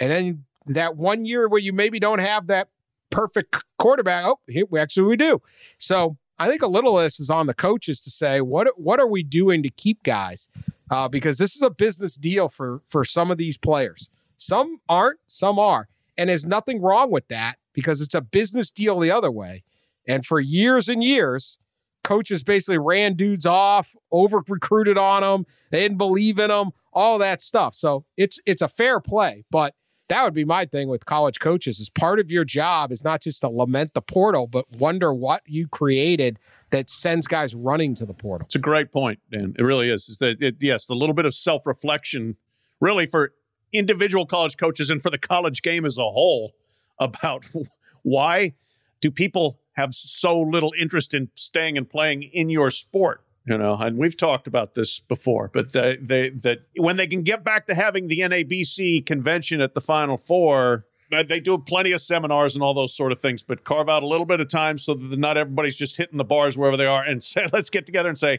And 0.00 0.10
then 0.10 0.44
that 0.66 0.96
one 0.96 1.24
year 1.24 1.48
where 1.48 1.60
you 1.60 1.72
maybe 1.72 1.98
don't 1.98 2.18
have 2.18 2.48
that 2.48 2.68
perfect 3.10 3.64
quarterback, 3.78 4.26
oh, 4.26 4.38
actually 4.76 5.06
we 5.06 5.16
do. 5.16 5.40
So 5.78 6.16
I 6.38 6.48
think 6.48 6.62
a 6.62 6.68
little 6.68 6.98
of 6.98 7.04
this 7.04 7.18
is 7.18 7.30
on 7.30 7.46
the 7.46 7.54
coaches 7.54 8.00
to 8.02 8.10
say 8.10 8.40
what 8.40 8.78
what 8.78 9.00
are 9.00 9.06
we 9.08 9.22
doing 9.22 9.62
to 9.62 9.70
keep 9.70 10.02
guys, 10.02 10.48
uh, 10.90 11.08
because 11.08 11.38
this 11.38 11.56
is 11.56 11.62
a 11.62 11.70
business 11.70 12.14
deal 12.14 12.48
for 12.48 12.82
for 12.86 13.04
some 13.04 13.30
of 13.30 13.38
these 13.38 13.56
players. 13.56 14.10
Some 14.36 14.80
aren't, 14.88 15.18
some 15.26 15.58
are, 15.58 15.88
and 16.16 16.30
there's 16.30 16.46
nothing 16.46 16.80
wrong 16.80 17.10
with 17.10 17.26
that 17.28 17.56
because 17.72 18.00
it's 18.00 18.14
a 18.14 18.20
business 18.20 18.70
deal 18.70 19.00
the 19.00 19.10
other 19.10 19.30
way. 19.30 19.64
And 20.06 20.24
for 20.24 20.38
years 20.40 20.88
and 20.88 21.02
years, 21.02 21.58
coaches 22.04 22.42
basically 22.42 22.78
ran 22.78 23.14
dudes 23.14 23.46
off, 23.46 23.94
over 24.10 24.42
recruited 24.48 24.96
on 24.96 25.22
them. 25.22 25.44
They 25.70 25.80
didn't 25.80 25.98
believe 25.98 26.38
in 26.38 26.48
them, 26.48 26.70
all 26.92 27.18
that 27.18 27.42
stuff. 27.42 27.74
So 27.74 28.04
it's 28.16 28.40
it's 28.46 28.62
a 28.62 28.68
fair 28.68 29.00
play, 29.00 29.44
but 29.50 29.74
that 30.08 30.24
would 30.24 30.34
be 30.34 30.44
my 30.44 30.64
thing 30.64 30.88
with 30.88 31.04
college 31.04 31.38
coaches 31.38 31.78
is 31.78 31.90
part 31.90 32.18
of 32.18 32.30
your 32.30 32.44
job 32.44 32.90
is 32.90 33.04
not 33.04 33.22
just 33.22 33.42
to 33.42 33.48
lament 33.48 33.94
the 33.94 34.02
portal 34.02 34.46
but 34.46 34.70
wonder 34.72 35.12
what 35.12 35.42
you 35.46 35.68
created 35.68 36.38
that 36.70 36.90
sends 36.90 37.26
guys 37.26 37.54
running 37.54 37.94
to 37.94 38.06
the 38.06 38.14
portal. 38.14 38.46
It's 38.46 38.54
a 38.54 38.60
great 38.60 38.92
point 38.92 39.20
and 39.32 39.56
it 39.58 39.62
really 39.62 39.90
is. 39.90 40.08
Is 40.08 40.18
that 40.18 40.42
it, 40.42 40.56
yes 40.60 40.86
the 40.86 40.94
little 40.94 41.14
bit 41.14 41.26
of 41.26 41.34
self-reflection 41.34 42.36
really 42.80 43.06
for 43.06 43.32
individual 43.72 44.26
college 44.26 44.56
coaches 44.56 44.90
and 44.90 45.02
for 45.02 45.10
the 45.10 45.18
college 45.18 45.62
game 45.62 45.84
as 45.84 45.98
a 45.98 46.02
whole 46.02 46.52
about 46.98 47.44
why 48.02 48.54
do 49.00 49.10
people 49.10 49.58
have 49.72 49.94
so 49.94 50.38
little 50.40 50.72
interest 50.78 51.14
in 51.14 51.28
staying 51.34 51.76
and 51.76 51.88
playing 51.88 52.22
in 52.22 52.50
your 52.50 52.70
sport 52.70 53.22
you 53.48 53.58
know 53.58 53.76
and 53.76 53.98
we've 53.98 54.16
talked 54.16 54.46
about 54.46 54.74
this 54.74 55.00
before 55.00 55.50
but 55.52 55.72
they, 55.72 55.96
they 56.00 56.30
that 56.30 56.58
when 56.76 56.96
they 56.96 57.06
can 57.06 57.22
get 57.22 57.44
back 57.44 57.66
to 57.66 57.74
having 57.74 58.08
the 58.08 58.20
NABC 58.20 59.04
convention 59.06 59.60
at 59.60 59.74
the 59.74 59.80
final 59.80 60.16
four 60.16 60.84
they 61.10 61.40
do 61.40 61.56
plenty 61.56 61.92
of 61.92 62.00
seminars 62.00 62.54
and 62.54 62.62
all 62.62 62.74
those 62.74 62.94
sort 62.94 63.12
of 63.12 63.20
things 63.20 63.42
but 63.42 63.64
carve 63.64 63.88
out 63.88 64.02
a 64.02 64.06
little 64.06 64.26
bit 64.26 64.40
of 64.40 64.48
time 64.48 64.76
so 64.76 64.94
that 64.94 65.18
not 65.18 65.36
everybody's 65.36 65.76
just 65.76 65.96
hitting 65.96 66.18
the 66.18 66.24
bars 66.24 66.58
wherever 66.58 66.76
they 66.76 66.86
are 66.86 67.02
and 67.02 67.22
say 67.22 67.46
let's 67.52 67.70
get 67.70 67.86
together 67.86 68.08
and 68.08 68.18
say 68.18 68.38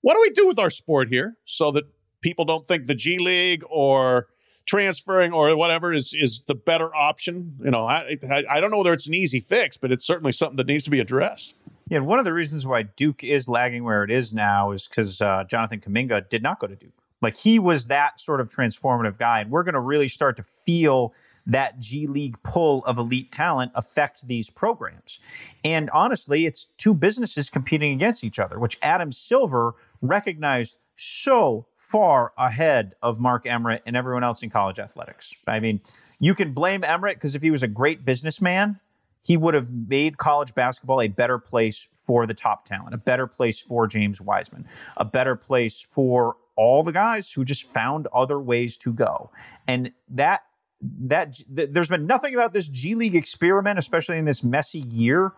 what 0.00 0.14
do 0.14 0.20
we 0.20 0.30
do 0.30 0.46
with 0.46 0.58
our 0.58 0.70
sport 0.70 1.08
here 1.08 1.36
so 1.44 1.70
that 1.72 1.84
people 2.20 2.44
don't 2.44 2.64
think 2.64 2.86
the 2.86 2.94
G 2.94 3.18
League 3.18 3.62
or 3.68 4.28
transferring 4.66 5.32
or 5.32 5.56
whatever 5.56 5.92
is 5.92 6.12
is 6.12 6.42
the 6.46 6.54
better 6.54 6.94
option. 6.94 7.56
You 7.64 7.70
know, 7.70 7.86
I, 7.86 8.16
I, 8.30 8.44
I 8.50 8.60
don't 8.60 8.70
know 8.70 8.78
whether 8.78 8.92
it's 8.92 9.06
an 9.06 9.14
easy 9.14 9.40
fix, 9.40 9.76
but 9.76 9.92
it's 9.92 10.04
certainly 10.04 10.32
something 10.32 10.56
that 10.56 10.66
needs 10.66 10.84
to 10.84 10.90
be 10.90 11.00
addressed. 11.00 11.54
Yeah, 11.88 12.00
one 12.00 12.18
of 12.18 12.24
the 12.24 12.32
reasons 12.32 12.66
why 12.66 12.82
Duke 12.82 13.22
is 13.22 13.48
lagging 13.48 13.84
where 13.84 14.02
it 14.02 14.10
is 14.10 14.34
now 14.34 14.72
is 14.72 14.88
because 14.88 15.22
uh, 15.22 15.44
Jonathan 15.48 15.80
Kuminga 15.80 16.28
did 16.28 16.42
not 16.42 16.58
go 16.58 16.66
to 16.66 16.74
Duke. 16.74 16.92
Like 17.22 17.36
he 17.36 17.58
was 17.58 17.86
that 17.86 18.20
sort 18.20 18.40
of 18.40 18.48
transformative 18.48 19.18
guy, 19.18 19.40
and 19.40 19.50
we're 19.50 19.62
going 19.62 19.74
to 19.74 19.80
really 19.80 20.08
start 20.08 20.36
to 20.36 20.42
feel 20.42 21.14
that 21.46 21.78
G 21.78 22.08
League 22.08 22.36
pull 22.42 22.84
of 22.86 22.98
elite 22.98 23.30
talent 23.30 23.70
affect 23.74 24.26
these 24.26 24.50
programs. 24.50 25.20
And 25.64 25.88
honestly, 25.90 26.44
it's 26.44 26.66
two 26.76 26.92
businesses 26.92 27.48
competing 27.48 27.92
against 27.92 28.24
each 28.24 28.40
other, 28.40 28.58
which 28.58 28.78
Adam 28.82 29.12
Silver 29.12 29.74
recognized 30.02 30.78
so 30.96 31.66
far 31.74 32.32
ahead 32.36 32.94
of 33.00 33.20
Mark 33.20 33.46
Emmert 33.46 33.82
and 33.86 33.96
everyone 33.96 34.24
else 34.24 34.42
in 34.42 34.50
college 34.50 34.80
athletics. 34.80 35.34
I 35.46 35.60
mean, 35.60 35.80
you 36.18 36.34
can 36.34 36.52
blame 36.52 36.82
Emmert 36.82 37.16
because 37.16 37.34
if 37.36 37.42
he 37.42 37.50
was 37.50 37.62
a 37.62 37.68
great 37.68 38.04
businessman, 38.04 38.80
he 39.26 39.36
would 39.36 39.54
have 39.54 39.70
made 39.70 40.18
college 40.18 40.54
basketball 40.54 41.00
a 41.00 41.08
better 41.08 41.38
place 41.38 41.88
for 42.06 42.26
the 42.26 42.34
top 42.34 42.64
talent, 42.64 42.94
a 42.94 42.98
better 42.98 43.26
place 43.26 43.60
for 43.60 43.86
James 43.86 44.20
Wiseman, 44.20 44.66
a 44.96 45.04
better 45.04 45.34
place 45.34 45.86
for 45.90 46.36
all 46.54 46.82
the 46.82 46.92
guys 46.92 47.32
who 47.32 47.44
just 47.44 47.64
found 47.64 48.06
other 48.14 48.38
ways 48.38 48.76
to 48.78 48.92
go. 48.92 49.30
And 49.66 49.92
that 50.10 50.42
that 50.82 51.40
th- 51.54 51.70
there's 51.72 51.88
been 51.88 52.06
nothing 52.06 52.34
about 52.34 52.52
this 52.52 52.68
G 52.68 52.94
League 52.94 53.16
experiment, 53.16 53.78
especially 53.78 54.18
in 54.18 54.26
this 54.26 54.44
messy 54.44 54.80
year, 54.80 55.32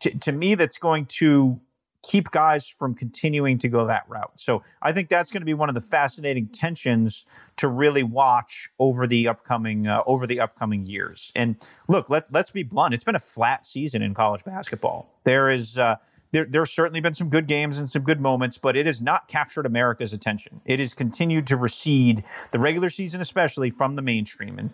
to, 0.00 0.16
to 0.18 0.32
me 0.32 0.54
that's 0.54 0.78
going 0.78 1.06
to 1.06 1.60
keep 2.02 2.30
guys 2.30 2.68
from 2.68 2.94
continuing 2.94 3.58
to 3.58 3.68
go 3.68 3.86
that 3.86 4.04
route. 4.08 4.32
So 4.38 4.62
I 4.82 4.92
think 4.92 5.08
that's 5.08 5.30
going 5.30 5.40
to 5.40 5.46
be 5.46 5.54
one 5.54 5.68
of 5.68 5.74
the 5.74 5.80
fascinating 5.80 6.48
tensions 6.48 7.26
to 7.56 7.68
really 7.68 8.02
watch 8.02 8.70
over 8.78 9.06
the 9.06 9.28
upcoming 9.28 9.86
uh, 9.86 10.02
over 10.06 10.26
the 10.26 10.40
upcoming 10.40 10.84
years. 10.84 11.32
And 11.34 11.56
look, 11.88 12.10
let 12.10 12.32
let's 12.32 12.50
be 12.50 12.62
blunt. 12.62 12.94
It's 12.94 13.04
been 13.04 13.14
a 13.14 13.20
flat 13.20 13.64
season 13.64 14.02
in 14.02 14.14
college 14.14 14.44
basketball. 14.44 15.18
There 15.24 15.48
is. 15.48 15.78
Uh, 15.78 15.96
there, 16.32 16.46
there's 16.46 16.72
certainly 16.72 17.00
been 17.00 17.12
some 17.12 17.28
good 17.28 17.46
games 17.46 17.76
and 17.76 17.90
some 17.90 18.04
good 18.04 18.18
moments, 18.18 18.56
but 18.56 18.74
it 18.74 18.86
has 18.86 19.02
not 19.02 19.28
captured 19.28 19.66
America's 19.66 20.14
attention. 20.14 20.62
It 20.64 20.80
has 20.80 20.94
continued 20.94 21.46
to 21.48 21.58
recede, 21.58 22.24
the 22.52 22.58
regular 22.58 22.88
season 22.88 23.20
especially, 23.20 23.68
from 23.68 23.96
the 23.96 24.02
mainstream. 24.02 24.58
And 24.58 24.70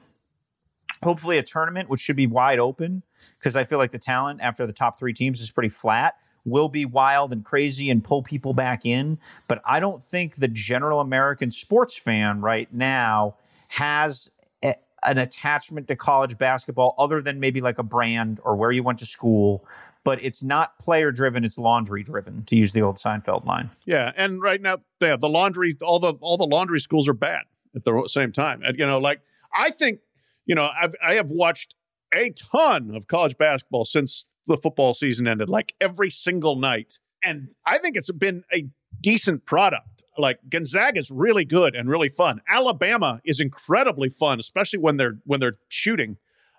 hopefully 1.03 1.37
a 1.37 1.43
tournament, 1.43 1.89
which 1.89 2.01
should 2.01 2.15
be 2.15 2.29
wide 2.29 2.61
open, 2.61 3.03
because 3.41 3.57
I 3.57 3.65
feel 3.65 3.79
like 3.79 3.91
the 3.91 3.99
talent 3.99 4.41
after 4.41 4.69
the 4.69 4.73
top 4.73 5.01
three 5.01 5.13
teams 5.13 5.41
is 5.41 5.51
pretty 5.51 5.69
flat 5.69 6.15
will 6.45 6.69
be 6.69 6.85
wild 6.85 7.33
and 7.33 7.45
crazy 7.45 7.91
and 7.91 8.03
pull 8.03 8.23
people 8.23 8.53
back 8.55 8.85
in. 8.85 9.19
But 9.47 9.63
I 9.65 9.81
don't 9.81 10.03
think 10.03 10.37
the 10.37 10.49
general 10.49 11.01
American 11.01 11.51
sports 11.51 11.97
fan 11.97 12.41
right 12.41 12.73
now 12.73 13.37
has 13.69 14.31
a, 14.63 14.75
an 15.07 15.19
attachment 15.19 15.89
to 15.89 15.97
college 15.97 16.39
basketball 16.39 16.95
other 16.99 17.21
than 17.21 17.41
maybe 17.41 17.61
like 17.61 17.79
a 17.79 17.83
brand 17.83 18.41
or 18.45 18.57
where 18.57 18.71
you 18.71 18.83
went 18.83 18.99
to 19.01 19.07
school. 19.07 19.65
But 20.05 20.23
it's 20.25 20.43
not 20.43 20.79
player 20.79 21.11
driven; 21.11 21.45
it's 21.45 21.59
laundry 21.59 22.03
driven, 22.03 22.45
to 22.47 22.57
use 22.57 22.73
the 22.73 22.81
old 22.81 22.97
Seinfeld 22.97 23.45
line. 23.45 23.71
Yeah, 23.85 24.13
and 24.17 24.41
right 24.41 24.63
now, 24.63 24.79
yeah, 25.03 25.17
the 25.17 25.29
laundry, 25.29 25.75
all 25.83 25.99
the 25.99 26.15
all 26.21 26.39
the 26.39 26.47
laundry 26.47 26.81
schools 26.81 27.09
are 27.09 27.15
bad 27.15 27.43
at 27.75 27.85
the 27.85 28.05
same 28.07 28.33
time. 28.33 28.63
And 28.63 28.79
you 28.79 28.87
know, 28.87 28.99
like 28.99 29.21
I 29.55 29.71
think, 29.71 30.01
you 30.47 30.55
know, 30.55 30.71
I've 30.81 30.95
I 31.05 31.15
have 31.15 31.31
watched 31.31 31.75
a 32.15 32.31
ton 32.31 32.95
of 32.95 33.07
college 33.07 33.37
basketball 33.37 33.85
since 33.85 34.29
the 34.49 34.57
football 34.57 34.95
season 34.95 35.27
ended, 35.29 35.49
like 35.49 35.75
every 35.81 36.11
single 36.11 36.57
night. 36.57 36.99
And 37.23 37.49
I 37.67 37.79
think 37.79 37.97
it's 37.97 38.11
been 38.13 38.45
a 38.53 38.69
decent 39.01 39.47
product. 39.47 40.05
Like 40.17 40.41
Gonzaga 40.49 40.99
is 40.99 41.11
really 41.11 41.45
good 41.45 41.75
and 41.75 41.89
really 41.89 42.09
fun. 42.09 42.41
Alabama 42.49 43.21
is 43.25 43.41
incredibly 43.41 44.09
fun, 44.09 44.39
especially 44.39 44.81
when 44.81 44.97
they're 44.97 45.19
when 45.25 45.41
they're 45.41 45.59
shooting. 45.69 46.17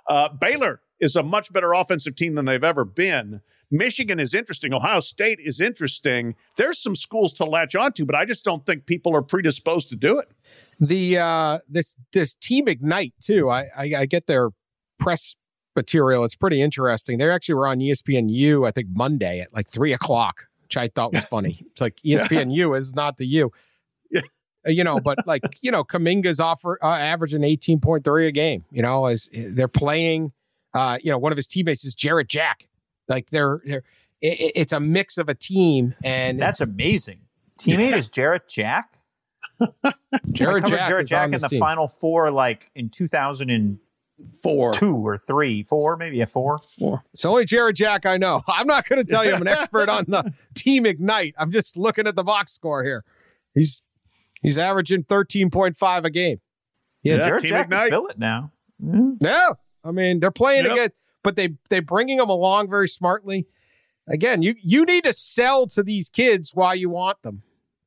Uh, 0.08 0.30
Baylor 0.30 0.82
is 1.00 1.16
a 1.16 1.24
much 1.24 1.52
better 1.54 1.74
offensive 1.74 2.16
team 2.16 2.36
than 2.36 2.46
they've 2.46 2.64
ever 2.64 2.86
been. 2.86 3.42
Michigan 3.72 4.20
is 4.20 4.34
interesting. 4.34 4.74
Ohio 4.74 5.00
State 5.00 5.40
is 5.44 5.62
interesting. 5.62 6.36
There's 6.58 6.80
some 6.80 6.96
schools 6.96 7.34
to 7.34 7.46
latch 7.46 7.76
onto, 7.76 8.06
but 8.06 8.16
I 8.16 8.26
just 8.26 8.44
don't 8.44 8.66
think 8.66 8.86
people 8.86 9.16
are 9.16 9.22
predisposed 9.22 9.90
to 9.90 9.96
do 9.96 10.18
it. 10.18 10.32
The 10.80 11.18
uh, 11.20 11.60
this 11.68 11.96
this 12.12 12.36
team 12.36 12.68
ignite 12.68 13.14
too. 13.22 13.50
I, 13.50 13.70
I 13.78 13.94
I 13.98 14.06
get 14.06 14.28
their 14.28 14.50
press 14.98 15.36
material. 15.76 16.24
It's 16.24 16.36
pretty 16.36 16.62
interesting. 16.62 17.18
They 17.18 17.30
actually 17.30 17.56
were 17.56 17.68
on 17.68 17.80
ESPNU, 17.80 18.68
I 18.68 18.72
think 18.72 18.88
Monday 18.94 19.42
at 19.42 19.54
like 19.54 19.68
three 19.68 19.94
o'clock, 19.94 20.48
which 20.64 20.78
I 20.78 20.88
thought 20.88 21.14
was 21.14 21.24
funny. 21.26 21.64
It's 21.72 21.82
like 21.82 21.98
ESPNU 22.06 22.78
is 22.78 22.96
not 22.96 23.18
the 23.18 23.26
U. 23.28 23.52
Yeah. 24.12 24.22
Uh, 24.68 24.72
you 24.72 24.84
know, 24.84 25.00
but 25.00 25.20
like, 25.26 25.44
you 25.62 25.72
know, 25.72 25.84
Kuminga's 25.84 26.40
offer 26.40 26.78
uh, 26.84 26.88
averaging 26.88 27.42
18.3 27.42 28.28
a 28.28 28.32
game, 28.32 28.66
you 28.72 28.82
know, 28.82 29.06
as 29.06 29.30
they're 29.34 29.68
playing, 29.68 30.34
uh, 30.74 30.98
you 31.02 31.12
know, 31.12 31.18
one 31.18 31.32
of 31.32 31.38
his 31.38 31.48
teammates 31.48 31.86
is 31.86 31.96
Jarrett 31.96 32.28
Jack. 32.28 32.68
Like 33.08 33.30
they're, 33.30 33.62
they're, 33.66 33.84
it, 34.22 34.52
it's 34.56 34.74
a 34.74 34.80
mix 34.80 35.18
of 35.18 35.30
a 35.30 35.36
team 35.36 35.96
and 36.04 36.40
that's 36.40 36.62
amazing. 36.62 37.22
Teammate 37.60 37.94
is 37.94 38.08
Jarrett 38.08 38.48
Jack. 38.48 38.94
Jarrett 40.32 40.66
Jack, 40.66 40.88
Jarrett 40.88 41.08
Jack 41.08 41.26
in 41.26 41.32
the 41.32 41.48
team. 41.50 41.60
final 41.60 41.88
four, 41.88 42.32
like 42.32 42.72
in 42.76 42.90
2000 42.90 43.50
and 43.50 43.80
Four. 44.44 44.74
two 44.74 44.96
or 44.96 45.18
three, 45.18 45.64
four, 45.64 45.98
maybe 45.98 46.22
a 46.22 46.26
four. 46.26 46.60
Four. 46.78 47.04
It's 47.14 47.26
only 47.26 47.46
Jarrett 47.46 47.76
Jack 47.76 48.06
I 48.06 48.18
know. 48.18 48.42
I'm 48.48 48.68
not 48.68 48.88
going 48.88 49.02
to 49.02 49.08
tell 49.08 49.26
you 49.26 49.34
I'm 49.34 49.42
an 49.42 49.48
expert 49.50 49.90
on 49.90 50.06
the 50.08 50.34
team 50.54 50.86
Ignite. 50.86 51.36
I'm 51.38 51.52
just 51.52 51.78
looking 51.78 52.08
at 52.08 52.16
the 52.16 52.24
box 52.24 52.52
score 52.54 52.84
here. 52.84 53.04
He's 53.54 53.82
he's 54.42 54.58
averaging 54.58 55.04
13.5 55.04 56.04
a 56.06 56.10
game. 56.10 56.40
Yeah, 57.04 57.16
Yeah, 57.16 57.26
Jared 57.26 57.42
Team 57.42 57.50
Jack 57.50 57.66
Ignite. 57.66 57.90
fill 57.90 58.08
it 58.08 58.20
now. 58.20 58.52
Yeah. 58.80 59.00
No, 59.22 59.56
I 59.84 59.92
mean 59.92 60.20
they're 60.20 60.32
playing 60.32 60.66
Yep. 60.66 60.74
again, 60.74 60.90
but 61.24 61.36
they 61.36 61.56
they 61.70 61.80
bringing 61.80 62.18
them 62.18 62.30
along 62.30 62.70
very 62.70 62.88
smartly. 62.88 63.46
Again, 64.08 64.42
you 64.42 64.56
you 64.62 64.86
need 64.86 65.04
to 65.04 65.14
sell 65.14 65.68
to 65.68 65.84
these 65.84 66.10
kids 66.10 66.52
while 66.56 66.76
you 66.76 66.90
want 66.90 67.22
them, 67.22 67.44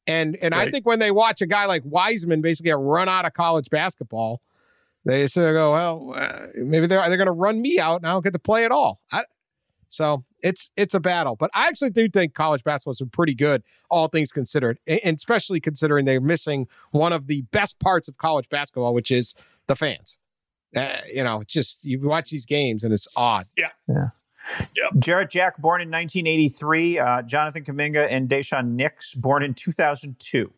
and 0.07 0.37
and 0.41 0.55
I 0.55 0.71
think 0.71 0.87
when 0.87 0.99
they 0.99 1.11
watch 1.11 1.41
a 1.41 1.47
guy 1.47 1.67
like 1.67 1.83
Wiseman 1.85 2.43
basically 2.43 2.73
run 2.73 3.09
out 3.09 3.25
of 3.27 3.33
college 3.33 3.69
basketball, 3.71 4.41
they 5.05 5.27
sort 5.27 5.49
of 5.49 5.55
go, 5.55 5.73
well, 5.73 6.15
uh, 6.15 6.47
maybe 6.55 6.87
they're 6.87 7.07
they're 7.09 7.17
going 7.17 7.27
to 7.27 7.33
run 7.33 7.61
me 7.61 7.79
out, 7.79 7.97
and 7.97 8.07
I 8.07 8.13
don't 8.13 8.25
get 8.25 8.33
to 8.33 8.39
play 8.39 8.65
at 8.65 8.71
all. 8.71 9.01
I, 9.13 9.25
so 9.89 10.25
it's 10.41 10.71
it's 10.77 10.95
a 10.95 11.01
battle, 11.01 11.37
but 11.37 11.51
I 11.55 11.69
actually 11.69 11.91
do 11.91 12.09
think 12.09 12.35
college 12.35 12.65
basketball 12.65 12.93
is 12.93 13.03
pretty 13.13 13.35
good, 13.35 13.63
all 13.91 14.09
things 14.09 14.33
considered, 14.33 14.79
and 14.87 15.17
especially 15.17 15.61
considering 15.61 16.05
they're 16.05 16.21
missing 16.21 16.67
one 16.93 17.13
of 17.13 17.27
the 17.27 17.43
best 17.53 17.79
parts 17.79 18.09
of 18.09 18.17
college 18.17 18.49
basketball, 18.49 18.95
which 18.95 19.11
is 19.11 19.35
the 19.67 19.77
fans. 19.77 20.19
Uh, 20.75 20.97
you 21.13 21.23
know, 21.23 21.41
it's 21.41 21.53
just 21.53 21.85
you 21.85 22.01
watch 22.01 22.31
these 22.31 22.47
games 22.47 22.85
and 22.85 22.93
it's 22.95 23.07
odd. 23.17 23.47
Yeah. 23.57 23.71
Yeah. 23.89 24.09
Yep. 24.77 24.93
Jarrett 24.99 25.31
Jack, 25.31 25.59
born 25.59 25.81
in 25.81 25.89
1983. 25.89 26.99
Uh, 26.99 27.23
Jonathan 27.23 27.65
Kuminga 27.65 28.07
and 28.11 28.29
Daishen 28.29 28.71
Nix, 28.71 29.15
born 29.15 29.43
in 29.43 29.55
2002. 29.55 30.53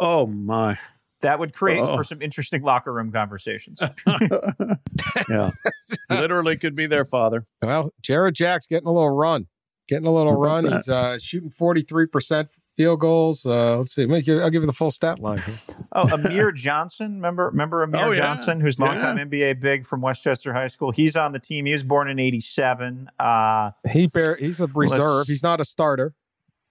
Oh 0.00 0.26
my. 0.26 0.78
That 1.20 1.38
would 1.40 1.52
create 1.52 1.80
Oh. 1.80 1.96
for 1.96 2.04
some 2.04 2.22
interesting 2.22 2.62
locker 2.62 2.92
room 2.92 3.10
conversations. 3.12 3.82
Yeah. 5.28 5.50
Literally 6.10 6.56
could 6.56 6.74
be 6.74 6.86
their 6.86 7.04
father. 7.04 7.44
Well, 7.62 7.92
Jarrett 8.02 8.34
Jack's 8.34 8.66
getting 8.66 8.86
a 8.86 8.92
little 8.92 9.10
run, 9.10 9.46
getting 9.88 10.06
a 10.06 10.12
little 10.12 10.36
run. 10.36 10.64
that? 10.64 10.72
He's 10.74 10.88
uh, 10.88 11.18
shooting 11.18 11.50
forty 11.50 11.82
three 11.82 12.06
percent 12.06 12.48
field 12.76 13.00
goals. 13.00 13.44
Uh, 13.44 13.78
let's 13.78 13.92
see, 13.92 14.02
I'll 14.10 14.20
give 14.20 14.40
I'll 14.42 14.50
give 14.50 14.62
you 14.62 14.66
the 14.66 14.72
full 14.72 14.90
stat 14.90 15.18
line. 15.18 15.38
here. 15.38 15.54
oh, 15.92 16.08
Amir 16.14 16.52
Johnson. 16.52 17.14
Remember, 17.16 17.46
remember 17.46 17.82
Amir 17.82 18.00
Oh, 18.02 18.08
yeah. 18.10 18.14
Johnson, 18.16 18.60
who's 18.60 18.78
longtime 18.78 19.18
NBA 19.18 19.60
big 19.60 19.84
from 19.84 20.00
Westchester 20.00 20.52
High 20.54 20.68
School. 20.68 20.92
He's 20.92 21.16
on 21.16 21.32
the 21.32 21.40
team. 21.40 21.66
He 21.66 21.72
was 21.72 21.82
born 21.82 22.08
in 22.08 22.18
87. 22.18 23.10
Uh, 23.18 23.72
He 23.90 24.06
bear, 24.06 24.36
he's 24.36 24.60
a 24.60 24.68
reserve. 24.74 25.26
He's 25.26 25.42
not 25.42 25.60
a 25.60 25.64
starter. 25.64 26.14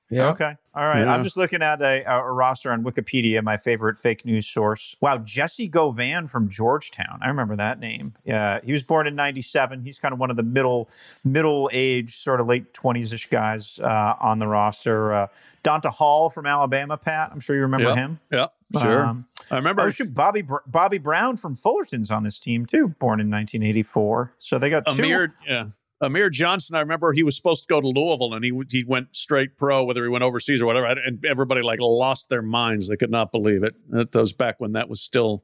Yeah. 0.09 0.29
Okay. 0.29 0.55
All 0.73 0.83
right. 0.85 1.01
Yeah. 1.01 1.13
I'm 1.13 1.23
just 1.23 1.35
looking 1.35 1.61
at 1.61 1.81
a, 1.81 2.03
a 2.09 2.31
roster 2.31 2.71
on 2.71 2.83
Wikipedia, 2.83 3.43
my 3.43 3.57
favorite 3.57 3.97
fake 3.97 4.23
news 4.25 4.47
source. 4.47 4.95
Wow. 5.01 5.17
Jessie 5.17 5.67
Govan 5.67 6.27
from 6.27 6.47
Georgetown. 6.49 7.19
I 7.21 7.27
remember 7.27 7.55
that 7.57 7.79
name. 7.79 8.13
Yeah. 8.23 8.59
He 8.63 8.71
was 8.71 8.83
born 8.83 9.05
in 9.07 9.15
97. 9.15 9.83
He's 9.83 9.99
kind 9.99 10.13
of 10.13 10.19
one 10.19 10.29
of 10.29 10.37
the 10.37 10.43
middle, 10.43 10.89
middle 11.25 11.69
age, 11.73 12.15
sort 12.15 12.39
of 12.39 12.47
late 12.47 12.73
20s 12.73 13.11
ish 13.13 13.29
guys 13.29 13.79
uh, 13.83 14.15
on 14.21 14.39
the 14.39 14.47
roster. 14.47 15.13
Uh, 15.13 15.27
Donta 15.63 15.89
Hall 15.91 16.29
from 16.29 16.45
Alabama, 16.45 16.95
Pat. 16.95 17.29
I'm 17.33 17.41
sure 17.41 17.55
you 17.55 17.63
remember 17.63 17.87
Yep. 17.89 17.95
him. 17.97 18.19
Yeah, 18.31 18.45
sure. 18.79 19.01
Um, 19.05 19.25
I 19.51 19.55
remember. 19.57 19.81
Oh, 19.81 19.89
shoot, 19.89 20.13
Bobby 20.13 20.43
Bobby 20.65 20.97
Brown 20.97 21.35
from 21.35 21.55
Fullerton's 21.55 22.09
on 22.09 22.23
this 22.23 22.39
team 22.39 22.65
too, 22.65 22.89
born 22.99 23.19
in 23.19 23.29
1984. 23.29 24.31
So 24.39 24.59
they 24.59 24.69
got 24.69 24.85
two. 24.85 25.01
Amir, 25.03 25.33
yeah. 25.45 25.65
Amir 26.01 26.29
Johnson, 26.29 26.75
I 26.75 26.79
remember 26.81 27.11
he 27.13 27.23
was 27.23 27.35
supposed 27.35 27.63
to 27.63 27.67
go 27.73 27.81
to 27.81 27.87
Louisville 27.87 28.33
and 28.33 28.43
he 28.45 28.51
he 28.69 28.83
went 28.83 29.15
straight 29.15 29.57
pro, 29.57 29.83
whether 29.83 30.03
he 30.03 30.09
went 30.09 30.23
overseas 30.23 30.61
or 30.61 30.65
whatever. 30.65 30.85
And 30.87 31.23
everybody 31.25 31.61
like 31.61 31.79
lost 31.81 32.29
their 32.29 32.41
minds. 32.41 32.87
They 32.87 32.97
could 32.97 33.11
not 33.11 33.31
believe 33.31 33.63
it. 33.63 33.75
That 33.89 34.13
was 34.13 34.33
back 34.33 34.59
when 34.59 34.73
that 34.73 34.89
was 34.89 35.01
still 35.01 35.43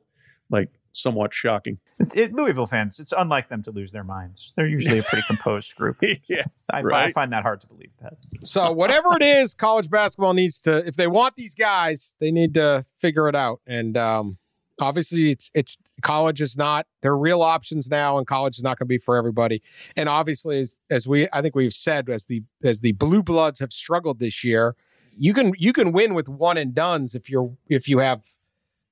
like 0.50 0.70
somewhat 0.92 1.34
shocking. 1.34 1.80
It, 2.00 2.16
it- 2.16 2.34
Louisville 2.34 2.68
fans, 2.68 3.00
it's 3.00 3.14
unlike 3.18 3.50
them 3.50 3.64
to 3.64 3.72
lose 3.72 3.92
their 3.92 4.04
minds. 4.04 4.54
They're 4.56 4.68
usually 4.68 5.00
a 5.00 5.04
pretty 5.04 5.24
composed 5.26 5.76
group. 5.76 5.98
yeah. 6.28 6.44
I, 6.72 6.82
fi- 6.84 7.04
I 7.06 7.12
find 7.12 7.34
that 7.34 7.42
hard 7.42 7.62
to 7.62 7.68
believe, 7.68 7.90
Pat. 8.00 8.14
So 8.44 8.72
whatever 8.72 9.16
it 9.16 9.24
is, 9.24 9.56
college 9.56 9.90
basketball 9.90 10.34
needs 10.34 10.62
to. 10.62 10.86
If 10.88 10.96
they 10.96 11.08
want 11.08 11.36
these 11.36 11.56
guys, 11.56 12.16
they 12.20 12.30
need 12.32 12.54
to 12.54 12.86
figure 12.96 13.28
it 13.28 13.36
out. 13.36 13.62
And 13.66 13.98
um, 13.98 14.38
obviously, 14.82 15.32
it's 15.32 15.52
it's 15.54 15.78
college 16.02 16.42
is 16.42 16.58
not. 16.58 16.88
There 17.02 17.12
are 17.12 17.18
real 17.18 17.42
options 17.42 17.90
now, 17.90 18.18
and 18.18 18.28
college 18.28 18.58
is 18.58 18.64
not 18.64 18.80
going 18.80 18.86
to 18.86 18.90
be 18.90 18.98
for 18.98 19.18
everybody. 19.18 19.62
And 19.96 20.10
obviously, 20.10 20.60
as, 20.60 20.76
as 20.90 21.08
we 21.08 21.28
I 21.34 21.42
think 21.42 21.56
we've 21.56 21.74
said, 21.74 22.10
as 22.10 22.26
the 22.26 22.44
as 22.64 22.82
the 22.82 22.94
blue 22.94 23.24
bloods 23.24 23.60
have 23.60 23.74
struggled 23.74 24.20
this 24.20 24.44
year, 24.44 24.76
you 25.18 25.34
can 25.34 25.54
you 25.58 25.74
can 25.74 25.92
win 25.92 26.14
with 26.14 26.30
one 26.30 26.58
and 26.58 26.74
dones 26.74 27.16
if 27.16 27.30
you're 27.30 27.56
if 27.70 27.88
you 27.88 28.00
have 28.00 28.26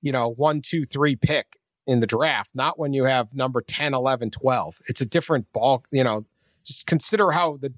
you 0.01 0.11
know 0.11 0.29
one 0.29 0.61
two 0.61 0.85
three 0.85 1.15
pick 1.15 1.57
in 1.87 1.99
the 1.99 2.07
draft 2.07 2.51
not 2.53 2.77
when 2.77 2.93
you 2.93 3.05
have 3.05 3.33
number 3.33 3.59
10 3.59 3.95
11 3.95 4.29
12 4.29 4.79
it's 4.87 5.01
a 5.01 5.05
different 5.05 5.51
ball 5.51 5.83
you 5.89 6.03
know 6.03 6.23
just 6.63 6.85
consider 6.85 7.31
how 7.31 7.57
the 7.57 7.73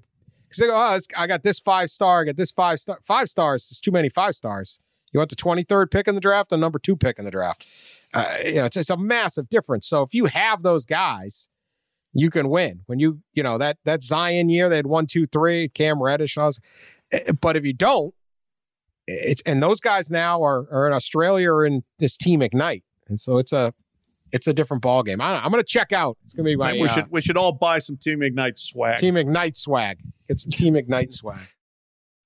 because 0.54 0.60
they 0.60 0.66
go, 0.68 0.76
oh, 0.76 0.98
I 1.16 1.26
got 1.26 1.42
this 1.42 1.58
five 1.58 1.90
star, 1.90 2.20
I 2.20 2.24
got 2.26 2.36
this 2.36 2.52
five 2.52 2.78
star. 2.78 3.00
Five 3.02 3.28
stars 3.28 3.70
is 3.72 3.80
too 3.80 3.90
many 3.90 4.08
five 4.08 4.34
stars. 4.36 4.78
You 5.14 5.18
want 5.18 5.30
the 5.30 5.36
23rd 5.36 5.90
pick 5.90 6.08
in 6.08 6.16
the 6.16 6.20
draft 6.20 6.52
and 6.52 6.60
number 6.60 6.78
two 6.78 6.96
pick 6.96 7.18
in 7.18 7.24
the 7.24 7.30
draft. 7.30 7.66
Uh, 8.12 8.36
you 8.44 8.54
know, 8.54 8.64
it's, 8.64 8.76
it's 8.76 8.90
a 8.90 8.96
massive 8.96 9.48
difference. 9.48 9.86
So 9.86 10.02
if 10.02 10.12
you 10.12 10.26
have 10.26 10.62
those 10.62 10.84
guys, 10.84 11.48
you 12.12 12.30
can 12.30 12.48
win. 12.48 12.82
When 12.86 12.98
you, 12.98 13.20
you 13.32 13.42
know, 13.42 13.56
that 13.58 13.78
that 13.84 14.02
Zion 14.02 14.48
year, 14.48 14.68
they 14.68 14.76
had 14.76 14.86
one, 14.86 15.06
two, 15.06 15.26
three, 15.26 15.68
Cam 15.68 16.02
Reddish. 16.02 16.36
I 16.36 16.46
was, 16.46 16.60
eh, 17.12 17.32
but 17.40 17.56
if 17.56 17.64
you 17.64 17.72
don't, 17.72 18.14
it's 19.06 19.42
and 19.42 19.62
those 19.62 19.80
guys 19.80 20.10
now 20.10 20.42
are 20.42 20.66
are 20.70 20.86
in 20.86 20.92
Australia 20.92 21.50
or 21.50 21.66
in 21.66 21.84
this 21.98 22.16
team 22.16 22.40
Ignite, 22.42 22.84
and 23.08 23.18
so 23.18 23.38
it's 23.38 23.52
a 23.52 23.74
it's 24.32 24.46
a 24.46 24.52
different 24.52 24.82
ball 24.82 25.02
game. 25.02 25.20
I, 25.20 25.36
I'm 25.36 25.50
going 25.50 25.62
to 25.62 25.68
check 25.68 25.92
out. 25.92 26.16
It's 26.24 26.34
going 26.34 26.44
to 26.44 26.50
be 26.50 26.56
my 26.56 26.72
we 26.72 26.84
uh, 26.84 26.86
should 26.88 27.10
we 27.10 27.20
should 27.20 27.36
all 27.36 27.52
buy 27.52 27.78
some 27.78 27.96
Team 27.96 28.22
Ignite 28.22 28.58
swag. 28.58 28.96
Team 28.96 29.16
Ignite 29.16 29.56
swag. 29.56 29.98
Get 30.28 30.40
some 30.40 30.50
Team 30.50 30.76
Ignite 30.76 31.12
swag. 31.12 31.38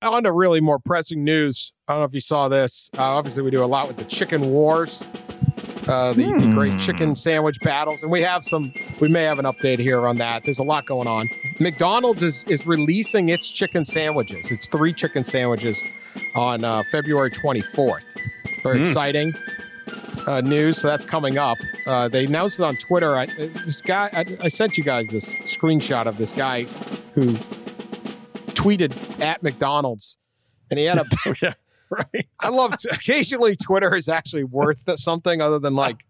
On 0.01 0.23
to 0.23 0.33
really 0.33 0.61
more 0.61 0.79
pressing 0.79 1.25
news. 1.25 1.73
I 1.89 1.93
don't 1.95 2.03
know 2.03 2.05
if 2.05 2.15
you 2.15 2.21
saw 2.21 2.49
this. 2.49 2.89
Uh, 2.97 3.03
obviously, 3.03 3.43
we 3.43 3.51
do 3.51 3.65
a 3.65 3.67
lot 3.67 3.89
with 3.89 3.97
the 3.97 4.05
chicken 4.05 4.51
wars, 4.51 5.03
uh, 5.89 6.13
the, 6.13 6.23
the 6.39 6.51
great 6.55 6.79
chicken 6.79 7.17
sandwich 7.17 7.59
battles, 7.63 8.05
and 8.05 8.13
we 8.13 8.23
have 8.23 8.45
some. 8.45 8.73
We 9.01 9.09
may 9.09 9.25
have 9.25 9.41
an 9.41 9.45
update 9.45 9.81
here 9.81 10.07
on 10.07 10.17
that. 10.19 10.45
There's 10.45 10.61
a 10.61 10.65
lot 10.65 10.87
going 10.87 11.09
on. 11.09 11.29
McDonald's 11.59 12.23
is 12.23 12.45
is 12.45 12.65
releasing 12.65 13.31
its 13.31 13.51
chicken 13.51 13.85
sandwiches. 13.85 14.53
It's 14.53 14.69
three 14.69 14.93
chicken 14.93 15.25
sandwiches 15.25 15.83
on 16.37 16.63
uh, 16.63 16.85
February 16.93 17.33
24th. 17.33 18.05
Very 18.63 18.81
exciting 18.81 19.35
uh, 20.29 20.41
news. 20.43 20.79
So 20.79 20.89
that's 20.89 21.05
coming 21.05 21.39
up. 21.39 21.59
Uh, 21.87 22.07
they 22.09 22.27
announced 22.27 22.61
it 22.61 22.65
on 22.65 22.77
Twitter. 22.77 23.17
I, 23.17 23.25
uh, 23.25 23.49
this 23.65 23.81
guy, 23.81 24.11
I, 24.13 24.25
I 24.45 24.49
sent 24.49 24.77
you 24.79 24.85
guys 24.85 25.09
this 25.09 25.35
screenshot 25.39 26.07
of 26.07 26.19
this 26.19 26.33
guy 26.33 26.65
who 27.15 27.35
tweeted 28.59 29.21
at 29.21 29.43
McDonald's, 29.43 30.19
and 30.71 30.79
he 30.79 30.87
had 30.87 30.99
a. 30.99 31.05
yeah, 31.43 31.55
right. 31.91 32.29
I 32.41 32.49
love 32.49 32.75
occasionally 32.91 33.57
Twitter 33.57 33.95
is 33.95 34.09
actually 34.09 34.45
worth 34.45 34.83
something 34.99 35.41
other 35.41 35.59
than 35.59 35.75
like 35.75 36.05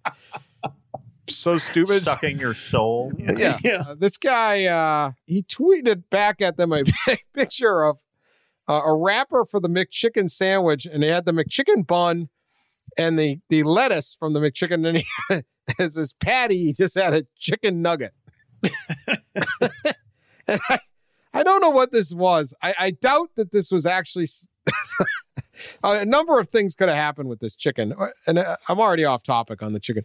so 1.28 1.58
stupid. 1.58 2.04
Sucking 2.04 2.38
your 2.38 2.54
soul. 2.54 3.12
Yeah. 3.18 3.58
Yeah. 3.62 3.84
Uh, 3.86 3.94
this 3.94 4.16
guy, 4.16 4.64
uh, 4.64 5.12
he 5.26 5.42
tweeted 5.42 6.04
back 6.10 6.40
at 6.40 6.56
them 6.56 6.72
a 6.72 6.84
picture 7.34 7.84
of 7.84 7.98
uh, 8.66 8.82
a 8.84 8.94
wrapper 8.94 9.44
for 9.44 9.60
the 9.60 9.68
McChicken 9.68 10.30
sandwich, 10.30 10.86
and 10.86 11.02
he 11.02 11.08
had 11.08 11.26
the 11.26 11.32
McChicken 11.32 11.86
bun 11.86 12.28
and 12.96 13.18
the 13.18 13.40
the 13.48 13.62
lettuce 13.62 14.16
from 14.18 14.32
the 14.32 14.40
McChicken, 14.40 14.86
and 14.86 14.98
he 14.98 15.42
as 15.78 15.94
his 15.94 16.12
patty, 16.14 16.64
he 16.64 16.72
just 16.72 16.94
had 16.94 17.14
a 17.14 17.24
chicken 17.36 17.82
nugget. 17.82 18.14
and 20.48 20.60
I, 20.68 20.78
I 21.38 21.42
don't 21.42 21.60
know 21.60 21.70
what 21.70 21.92
this 21.92 22.12
was. 22.12 22.54
I, 22.62 22.74
I 22.78 22.90
doubt 22.90 23.30
that 23.36 23.52
this 23.52 23.70
was 23.70 23.86
actually. 23.86 24.26
a 25.82 26.04
number 26.04 26.38
of 26.38 26.48
things 26.48 26.74
could 26.74 26.88
have 26.88 26.96
happened 26.96 27.28
with 27.28 27.40
this 27.40 27.54
chicken, 27.56 27.92
Uh, 27.98 28.08
and 28.26 28.38
uh, 28.38 28.56
I'm 28.68 28.78
already 28.80 29.04
off 29.04 29.22
topic 29.22 29.62
on 29.62 29.72
the 29.72 29.80
chicken. 29.80 30.04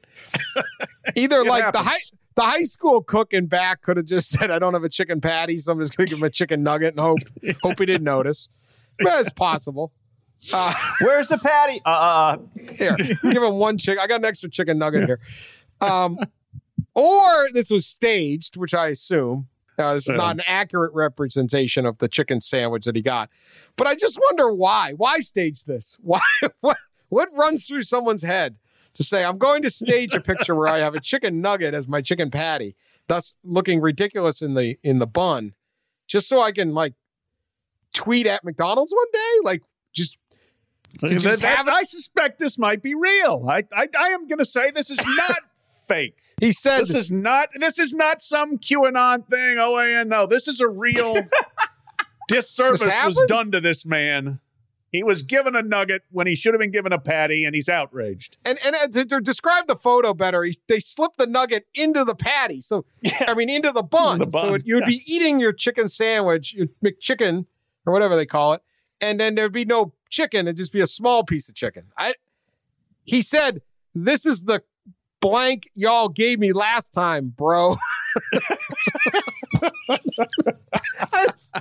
Either 1.16 1.40
It 1.42 1.48
like 1.48 1.72
the 1.74 1.80
happens. 1.80 1.86
high 1.88 2.18
the 2.36 2.42
high 2.42 2.64
school 2.64 3.04
cook 3.04 3.32
in 3.34 3.46
back 3.46 3.82
could 3.84 3.98
have 3.98 4.06
just 4.08 4.30
said, 4.40 4.50
"I 4.52 4.60
don't 4.60 4.74
have 4.74 4.84
a 4.84 4.90
chicken 4.90 5.22
patty, 5.22 5.60
so 5.60 5.72
I'm 5.72 5.80
just 5.80 5.96
going 5.96 6.08
to 6.08 6.12
give 6.14 6.20
him 6.20 6.26
a 6.26 6.30
chicken 6.30 6.64
nugget 6.64 6.94
and 6.94 7.00
hope 7.00 7.20
hope 7.62 7.80
he 7.80 7.86
didn't 7.86 8.06
notice." 8.06 8.50
But 9.00 9.20
it's 9.22 9.30
possible. 9.32 9.92
Uh, 10.54 10.74
Where's 11.02 11.28
the 11.30 11.38
patty? 11.38 11.82
Uh, 11.86 11.90
uh, 11.90 12.38
here, 12.76 12.96
give 12.98 13.42
him 13.44 13.54
one 13.56 13.78
chicken. 13.78 14.00
I 14.04 14.08
got 14.08 14.20
an 14.20 14.26
extra 14.26 14.50
chicken 14.50 14.78
nugget 14.78 15.06
here. 15.08 15.20
Um, 15.82 16.20
or 16.96 17.48
this 17.54 17.70
was 17.70 17.86
staged, 17.86 18.58
which 18.58 18.74
I 18.74 18.90
assume. 18.90 19.48
Uh, 19.78 19.94
this 19.96 20.08
is 20.08 20.16
not 20.16 20.36
an 20.36 20.44
accurate 20.46 20.94
representation 20.94 21.86
of 21.86 21.98
the 21.98 22.08
chicken 22.08 22.42
sandwich 22.42 22.86
that 22.86 22.96
he 22.96 23.02
got. 23.02 23.30
But 23.76 23.88
I 23.88 23.96
just 23.96 24.20
wonder 24.30 24.54
why. 24.54 24.94
Why 24.96 25.20
stage 25.20 25.64
this? 25.64 25.98
Why? 26.02 26.22
What? 26.62 26.78
What 27.10 27.30
runs 27.34 27.68
through 27.68 27.84
someone's 27.84 28.24
head 28.24 28.56
to 28.94 29.04
say 29.04 29.24
I'm 29.24 29.38
going 29.38 29.62
to 29.64 29.70
stage 29.70 30.14
a 30.14 30.20
picture 30.22 30.56
where 30.56 30.68
I 30.68 30.80
have 30.80 30.96
a 30.96 31.00
chicken 31.00 31.42
nugget 31.42 31.74
as 31.74 31.88
my 31.88 32.02
chicken 32.02 32.32
patty, 32.32 32.76
thus 33.08 33.36
looking 33.44 33.82
ridiculous 33.82 34.42
in 34.42 34.54
the 34.56 34.78
in 34.84 35.00
the 35.00 35.08
bun, 35.08 35.54
just 36.08 36.28
so 36.28 36.42
I 36.42 36.52
can 36.52 36.74
like 36.74 36.94
tweet 37.94 38.26
at 38.26 38.44
McDonald's 38.44 38.92
one 38.92 39.12
day? 39.14 39.34
Like, 39.44 39.62
just 39.94 40.18
That- 41.02 41.20
just 41.20 41.42
have 41.44 41.68
it? 41.68 41.72
I 41.72 41.84
suspect 41.84 42.40
this 42.40 42.58
might 42.58 42.82
be 42.82 42.96
real. 42.96 43.46
I 43.48 43.64
I, 43.76 43.88
I 44.00 44.08
am 44.10 44.28
going 44.28 44.40
to 44.40 44.46
say 44.46 44.72
this 44.72 44.90
is 44.90 45.00
not 45.18 45.38
fake. 45.88 46.20
he 46.40 46.52
said 46.52 46.82
This 46.82 46.94
is 46.96 47.12
not 47.12 47.50
this 47.56 47.80
is 47.80 47.94
not 47.94 48.22
some 48.22 48.58
QAnon 48.58 49.28
thing. 49.30 49.58
Oh 49.60 49.80
yeah, 49.82 50.04
no, 50.04 50.26
this 50.26 50.48
is 50.48 50.60
a 50.62 50.68
real 50.68 51.16
disservice 52.28 52.82
was 53.06 53.22
done 53.28 53.52
to 53.52 53.62
this 53.62 53.86
man. 53.86 54.40
He 54.92 55.02
was 55.02 55.24
given 55.24 55.56
a 55.56 55.64
nugget 55.64 56.04
when 56.12 56.28
he 56.28 56.36
should 56.36 56.54
have 56.54 56.60
been 56.62 56.70
given 56.70 56.94
a 56.94 57.00
patty, 57.00 57.46
and 57.46 57.56
he's 57.56 57.68
outraged. 57.68 58.38
and 58.46 58.60
and 58.64 58.76
uh, 58.76 58.88
to, 58.90 59.06
to 59.06 59.22
describe 59.22 59.66
the 59.66 59.76
photo 59.76 60.14
better, 60.14 60.44
he, 60.44 60.54
they 60.68 60.80
slipped 60.80 61.18
the 61.18 61.26
nugget 61.26 61.66
into 61.74 62.04
the 62.06 62.14
patty. 62.14 62.62
So 62.62 62.86
yeah. 63.02 63.26
I 63.28 63.34
mean, 63.34 63.50
into 63.50 63.72
the 63.72 63.82
bun. 63.82 64.20
The 64.20 64.30
So 64.30 64.42
bun, 64.44 64.56
it, 64.56 64.68
you 64.68 64.76
would 64.76 64.86
be 64.86 65.02
eating 65.08 65.40
your 65.40 65.52
chicken 65.52 65.88
sandwich, 65.90 66.54
your 66.54 66.68
McChicken 66.86 67.48
or 67.88 67.92
whatever 67.94 68.16
they 68.16 68.28
call 68.28 68.54
it, 68.54 68.62
and 69.02 69.20
then 69.20 69.34
there'd 69.34 69.52
be 69.52 69.66
no 69.66 69.94
chicken. 70.12 70.48
It'd 70.48 70.58
just 70.58 70.72
be 70.72 70.82
a 70.82 70.88
small 70.88 71.24
piece 71.24 71.50
of 71.50 71.56
chicken. 71.56 71.86
I. 71.98 72.14
He 73.04 73.24
said, 73.24 73.64
"This 73.96 74.28
is 74.28 74.44
the 74.44 74.62
blank 75.24 75.70
y'all 75.74 76.10
gave 76.10 76.40
me 76.40 76.54
last 76.54 76.94
time, 76.94 77.34
bro." 77.36 77.76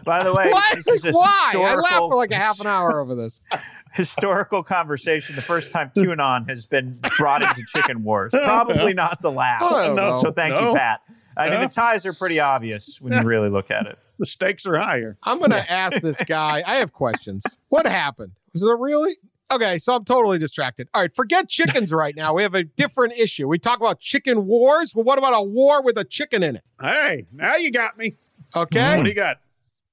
by 0.05 0.23
the 0.23 0.33
way, 0.35 0.51
Why? 0.51 0.73
this 0.85 1.05
is 1.05 1.15
Why? 1.15 1.53
I 1.57 1.75
laughed 1.75 1.97
for 1.97 2.15
like 2.17 2.33
a 2.33 2.37
half 2.37 2.61
an 2.61 2.67
hour 2.67 3.01
over 3.01 3.15
this. 3.15 3.41
historical 3.95 4.63
conversation. 4.63 5.37
The 5.37 5.43
first 5.43 5.71
time 5.73 5.91
QAnon 5.95 6.49
has 6.49 6.67
been 6.67 6.95
brought 7.19 7.43
into 7.43 7.63
chicken 7.75 8.03
wars. 8.05 8.33
Probably 8.33 8.95
not 8.95 9.21
the 9.21 9.31
last. 9.31 9.63
Oh, 9.63 10.17
I. 10.17 10.21
So 10.23 10.33
thank 10.33 10.55
No. 10.55 10.71
you, 10.71 10.77
Pat. 10.77 11.01
I 11.37 11.51
mean, 11.51 11.61
the 11.61 11.69
ties 11.69 12.05
are 12.07 12.13
pretty 12.13 12.41
obvious 12.41 12.99
when 13.01 13.13
you 13.13 13.21
really 13.23 13.49
look 13.49 13.71
at 13.71 13.87
it. 13.87 13.99
The 14.19 14.27
stakes 14.27 14.67
are 14.67 14.79
higher. 14.79 15.17
I'm 15.25 15.39
going 15.39 15.51
to 15.51 15.69
ask 15.73 16.01
this 16.01 16.23
guy. 16.23 16.63
I 16.65 16.77
have 16.77 16.93
questions. 16.93 17.45
What 17.71 17.87
happened? 17.87 18.33
Was 18.53 18.63
it 18.63 18.79
really? 18.79 19.17
Okay, 19.51 19.79
so 19.79 19.95
I'm 19.95 20.05
totally 20.05 20.39
distracted. 20.39 20.89
All 20.95 21.03
right, 21.03 21.15
forget 21.15 21.49
chickens 21.49 21.93
right 21.93 22.17
now. 22.17 22.35
We 22.35 22.43
have 22.43 22.55
a 22.55 22.65
different 22.65 23.15
issue. 23.19 23.49
We 23.49 23.59
talk 23.59 23.81
about 23.81 24.01
chicken 24.01 24.47
wars. 24.47 24.95
Well, 24.95 25.05
what 25.05 25.19
about 25.19 25.35
a 25.35 25.43
war 25.43 25.83
with 25.83 25.99
a 25.99 26.05
chicken 26.05 26.43
in 26.43 26.57
it? 26.57 26.65
Hey, 26.81 27.27
now 27.33 27.57
you 27.57 27.71
got 27.71 27.99
me. 27.99 28.17
Okay. 28.55 28.97
What 28.97 29.05
do 29.05 29.09
you 29.09 29.15
got? 29.15 29.39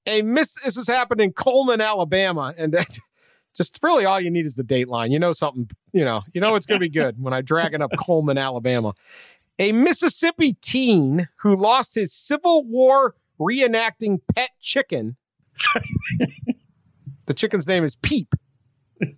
A 0.06 0.22
miss. 0.22 0.54
This 0.64 0.76
has 0.76 0.88
happened 0.88 1.22
in 1.22 1.34
Cullman, 1.34 1.82
Alabama, 1.82 2.54
and 2.58 2.74
that, 2.74 2.98
just 3.56 3.80
really 3.82 4.06
all 4.06 4.20
you 4.20 4.32
need 4.32 4.46
is 4.46 4.56
the 4.56 4.64
dateline. 4.64 5.12
You 5.12 5.20
know 5.20 5.32
something. 5.34 5.70
You 5.92 6.06
know. 6.06 6.22
You 6.34 6.42
know 6.42 6.56
it's 6.56 6.66
going 6.66 6.80
to 6.80 6.86
be 6.86 6.90
good 6.90 7.22
when 7.22 7.34
I 7.34 7.42
drag 7.42 7.74
it 7.74 7.82
up 7.82 7.92
Cullman, 8.06 8.38
Alabama. 8.38 8.94
A 9.58 9.74
Mississippi 9.74 10.54
teen 10.62 11.28
who 11.42 11.56
lost 11.56 11.96
his 11.96 12.14
Civil 12.14 12.64
War 12.64 13.16
reenacting 13.40 14.20
pet 14.34 14.52
chicken 14.60 15.18
The 17.26 17.34
chicken's 17.34 17.68
name 17.68 17.84
is 17.84 17.96
Peep. 17.98 18.34
Pete, 19.00 19.16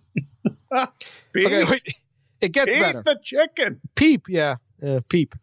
Okay, 1.46 1.64
wait. 1.64 1.94
It 2.40 2.52
gets 2.52 2.72
Pete 2.72 2.80
better. 2.80 3.02
the 3.02 3.18
chicken. 3.22 3.80
Peep, 3.94 4.26
yeah. 4.28 4.56
Yeah, 4.80 5.00
Peep. 5.08 5.34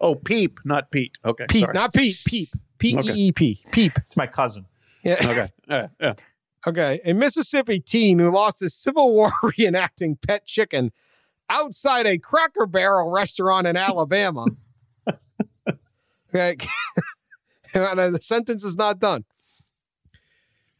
Oh, 0.00 0.14
Peep, 0.14 0.60
not 0.64 0.90
Pete. 0.90 1.18
Okay. 1.24 1.46
Peep, 1.48 1.62
sorry. 1.64 1.74
not 1.74 1.92
Pete. 1.92 2.16
Peep. 2.26 2.48
P 2.78 2.96
E 2.96 3.10
E 3.14 3.32
P. 3.32 3.60
Peep. 3.72 3.98
It's 3.98 4.16
my 4.16 4.26
cousin. 4.26 4.66
Yeah. 5.02 5.16
Okay. 5.24 5.48
Yeah, 5.68 5.88
yeah. 6.00 6.14
Okay. 6.66 7.00
A 7.04 7.12
Mississippi 7.12 7.78
teen 7.80 8.18
who 8.18 8.30
lost 8.30 8.60
his 8.60 8.74
Civil 8.74 9.12
War 9.12 9.30
reenacting 9.44 10.16
pet 10.26 10.46
chicken 10.46 10.92
outside 11.50 12.06
a 12.06 12.16
Cracker 12.18 12.66
Barrel 12.66 13.10
restaurant 13.10 13.66
in 13.66 13.76
Alabama. 13.76 14.46
okay. 16.34 16.56
and 17.74 18.00
uh, 18.00 18.10
the 18.10 18.20
sentence 18.20 18.64
is 18.64 18.76
not 18.76 18.98
done. 18.98 19.24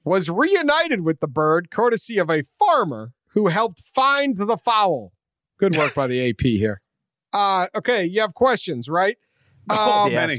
Was 0.08 0.30
reunited 0.30 1.02
with 1.02 1.20
the 1.20 1.28
bird 1.28 1.70
courtesy 1.70 2.16
of 2.18 2.30
a 2.30 2.42
farmer 2.58 3.12
who 3.34 3.48
helped 3.48 3.80
find 3.80 4.36
the 4.38 4.56
fowl. 4.56 5.12
Good 5.58 5.76
work 5.76 5.94
by 5.94 6.06
the 6.06 6.28
AP 6.30 6.40
here. 6.40 6.80
Uh, 7.32 7.66
okay. 7.74 8.04
You 8.06 8.22
have 8.22 8.32
questions, 8.32 8.88
right? 8.88 9.18
Oh, 9.68 10.06
Um, 10.06 10.12
many. 10.14 10.38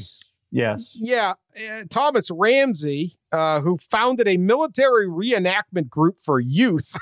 Yes. 0.51 0.95
yeah, 0.99 1.33
uh, 1.55 1.83
Thomas 1.87 2.31
Ramsey, 2.31 3.19
uh, 3.31 3.61
who 3.61 3.77
founded 3.77 4.27
a 4.27 4.37
military 4.37 5.05
reenactment 5.07 5.87
group 5.89 6.19
for 6.19 6.39
youth, 6.39 6.97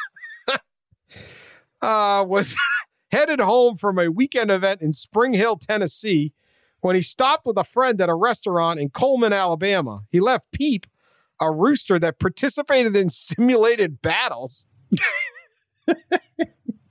uh, 1.81 2.25
was 2.27 2.57
headed 3.11 3.39
home 3.39 3.77
from 3.77 3.97
a 3.99 4.09
weekend 4.11 4.51
event 4.51 4.81
in 4.81 4.91
Spring 4.91 5.31
Hill, 5.33 5.55
Tennessee, 5.55 6.33
when 6.81 6.95
he 6.97 7.01
stopped 7.01 7.45
with 7.45 7.57
a 7.57 7.63
friend 7.63 8.01
at 8.01 8.09
a 8.09 8.15
restaurant 8.15 8.79
in 8.79 8.89
Cullman, 8.89 9.31
Alabama. 9.31 10.01
He 10.09 10.19
left 10.19 10.51
Peep, 10.51 10.85
a 11.39 11.51
rooster 11.51 11.99
that 11.99 12.19
participated 12.19 12.95
in 12.95 13.09
simulated 13.09 14.01
battles, 14.01 14.65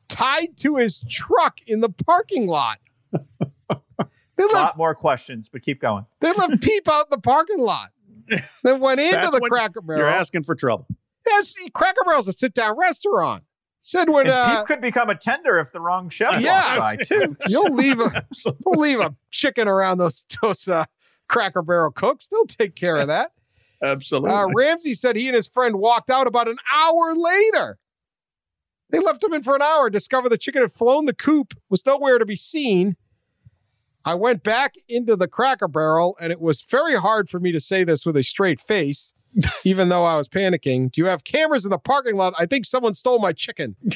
tied 0.09 0.57
to 0.59 0.77
his 0.77 1.05
truck 1.11 1.57
in 1.67 1.81
the 1.81 1.89
parking 1.91 2.47
lot. 2.47 2.79
They 3.13 4.45
A 4.45 4.47
left 4.49 4.55
lot 4.55 4.77
more 4.77 4.95
questions, 4.95 5.49
but 5.49 5.63
keep 5.63 5.81
going. 5.81 6.05
they 6.21 6.31
left 6.33 6.61
Peep 6.63 6.87
out 6.89 7.07
in 7.07 7.11
the 7.11 7.19
parking 7.21 7.59
lot. 7.59 7.91
They 8.63 8.73
went 8.75 9.01
into 9.01 9.13
That's 9.17 9.31
the 9.31 9.39
when 9.41 9.51
Cracker 9.51 9.81
You're 9.89 9.97
Barrel. 9.99 10.13
asking 10.13 10.43
for 10.45 10.55
trouble. 10.55 10.87
Yes, 11.27 11.55
Cracker 11.73 12.03
Barrel's 12.05 12.29
a 12.29 12.33
sit-down 12.33 12.77
restaurant. 12.79 13.45
Said 13.79 14.11
when 14.11 14.27
And 14.27 14.35
uh, 14.35 14.59
Peep 14.59 14.67
could 14.67 14.81
become 14.81 15.09
a 15.11 15.15
tender 15.15 15.59
if 15.59 15.73
the 15.73 15.81
wrong 15.81 16.09
chef 16.11 16.41
Yeah. 16.41 16.79
walks 16.79 17.09
by 17.09 17.17
too. 17.19 17.37
you'll 17.49 17.73
leave 17.73 17.99
a 18.01 18.27
you'll 18.45 18.79
leave 18.79 19.01
a 19.01 19.15
chicken 19.31 19.69
around 19.69 19.99
those 19.99 20.27
those 20.43 20.67
uh, 20.69 20.85
Cracker 21.29 21.63
Barrel 21.63 21.91
cooks, 21.93 22.27
they'll 22.29 22.45
take 22.47 22.75
care 22.75 22.97
of 22.97 23.09
that. 23.09 23.33
Absolutely. 23.83 24.31
Uh, 24.31 24.49
Ramsey 24.55 24.95
said 24.95 25.17
he 25.17 25.27
and 25.27 25.37
his 25.37 25.47
friend 25.47 25.77
walked 25.77 26.11
out 26.11 26.27
about 26.27 26.49
an 26.49 26.57
hour 26.73 27.15
later. 27.15 27.79
They 28.91 29.01
left 29.01 29.25
him 29.25 29.35
in 29.35 29.43
for 29.43 29.57
an 29.57 29.63
hour, 29.63 29.91
discovered 29.91 30.29
the 30.29 30.39
chicken 30.39 30.63
had 30.63 30.73
flown 30.73 31.07
the 31.07 31.15
coop, 31.15 31.55
was 31.69 31.85
nowhere 31.85 32.19
to 32.19 32.27
be 32.27 32.37
seen. 32.37 32.97
I 34.05 34.15
went 34.15 34.45
back 34.45 34.77
into 34.89 35.17
the 35.17 35.27
cracker 35.27 35.67
barrel, 35.67 36.17
and 36.21 36.31
it 36.31 36.41
was 36.41 36.63
very 36.63 36.95
hard 36.95 37.29
for 37.29 37.41
me 37.41 37.51
to 37.51 37.59
say 37.59 37.83
this 37.83 38.07
with 38.07 38.17
a 38.17 38.23
straight 38.23 38.61
face, 38.61 39.13
even 39.65 39.89
though 39.89 40.05
I 40.05 40.17
was 40.17 40.29
panicking. 40.29 40.93
Do 40.93 41.01
you 41.01 41.09
have 41.09 41.25
cameras 41.25 41.65
in 41.65 41.73
the 41.73 41.79
parking 41.79 42.15
lot? 42.15 42.33
I 42.39 42.47
think 42.47 42.65
someone 42.65 42.95
stole 42.95 43.19
my 43.19 43.33
chicken. 43.33 43.77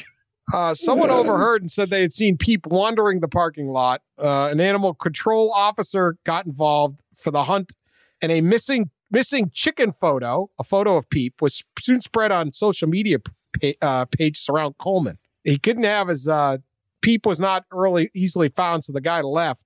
Uh, 0.53 0.73
someone 0.73 1.09
overheard 1.09 1.61
and 1.61 1.71
said 1.71 1.89
they 1.89 2.01
had 2.01 2.11
seen 2.11 2.35
Peep 2.35 2.65
wandering 2.67 3.21
the 3.21 3.27
parking 3.27 3.67
lot. 3.67 4.01
Uh, 4.17 4.49
an 4.51 4.59
animal 4.59 4.93
control 4.93 5.51
officer 5.53 6.17
got 6.25 6.45
involved 6.45 7.01
for 7.15 7.31
the 7.31 7.43
hunt, 7.43 7.73
and 8.21 8.31
a 8.33 8.41
missing 8.41 8.89
missing 9.11 9.51
chicken 9.53 9.91
photo, 9.91 10.49
a 10.57 10.63
photo 10.63 10.97
of 10.97 11.09
Peep, 11.09 11.41
was 11.41 11.63
soon 11.79 12.01
spread 12.01 12.31
on 12.31 12.53
social 12.53 12.87
media 12.87 13.19
pa- 13.19 13.73
uh, 13.81 14.05
pages 14.05 14.47
around 14.49 14.75
Cullman. 14.81 15.17
He 15.43 15.57
couldn't 15.57 15.83
have 15.83 16.07
his 16.07 16.27
uh, 16.27 16.57
Peep 17.01 17.25
was 17.25 17.39
not 17.39 17.65
early 17.71 18.09
easily 18.13 18.49
found, 18.49 18.83
so 18.83 18.93
the 18.93 19.01
guy 19.01 19.21
left. 19.21 19.65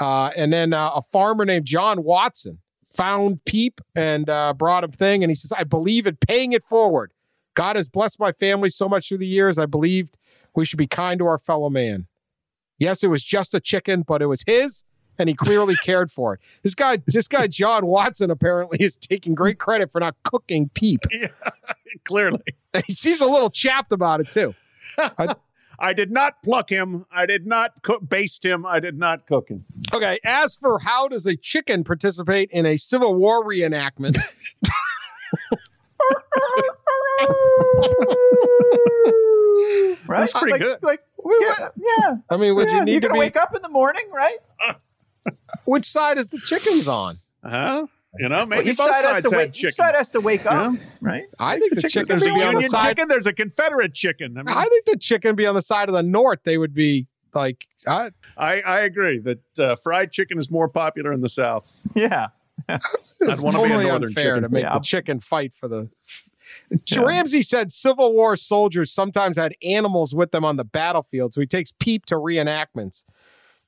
Uh, 0.00 0.30
and 0.36 0.52
then 0.52 0.72
uh, 0.72 0.92
a 0.94 1.02
farmer 1.02 1.44
named 1.44 1.64
John 1.64 2.04
Watson 2.04 2.58
found 2.86 3.44
Peep 3.44 3.80
and 3.96 4.30
uh, 4.30 4.54
brought 4.54 4.84
him 4.84 4.90
thing, 4.90 5.24
and 5.24 5.30
he 5.30 5.34
says, 5.34 5.52
"I 5.52 5.64
believe 5.64 6.06
in 6.06 6.16
paying 6.16 6.52
it 6.52 6.62
forward. 6.62 7.12
God 7.54 7.76
has 7.76 7.88
blessed 7.88 8.20
my 8.20 8.32
family 8.32 8.70
so 8.70 8.88
much 8.88 9.08
through 9.08 9.18
the 9.18 9.26
years. 9.26 9.58
I 9.58 9.66
believed 9.66 10.16
we 10.54 10.64
should 10.64 10.78
be 10.78 10.86
kind 10.86 11.18
to 11.18 11.26
our 11.26 11.38
fellow 11.38 11.70
man. 11.70 12.06
Yes, 12.78 13.02
it 13.02 13.08
was 13.08 13.24
just 13.24 13.54
a 13.54 13.60
chicken, 13.60 14.02
but 14.02 14.22
it 14.22 14.26
was 14.26 14.44
his." 14.46 14.84
And 15.18 15.28
he 15.28 15.34
clearly 15.34 15.76
cared 15.84 16.10
for 16.10 16.34
it. 16.34 16.40
This 16.62 16.74
guy, 16.74 16.98
this 17.06 17.28
guy, 17.28 17.46
John 17.46 17.86
Watson, 17.86 18.30
apparently 18.30 18.78
is 18.80 18.96
taking 18.96 19.34
great 19.34 19.58
credit 19.58 19.90
for 19.92 20.00
not 20.00 20.16
cooking 20.22 20.70
Peep. 20.74 21.00
Clearly. 22.04 22.40
He 22.86 22.92
seems 22.92 23.22
a 23.22 23.26
little 23.26 23.48
chapped 23.48 23.92
about 23.92 24.20
it 24.20 24.30
too. 24.30 24.54
I 25.78 25.92
did 25.94 26.12
not 26.12 26.42
pluck 26.42 26.70
him. 26.70 27.06
I 27.10 27.24
did 27.24 27.46
not 27.46 27.82
cook, 27.82 28.06
baste 28.08 28.44
him. 28.44 28.66
I 28.66 28.78
did 28.78 28.98
not 28.98 29.26
cook 29.26 29.48
him. 29.48 29.64
Okay, 29.92 30.20
as 30.22 30.54
for 30.54 30.78
how 30.78 31.08
does 31.08 31.26
a 31.26 31.34
chicken 31.34 31.82
participate 31.82 32.50
in 32.50 32.66
a 32.66 32.76
Civil 32.76 33.14
War 33.14 33.42
reenactment? 33.42 34.18
Right? 40.08 40.20
That's 40.20 40.32
pretty 40.32 40.52
like, 40.52 40.60
good. 40.62 40.82
Like, 40.82 41.02
yeah, 41.40 41.68
yeah. 41.76 42.16
I 42.30 42.36
mean, 42.38 42.54
would 42.54 42.68
yeah. 42.68 42.78
you 42.78 42.84
need 42.84 42.92
You're 42.92 43.00
to 43.02 43.08
gonna 43.08 43.20
be? 43.20 43.26
wake 43.26 43.36
up 43.36 43.54
in 43.54 43.60
the 43.60 43.68
morning, 43.68 44.08
right? 44.12 44.38
Uh, 44.66 44.74
Which 45.64 45.86
side 45.86 46.18
is 46.18 46.28
the 46.28 46.38
chicken's 46.38 46.88
on? 46.88 47.16
Huh? 47.44 47.86
You 48.18 48.28
know, 48.28 48.46
maybe 48.46 48.64
Well, 48.64 48.74
both 48.88 48.94
side 48.96 49.02
sides 49.04 49.28
to 49.30 49.36
had 49.36 49.48
wake. 49.48 49.64
Each 49.64 49.74
side 49.74 49.94
has 49.94 50.10
to 50.10 50.20
wake 50.20 50.46
up, 50.46 50.72
Yeah. 50.74 50.80
right? 51.00 51.22
I 51.38 51.58
think 51.58 51.74
the, 51.74 51.82
chicken's 51.82 51.92
chicken 51.92 52.08
gonna 52.08 52.20
There's 52.20 52.22
a 52.22 52.24
be 52.24 52.30
on 52.30 52.38
the 52.38 52.44
Union 52.52 52.70
side. 52.70 52.88
chicken. 52.88 53.08
There's 53.08 53.26
a 53.26 53.32
Confederate 53.32 53.94
chicken. 53.94 54.38
I 54.38 54.42
mean, 54.42 54.56
I 54.56 54.64
think 54.64 54.86
the 54.86 54.96
chicken 54.96 55.34
be 55.36 55.46
on 55.46 55.54
the 55.54 55.62
side 55.62 55.88
of 55.88 55.94
the 55.94 56.02
north. 56.02 56.40
They 56.44 56.56
would 56.58 56.72
be 56.74 57.06
like, 57.34 57.68
I, 57.86 58.10
I, 58.36 58.60
I 58.62 58.80
agree 58.80 59.18
that 59.18 59.58
uh, 59.58 59.76
fried 59.76 60.10
chicken 60.10 60.38
is 60.38 60.50
more 60.50 60.68
popular 60.68 61.12
in 61.12 61.20
the 61.20 61.28
South. 61.28 61.70
Yeah. 61.94 62.28
it's 62.68 63.18
wanna 63.20 63.36
be 63.36 63.48
a 63.48 63.52
totally 63.52 63.84
northern 63.84 64.08
unfair 64.08 64.24
chicken. 64.36 64.42
to 64.42 64.48
make 64.48 64.62
Yeah. 64.64 64.72
the 64.72 64.80
chicken 64.80 65.20
fight 65.20 65.54
for 65.54 65.68
the. 65.68 65.90
Yeah. 66.90 67.00
Ramsey 67.02 67.42
said 67.42 67.72
Civil 67.72 68.14
War 68.14 68.34
soldiers 68.34 68.90
sometimes 68.90 69.36
had 69.36 69.54
animals 69.62 70.14
with 70.14 70.30
them 70.32 70.44
on 70.44 70.56
the 70.56 70.64
battlefield, 70.64 71.34
so 71.34 71.40
he 71.42 71.46
takes 71.46 71.72
Peep 71.72 72.06
to 72.06 72.14
reenactments. 72.16 73.04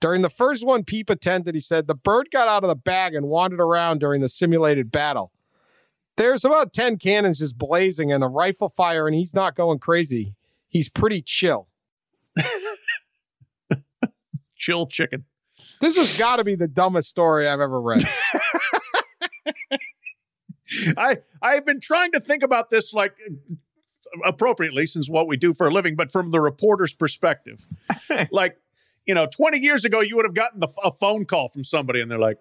During 0.00 0.22
the 0.22 0.30
first 0.30 0.64
one 0.64 0.84
Peep 0.84 1.10
attended, 1.10 1.54
he 1.54 1.60
said 1.60 1.86
the 1.86 1.94
bird 1.94 2.30
got 2.32 2.48
out 2.48 2.64
of 2.64 2.68
the 2.68 2.76
bag 2.76 3.14
and 3.14 3.28
wandered 3.28 3.60
around 3.60 4.00
during 4.00 4.20
the 4.20 4.28
simulated 4.28 4.90
battle. 4.90 5.30
There's 6.16 6.44
about 6.44 6.72
10 6.72 6.98
cannons 6.98 7.38
just 7.38 7.56
blazing 7.58 8.10
and 8.12 8.24
a 8.24 8.28
rifle 8.28 8.68
fire, 8.68 9.06
and 9.06 9.14
he's 9.14 9.34
not 9.34 9.54
going 9.54 9.78
crazy. 9.78 10.34
He's 10.68 10.88
pretty 10.88 11.22
chill. 11.22 11.68
Chill 14.56 14.86
chicken. 14.86 15.24
This 15.80 15.96
has 15.96 16.18
got 16.18 16.36
to 16.36 16.44
be 16.44 16.54
the 16.54 16.68
dumbest 16.68 17.08
story 17.08 17.48
I've 17.48 17.60
ever 17.60 17.80
read. 17.80 18.02
I 20.98 21.16
I've 21.40 21.64
been 21.64 21.80
trying 21.80 22.12
to 22.12 22.20
think 22.20 22.42
about 22.42 22.68
this 22.68 22.92
like 22.92 23.14
appropriately 24.24 24.86
since 24.86 25.08
what 25.08 25.26
we 25.26 25.36
do 25.36 25.52
for 25.52 25.66
a 25.68 25.70
living, 25.70 25.96
but 25.96 26.10
from 26.10 26.30
the 26.30 26.40
reporter's 26.40 26.94
perspective. 26.94 27.66
like, 28.30 28.58
you 29.06 29.14
know, 29.14 29.26
20 29.26 29.58
years 29.58 29.84
ago, 29.84 30.00
you 30.00 30.16
would 30.16 30.26
have 30.26 30.34
gotten 30.34 30.60
the, 30.60 30.68
a 30.84 30.92
phone 30.92 31.24
call 31.24 31.48
from 31.48 31.64
somebody 31.64 32.00
and 32.00 32.10
they're 32.10 32.18
like, 32.18 32.38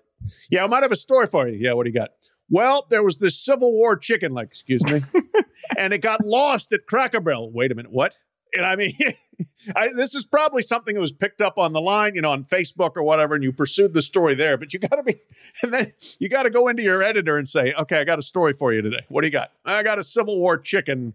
Yeah, 0.49 0.63
I 0.63 0.67
might 0.67 0.83
have 0.83 0.91
a 0.91 0.97
story 0.97 1.27
for 1.27 1.47
you. 1.47 1.57
Yeah, 1.57 1.73
what 1.73 1.85
do 1.85 1.89
you 1.89 1.95
got? 1.95 2.11
Well, 2.49 2.87
there 2.89 3.03
was 3.03 3.19
this 3.19 3.39
Civil 3.39 3.71
War 3.71 3.95
chicken, 3.95 4.33
like, 4.33 4.47
excuse 4.47 4.83
me, 4.91 5.01
and 5.77 5.93
it 5.93 6.01
got 6.01 6.23
lost 6.25 6.73
at 6.73 6.87
Cracker 6.87 7.21
Barrel. 7.21 7.51
Wait 7.51 7.71
a 7.71 7.75
minute, 7.75 7.91
what? 7.91 8.17
And 8.53 8.65
I 8.65 8.75
mean, 8.75 8.93
I, 9.75 9.89
this 9.89 10.15
is 10.15 10.25
probably 10.25 10.61
something 10.61 10.95
that 10.95 11.01
was 11.01 11.11
picked 11.11 11.41
up 11.41 11.57
on 11.57 11.73
the 11.73 11.81
line, 11.81 12.15
you 12.15 12.21
know, 12.21 12.31
on 12.31 12.43
Facebook 12.43 12.91
or 12.95 13.03
whatever, 13.03 13.35
and 13.35 13.43
you 13.43 13.51
pursued 13.51 13.93
the 13.93 14.01
story 14.01 14.35
there. 14.35 14.57
But 14.57 14.73
you 14.73 14.79
got 14.79 14.95
to 14.95 15.03
be, 15.03 15.21
and 15.63 15.73
then 15.73 15.91
you 16.19 16.29
got 16.29 16.43
to 16.43 16.49
go 16.49 16.67
into 16.67 16.83
your 16.83 17.03
editor 17.03 17.37
and 17.37 17.47
say, 17.47 17.73
okay, 17.73 17.99
I 17.99 18.03
got 18.03 18.19
a 18.19 18.23
story 18.23 18.53
for 18.53 18.73
you 18.73 18.81
today. 18.81 19.05
What 19.09 19.21
do 19.21 19.27
you 19.27 19.31
got? 19.31 19.51
I 19.65 19.83
got 19.83 19.99
a 19.99 20.03
Civil 20.03 20.39
War 20.39 20.57
chicken, 20.57 21.13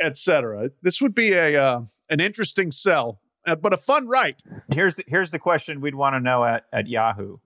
etc. 0.00 0.70
This 0.82 1.02
would 1.02 1.14
be 1.14 1.32
a 1.32 1.62
uh, 1.62 1.82
an 2.08 2.20
interesting 2.20 2.72
sell, 2.72 3.20
uh, 3.46 3.56
but 3.56 3.72
a 3.72 3.76
fun 3.76 4.06
write. 4.06 4.42
Here's 4.72 4.96
the, 4.96 5.04
here's 5.06 5.30
the 5.30 5.38
question 5.38 5.80
we'd 5.80 5.94
want 5.94 6.14
to 6.14 6.20
know 6.20 6.44
at, 6.44 6.66
at 6.72 6.88
Yahoo: 6.88 7.38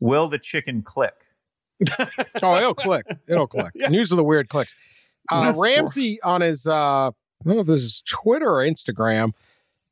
Will 0.00 0.28
the 0.28 0.38
chicken 0.38 0.82
click? 0.82 1.14
Oh, 2.42 2.56
it'll 2.56 2.74
click. 2.74 3.06
It'll 3.26 3.46
click. 3.46 3.72
Yeah. 3.74 3.86
And 3.86 3.94
these 3.94 4.12
are 4.12 4.16
the 4.16 4.24
weird 4.24 4.48
clicks. 4.48 4.74
Uh, 5.30 5.52
Ramsey 5.56 6.20
on 6.22 6.40
his, 6.40 6.66
uh, 6.66 7.08
I 7.08 7.12
don't 7.44 7.54
know 7.54 7.60
if 7.60 7.66
this 7.66 7.82
is 7.82 8.02
Twitter 8.08 8.48
or 8.48 8.64
Instagram. 8.64 9.32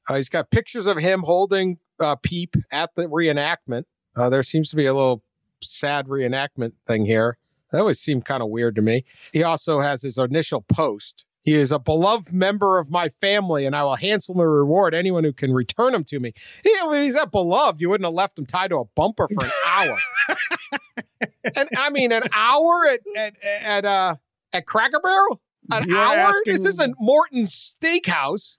Uh, 0.08 0.14
he's 0.14 0.28
got 0.28 0.50
pictures 0.50 0.86
of 0.86 0.98
him 0.98 1.22
holding 1.22 1.78
uh, 2.00 2.16
Peep 2.16 2.54
at 2.70 2.94
the 2.94 3.06
reenactment. 3.06 3.84
Uh, 4.16 4.28
there 4.28 4.42
seems 4.42 4.70
to 4.70 4.76
be 4.76 4.86
a 4.86 4.94
little 4.94 5.22
sad 5.60 6.06
reenactment 6.06 6.72
thing 6.86 7.04
here. 7.04 7.36
That 7.72 7.80
always 7.80 7.98
seemed 7.98 8.24
kind 8.24 8.42
of 8.42 8.48
weird 8.48 8.76
to 8.76 8.82
me. 8.82 9.04
He 9.32 9.42
also 9.42 9.80
has 9.80 10.02
his 10.02 10.16
initial 10.18 10.62
post. 10.62 11.25
He 11.46 11.54
is 11.54 11.70
a 11.70 11.78
beloved 11.78 12.32
member 12.32 12.78
of 12.80 12.90
my 12.90 13.08
family, 13.08 13.64
and 13.66 13.74
I 13.76 13.84
will 13.84 13.94
handsomely 13.94 14.44
reward 14.44 14.94
anyone 14.96 15.22
who 15.22 15.32
can 15.32 15.54
return 15.54 15.94
him 15.94 16.02
to 16.08 16.18
me. 16.18 16.32
Yeah, 16.64 16.86
well, 16.86 17.00
he's 17.00 17.14
that 17.14 17.30
beloved. 17.30 17.80
You 17.80 17.88
wouldn't 17.88 18.04
have 18.04 18.14
left 18.14 18.36
him 18.36 18.46
tied 18.46 18.70
to 18.70 18.78
a 18.78 18.84
bumper 18.84 19.28
for 19.28 19.44
an 19.46 19.52
hour. 19.64 19.96
and 21.54 21.68
I 21.78 21.90
mean, 21.90 22.10
an 22.10 22.24
hour 22.32 22.86
at 22.90 23.00
at 23.16 23.44
at 23.44 23.84
uh 23.84 24.16
at 24.52 24.66
Cracker 24.66 24.98
Barrel. 25.00 25.40
An 25.70 25.88
You're 25.88 25.98
hour? 25.98 26.16
asking- 26.16 26.52
This 26.52 26.66
isn't 26.66 26.96
Morton's 26.98 27.76
Steakhouse. 27.80 28.58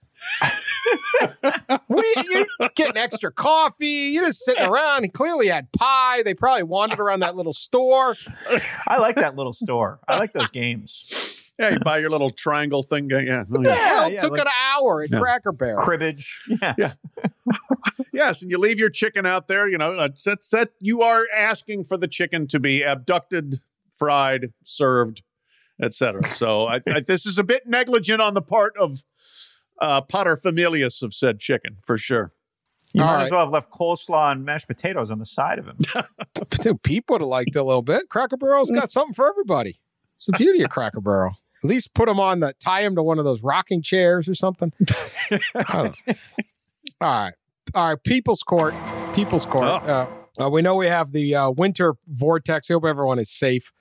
what 1.88 2.06
are 2.18 2.22
you, 2.24 2.46
you 2.60 2.70
getting 2.76 2.98
extra 2.98 3.32
coffee? 3.32 4.12
You're 4.14 4.26
just 4.26 4.46
sitting 4.46 4.64
around. 4.64 5.04
He 5.04 5.10
clearly 5.10 5.48
had 5.48 5.72
pie. 5.74 6.24
They 6.24 6.34
probably 6.34 6.64
wandered 6.64 7.00
around 7.02 7.20
that 7.20 7.36
little 7.36 7.54
store. 7.54 8.16
I 8.88 8.98
like 8.98 9.18
that 9.18 9.36
little 9.36 9.54
store. 9.54 10.00
I 10.08 10.18
like 10.18 10.32
those 10.32 10.50
games. 10.50 11.37
Yeah, 11.60 11.72
you 11.72 11.80
buy 11.80 11.98
your 11.98 12.10
little 12.12 12.30
triangle 12.30 12.84
thing. 12.84 13.10
Yeah. 13.10 13.44
Oh, 13.44 13.46
What 13.50 13.64
the 13.64 13.70
yeah. 13.70 13.76
hell 13.76 14.12
yeah, 14.12 14.18
took 14.18 14.32
like- 14.32 14.42
an 14.42 14.48
hour 14.76 15.02
at 15.02 15.10
Yeah. 15.10 15.20
Cracker 15.20 15.52
Barrel? 15.54 15.84
Cribbage. 15.84 16.40
Yeah. 16.62 16.94
Yes, 18.14 18.42
and 18.42 18.50
you 18.50 18.58
leave 18.58 18.80
your 18.80 18.90
chicken 18.90 19.26
out 19.28 19.48
there. 19.48 19.68
You 19.68 19.78
know, 19.78 19.94
uh, 19.94 20.10
that's 20.26 20.50
that. 20.50 20.72
You 20.80 21.02
are 21.04 21.26
asking 21.36 21.84
for 21.84 21.98
the 21.98 22.08
chicken 22.08 22.48
to 22.48 22.60
be 22.60 22.82
abducted, 22.84 23.56
fried, 23.92 24.54
served, 24.64 25.22
etc. 25.82 26.24
So 26.24 26.66
I, 26.66 26.82
I, 26.88 27.00
this 27.08 27.26
is 27.28 27.38
a 27.38 27.44
bit 27.44 27.68
negligent 27.68 28.20
on 28.22 28.34
the 28.34 28.42
part 28.42 28.76
of 28.78 29.04
uh, 29.80 30.02
pater 30.02 30.36
familias 30.36 31.04
of 31.04 31.14
said 31.14 31.40
chicken, 31.40 31.78
for 31.84 31.98
sure. 31.98 32.32
You 32.94 33.02
All 33.02 33.08
might 33.08 33.16
right. 33.18 33.26
as 33.26 33.32
well 33.32 33.42
have 33.42 33.52
left 33.54 33.72
coleslaw 33.72 34.32
and 34.32 34.44
mashed 34.44 34.68
potatoes 34.68 35.12
on 35.12 35.20
the 35.20 35.26
side 35.26 35.60
of 35.60 35.68
him. 35.68 35.78
Dude, 36.62 36.82
Pete 36.82 37.04
would 37.10 37.22
have 37.22 37.28
liked 37.28 37.56
it 37.56 37.60
a 37.60 37.64
little 37.64 37.84
bit. 37.84 38.10
Cracker 38.10 38.38
Barrel's 38.38 38.72
got 38.72 38.90
something 38.90 39.14
for 39.14 39.28
everybody. 39.30 39.80
It's 40.16 40.26
the 40.26 40.34
beauty 40.34 40.64
of 40.64 40.72
Cracker 40.72 41.02
Barrel. 41.02 41.38
At 41.68 41.72
least 41.72 41.94
put 41.94 42.08
him 42.08 42.18
on 42.18 42.40
the 42.40 42.54
tie 42.62 42.84
him 42.84 42.96
to 42.96 43.04
one 43.04 43.20
of 43.20 43.26
those 43.26 43.44
rocking 43.44 43.82
chairs 43.82 44.30
or 44.30 44.36
something. 44.36 44.72
I 45.54 45.74
don't 45.74 45.96
know. 46.08 46.14
All 47.02 47.24
right, 47.24 47.34
all 47.76 47.90
right. 47.90 48.04
People's 48.06 48.42
Court, 48.42 48.74
People's 49.14 49.46
Court. 49.46 49.66
Uh, 49.66 50.08
uh, 50.40 50.50
we 50.50 50.62
know 50.62 50.76
we 50.76 50.88
have 50.88 51.12
the 51.12 51.36
uh, 51.36 51.50
winter 51.50 51.96
vortex. 52.08 52.72
I 52.72 52.76
hope 52.76 52.86
everyone 52.86 53.20
is 53.20 53.30
safe. 53.30 53.74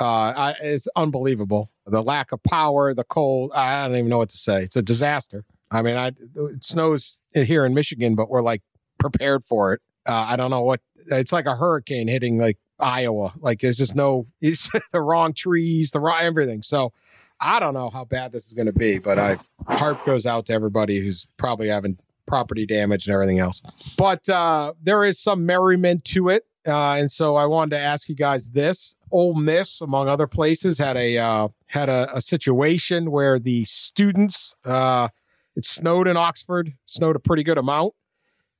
Uh, 0.00 0.04
I, 0.34 0.54
it's 0.62 0.88
unbelievable. 0.96 1.70
The 1.84 2.02
lack 2.02 2.32
of 2.32 2.42
power, 2.44 2.94
the 2.94 3.04
cold. 3.04 3.52
I 3.54 3.86
don't 3.86 3.94
even 3.94 4.08
know 4.08 4.16
what 4.16 4.30
to 4.30 4.38
say. 4.38 4.62
It's 4.62 4.76
a 4.76 4.82
disaster. 4.82 5.44
I 5.70 5.82
mean, 5.82 5.96
I 5.96 6.12
it 6.34 6.64
snows 6.64 7.18
here 7.34 7.66
in 7.66 7.74
Michigan, 7.74 8.14
but 8.14 8.30
we're 8.30 8.40
like 8.40 8.62
prepared 8.96 9.44
for 9.44 9.74
it. 9.74 9.82
Uh, 10.06 10.28
I 10.28 10.36
don't 10.36 10.50
know 10.50 10.62
what. 10.62 10.80
It's 11.10 11.30
like 11.32 11.44
a 11.44 11.56
hurricane 11.56 12.08
hitting 12.08 12.38
like 12.38 12.56
Iowa. 12.80 13.34
Like 13.36 13.60
there's 13.60 13.76
just 13.76 13.94
no. 13.94 14.28
It's 14.40 14.70
the 14.92 15.02
wrong 15.02 15.34
trees, 15.34 15.90
the 15.90 16.00
wrong 16.00 16.20
everything. 16.22 16.62
So 16.62 16.94
I 17.40 17.60
don't 17.60 17.74
know 17.74 17.90
how 17.90 18.04
bad 18.04 18.32
this 18.32 18.46
is 18.46 18.54
going 18.54 18.66
to 18.66 18.72
be, 18.72 18.98
but 18.98 19.18
I 19.18 19.38
heart 19.66 20.04
goes 20.04 20.26
out 20.26 20.46
to 20.46 20.52
everybody 20.52 20.98
who's 21.00 21.26
probably 21.36 21.68
having 21.68 21.98
property 22.26 22.66
damage 22.66 23.06
and 23.06 23.14
everything 23.14 23.38
else. 23.38 23.62
But 23.96 24.28
uh, 24.28 24.74
there 24.82 25.04
is 25.04 25.20
some 25.20 25.44
merriment 25.46 26.04
to 26.06 26.28
it. 26.28 26.46
Uh, 26.66 26.94
and 26.94 27.10
so 27.10 27.36
I 27.36 27.44
wanted 27.44 27.76
to 27.76 27.78
ask 27.78 28.08
you 28.08 28.14
guys 28.14 28.50
this: 28.50 28.96
Ole 29.10 29.34
Miss, 29.34 29.82
among 29.82 30.08
other 30.08 30.26
places, 30.26 30.78
had 30.78 30.96
a 30.96 31.18
uh, 31.18 31.48
had 31.66 31.90
a, 31.90 32.08
a 32.14 32.22
situation 32.22 33.10
where 33.10 33.38
the 33.38 33.64
students 33.64 34.54
uh, 34.64 35.08
it 35.56 35.64
snowed 35.64 36.08
in 36.08 36.16
Oxford, 36.16 36.72
snowed 36.86 37.16
a 37.16 37.20
pretty 37.20 37.42
good 37.42 37.58
amount. 37.58 37.94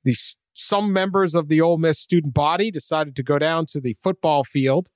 The 0.03 0.15
some 0.53 0.93
members 0.93 1.35
of 1.35 1.49
the 1.49 1.61
Ole 1.61 1.77
Miss 1.77 1.99
student 1.99 2.33
body 2.33 2.71
decided 2.71 3.15
to 3.15 3.23
go 3.23 3.37
down 3.37 3.65
to 3.67 3.81
the 3.81 3.95
football 3.95 4.43
field, 4.43 4.89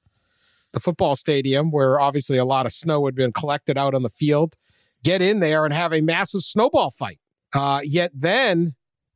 the 0.74 0.80
football 0.80 1.16
stadium, 1.16 1.72
where 1.72 2.00
obviously 2.00 2.38
a 2.38 2.46
lot 2.46 2.66
of 2.66 2.74
snow 2.74 3.06
had 3.06 3.16
been 3.16 3.34
collected 3.34 3.78
out 3.78 3.94
on 3.94 4.04
the 4.04 4.10
field, 4.10 4.56
get 5.04 5.22
in 5.22 5.40
there 5.40 5.66
and 5.66 5.74
have 5.74 5.94
a 5.94 6.02
massive 6.02 6.42
snowball 6.42 6.92
fight. 6.92 7.20
Uh, 7.54 7.82
yet 7.84 8.12
then 8.14 8.76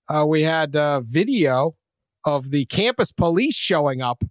uh, 0.10 0.26
we 0.28 0.41
had 0.41 0.76
uh, 0.76 1.01
video 1.01 1.76
of 2.26 2.51
the 2.51 2.66
campus 2.66 3.12
police 3.12 3.56
showing 3.56 4.01
up 4.01 4.24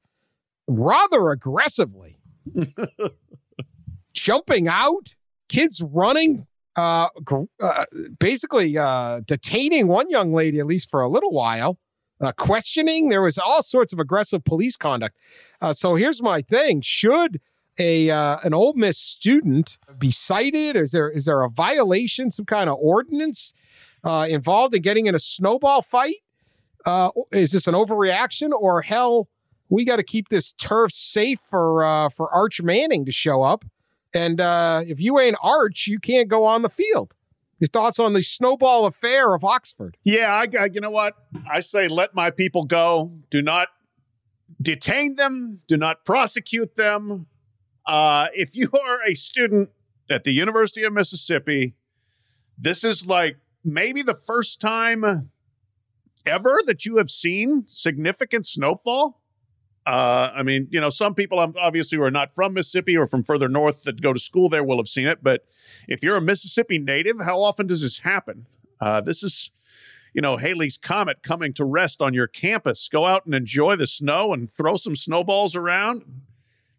rather 0.66 1.30
aggressively, 1.30 2.18
jumping 4.12 4.68
out, 4.68 5.14
kids 5.48 5.82
running, 5.82 6.46
uh, 6.76 7.08
gr- 7.22 7.44
uh, 7.60 7.84
basically 8.18 8.78
uh, 8.78 9.20
detaining 9.26 9.88
one 9.88 10.08
young 10.10 10.32
lady 10.32 10.58
at 10.58 10.66
least 10.66 10.88
for 10.88 11.00
a 11.00 11.08
little 11.08 11.32
while, 11.32 11.78
uh, 12.22 12.32
questioning. 12.32 13.08
There 13.08 13.22
was 13.22 13.38
all 13.38 13.62
sorts 13.62 13.92
of 13.92 13.98
aggressive 13.98 14.44
police 14.44 14.76
conduct. 14.76 15.16
Uh, 15.60 15.72
so 15.72 15.96
here's 15.96 16.22
my 16.22 16.40
thing: 16.42 16.80
Should 16.80 17.40
a 17.78 18.10
uh, 18.10 18.38
an 18.44 18.54
Ole 18.54 18.74
Miss 18.74 18.98
student 18.98 19.78
be 19.98 20.10
cited? 20.10 20.76
Is 20.76 20.92
there 20.92 21.10
is 21.10 21.24
there 21.24 21.42
a 21.42 21.50
violation, 21.50 22.30
some 22.30 22.46
kind 22.46 22.70
of 22.70 22.78
ordinance 22.80 23.52
uh, 24.04 24.26
involved 24.28 24.74
in 24.74 24.82
getting 24.82 25.06
in 25.06 25.14
a 25.14 25.18
snowball 25.18 25.82
fight? 25.82 26.16
Uh, 26.84 27.10
is 27.30 27.52
this 27.52 27.66
an 27.66 27.74
overreaction, 27.74 28.50
or 28.52 28.82
hell, 28.82 29.28
we 29.68 29.84
got 29.84 29.96
to 29.96 30.02
keep 30.02 30.28
this 30.28 30.52
turf 30.54 30.92
safe 30.92 31.40
for 31.40 31.84
uh, 31.84 32.08
for 32.08 32.32
Arch 32.32 32.62
Manning 32.62 33.04
to 33.04 33.12
show 33.12 33.42
up? 33.42 33.64
And 34.14 34.40
if 34.86 35.00
you 35.00 35.18
ain't 35.18 35.36
Arch, 35.42 35.86
you 35.86 35.98
can't 35.98 36.28
go 36.28 36.44
on 36.44 36.62
the 36.62 36.68
field. 36.68 37.14
Your 37.62 37.68
thoughts 37.68 38.00
on 38.00 38.12
the 38.12 38.22
snowball 38.24 38.86
affair 38.86 39.34
of 39.34 39.44
Oxford? 39.44 39.96
Yeah, 40.02 40.32
I, 40.34 40.48
I- 40.60 40.68
you 40.72 40.80
know 40.80 40.90
what? 40.90 41.14
I 41.48 41.60
say 41.60 41.86
let 41.86 42.12
my 42.12 42.28
people 42.32 42.64
go. 42.64 43.12
Do 43.30 43.40
not 43.40 43.68
detain 44.60 45.14
them. 45.14 45.60
Do 45.68 45.76
not 45.76 46.04
prosecute 46.04 46.74
them. 46.74 47.26
Uh, 47.86 48.26
if 48.34 48.56
you 48.56 48.68
are 48.84 48.98
a 49.06 49.14
student 49.14 49.70
at 50.10 50.24
the 50.24 50.32
University 50.32 50.82
of 50.82 50.92
Mississippi, 50.92 51.76
this 52.58 52.82
is 52.82 53.06
like 53.06 53.36
maybe 53.64 54.02
the 54.02 54.12
first 54.14 54.60
time 54.60 55.30
ever 56.26 56.58
that 56.66 56.84
you 56.84 56.96
have 56.96 57.10
seen 57.10 57.62
significant 57.68 58.44
snowfall. 58.44 59.21
Uh, 59.84 60.30
I 60.34 60.42
mean, 60.42 60.68
you 60.70 60.80
know, 60.80 60.90
some 60.90 61.14
people 61.14 61.38
obviously 61.38 61.98
who 61.98 62.04
are 62.04 62.10
not 62.10 62.34
from 62.34 62.54
Mississippi 62.54 62.96
or 62.96 63.06
from 63.06 63.24
further 63.24 63.48
north 63.48 63.82
that 63.84 64.00
go 64.00 64.12
to 64.12 64.20
school 64.20 64.48
there 64.48 64.62
will 64.62 64.76
have 64.76 64.88
seen 64.88 65.08
it. 65.08 65.22
But 65.22 65.44
if 65.88 66.02
you're 66.02 66.16
a 66.16 66.20
Mississippi 66.20 66.78
native, 66.78 67.20
how 67.20 67.42
often 67.42 67.66
does 67.66 67.82
this 67.82 67.98
happen? 68.00 68.46
Uh, 68.80 69.00
this 69.00 69.22
is, 69.24 69.50
you 70.14 70.22
know, 70.22 70.36
Halley's 70.36 70.76
Comet 70.76 71.22
coming 71.22 71.52
to 71.54 71.64
rest 71.64 72.00
on 72.00 72.14
your 72.14 72.28
campus. 72.28 72.88
Go 72.88 73.06
out 73.06 73.26
and 73.26 73.34
enjoy 73.34 73.74
the 73.74 73.86
snow 73.86 74.32
and 74.32 74.48
throw 74.48 74.76
some 74.76 74.94
snowballs 74.94 75.56
around. 75.56 76.04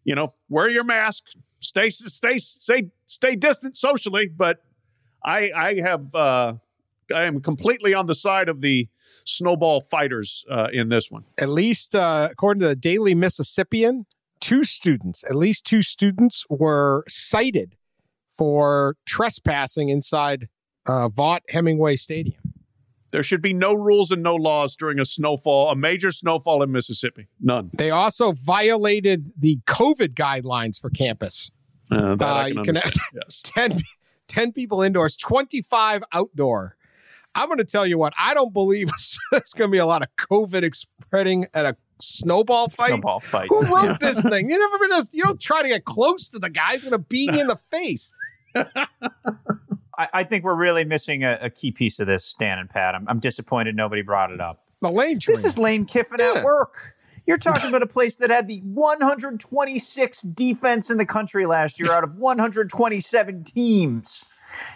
You 0.04 0.14
know, 0.14 0.32
wear 0.48 0.70
your 0.70 0.84
mask, 0.84 1.24
stay, 1.60 1.90
stay, 1.90 2.38
stay, 2.38 2.90
stay 3.04 3.36
distant 3.36 3.76
socially. 3.76 4.28
But 4.28 4.62
I, 5.22 5.50
I 5.54 5.74
have, 5.80 6.14
uh, 6.14 6.54
I 7.14 7.24
am 7.24 7.40
completely 7.40 7.94
on 7.94 8.06
the 8.06 8.14
side 8.14 8.48
of 8.48 8.60
the 8.60 8.88
snowball 9.24 9.80
fighters 9.80 10.44
uh, 10.50 10.68
in 10.72 10.88
this 10.88 11.10
one. 11.10 11.24
At 11.38 11.48
least, 11.48 11.94
uh, 11.94 12.28
according 12.30 12.60
to 12.60 12.68
the 12.68 12.76
Daily 12.76 13.14
Mississippian, 13.14 14.06
two 14.40 14.64
students, 14.64 15.24
at 15.24 15.34
least 15.36 15.64
two 15.64 15.82
students, 15.82 16.44
were 16.48 17.04
cited 17.08 17.76
for 18.28 18.96
trespassing 19.06 19.88
inside 19.88 20.48
uh, 20.86 21.08
Vaught 21.08 21.40
Hemingway 21.48 21.96
Stadium. 21.96 22.36
There 23.12 23.22
should 23.22 23.40
be 23.42 23.54
no 23.54 23.74
rules 23.74 24.10
and 24.10 24.22
no 24.24 24.34
laws 24.34 24.74
during 24.74 24.98
a 24.98 25.04
snowfall, 25.04 25.70
a 25.70 25.76
major 25.76 26.10
snowfall 26.10 26.62
in 26.64 26.72
Mississippi. 26.72 27.28
None. 27.40 27.70
They 27.78 27.90
also 27.92 28.32
violated 28.32 29.30
the 29.38 29.58
COVID 29.66 30.14
guidelines 30.14 30.80
for 30.80 30.90
campus. 30.90 31.50
Uh, 31.92 32.16
that 32.16 32.24
Uh, 32.28 32.32
I 32.34 32.46
you 32.48 32.54
can 32.56 32.64
can- 32.64 32.76
understand. 32.78 33.08
yes. 33.14 33.40
10, 33.44 33.82
10 34.26 34.52
people 34.52 34.82
indoors, 34.82 35.16
25 35.16 36.02
outdoor. 36.12 36.76
I'm 37.34 37.48
going 37.48 37.58
to 37.58 37.64
tell 37.64 37.86
you 37.86 37.98
what, 37.98 38.12
I 38.18 38.34
don't 38.34 38.52
believe 38.52 38.88
there's 39.32 39.52
going 39.54 39.70
to 39.70 39.72
be 39.72 39.78
a 39.78 39.86
lot 39.86 40.02
of 40.02 40.08
COVID 40.16 40.74
spreading 40.74 41.46
at 41.54 41.66
a 41.66 41.76
snowball 42.00 42.68
fight. 42.68 42.88
Snowball 42.88 43.20
fight. 43.20 43.46
Who 43.48 43.62
wrote 43.62 43.84
Yeah. 43.84 43.96
this 44.00 44.22
thing? 44.22 44.50
You 44.50 44.58
never 44.58 44.78
been, 44.78 44.92
a, 44.92 45.02
you 45.12 45.22
don't 45.24 45.40
try 45.40 45.62
to 45.62 45.68
get 45.68 45.84
close 45.84 46.28
to 46.30 46.38
the 46.38 46.50
guy. 46.50 46.72
He's 46.72 46.82
going 46.84 46.92
to 46.92 46.98
beat 46.98 47.32
you 47.32 47.40
in 47.40 47.46
the 47.46 47.56
face. 47.56 48.12
I, 48.56 50.08
I 50.12 50.24
think 50.24 50.44
we're 50.44 50.54
really 50.54 50.84
missing 50.84 51.22
a, 51.24 51.38
a 51.40 51.50
key 51.50 51.70
piece 51.70 51.98
of 52.00 52.06
this, 52.06 52.34
Dan 52.38 52.58
and 52.58 52.68
Pat. 52.68 52.94
I'm, 52.94 53.06
I'm 53.08 53.20
disappointed 53.20 53.76
nobody 53.76 54.02
brought 54.02 54.32
it 54.32 54.40
up. 54.40 54.64
The 54.82 54.90
lane 54.90 55.18
train. 55.18 55.36
This 55.36 55.44
is 55.44 55.56
Lane 55.58 55.86
Kiffin 55.86 56.18
Yeah. 56.18 56.34
at 56.36 56.44
work. 56.44 56.94
You're 57.26 57.38
talking 57.38 57.68
about 57.70 57.82
a 57.82 57.86
place 57.86 58.16
that 58.16 58.28
had 58.30 58.48
the 58.48 58.58
126 58.64 60.22
defense 60.22 60.90
in 60.90 60.98
the 60.98 61.06
country 61.06 61.46
last 61.46 61.80
year 61.80 61.90
out 61.90 62.04
of 62.04 62.16
127 62.16 63.44
teams. 63.44 64.24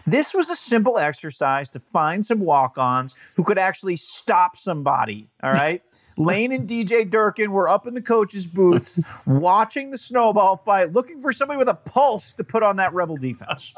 This 0.07 0.35
was 0.35 0.51
a 0.51 0.55
simple 0.55 0.99
exercise 0.99 1.71
to 1.71 1.81
find 1.81 2.25
some 2.25 2.41
walk-ons 2.41 3.15
who 3.35 3.45
could 3.45 3.59
actually 3.59 3.97
stop 3.97 4.57
somebody. 4.57 5.29
All 5.43 5.51
right. 5.53 5.83
Lane 6.17 6.51
and 6.51 6.69
DJ 6.69 7.09
Durkin 7.09 7.53
were 7.53 7.69
up 7.69 7.87
in 7.87 7.95
the 7.95 8.03
coach's 8.03 8.47
booth 8.47 8.99
watching 9.27 9.91
the 9.91 9.99
snowball 9.99 10.57
fight, 10.57 10.93
looking 10.93 11.21
for 11.21 11.33
somebody 11.33 11.59
with 11.59 11.69
a 11.69 11.75
pulse 11.75 12.35
to 12.35 12.45
put 12.45 12.65
on 12.65 12.77
that 12.77 12.93
rebel 12.93 13.17
defense. 13.17 13.73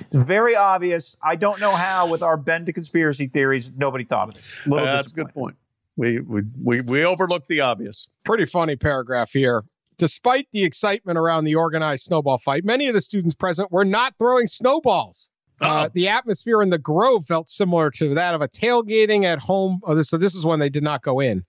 It's 0.00 0.22
very 0.22 0.54
obvious. 0.54 1.16
I 1.22 1.34
don't 1.36 1.60
know 1.60 1.72
how, 1.72 2.06
with 2.06 2.22
our 2.22 2.36
bend 2.36 2.66
to 2.66 2.72
conspiracy 2.72 3.26
theories, 3.26 3.72
nobody 3.76 4.04
thought 4.04 4.28
of 4.28 4.34
this. 4.34 4.66
Little 4.66 4.86
Uh, 4.86 4.96
that's 4.96 5.10
a 5.10 5.14
good 5.14 5.34
point. 5.34 5.56
We, 5.98 6.20
we 6.20 6.42
we 6.64 6.80
we 6.80 7.04
overlooked 7.04 7.48
the 7.48 7.60
obvious. 7.60 8.08
pretty 8.24 8.46
funny 8.46 8.76
paragraph 8.76 9.32
here. 9.32 9.64
Despite 10.02 10.48
the 10.50 10.64
excitement 10.64 11.16
around 11.16 11.44
the 11.44 11.54
organized 11.54 12.06
snowball 12.06 12.36
fight, 12.36 12.64
many 12.64 12.88
of 12.88 12.94
the 12.94 13.00
students 13.00 13.36
present 13.36 13.70
were 13.70 13.84
not 13.84 14.14
throwing 14.18 14.48
snowballs. 14.48 15.30
Uh, 15.60 15.90
the 15.94 16.08
atmosphere 16.08 16.60
in 16.60 16.70
the 16.70 16.78
Grove 16.78 17.24
felt 17.24 17.48
similar 17.48 17.88
to 17.92 18.12
that 18.12 18.34
of 18.34 18.42
a 18.42 18.48
tailgating 18.48 19.22
at 19.22 19.38
home. 19.38 19.78
Oh, 19.84 19.94
this, 19.94 20.08
so 20.08 20.16
this 20.18 20.34
is 20.34 20.44
when 20.44 20.58
they 20.58 20.68
did 20.70 20.82
not 20.82 21.02
go 21.02 21.20
in. 21.20 21.44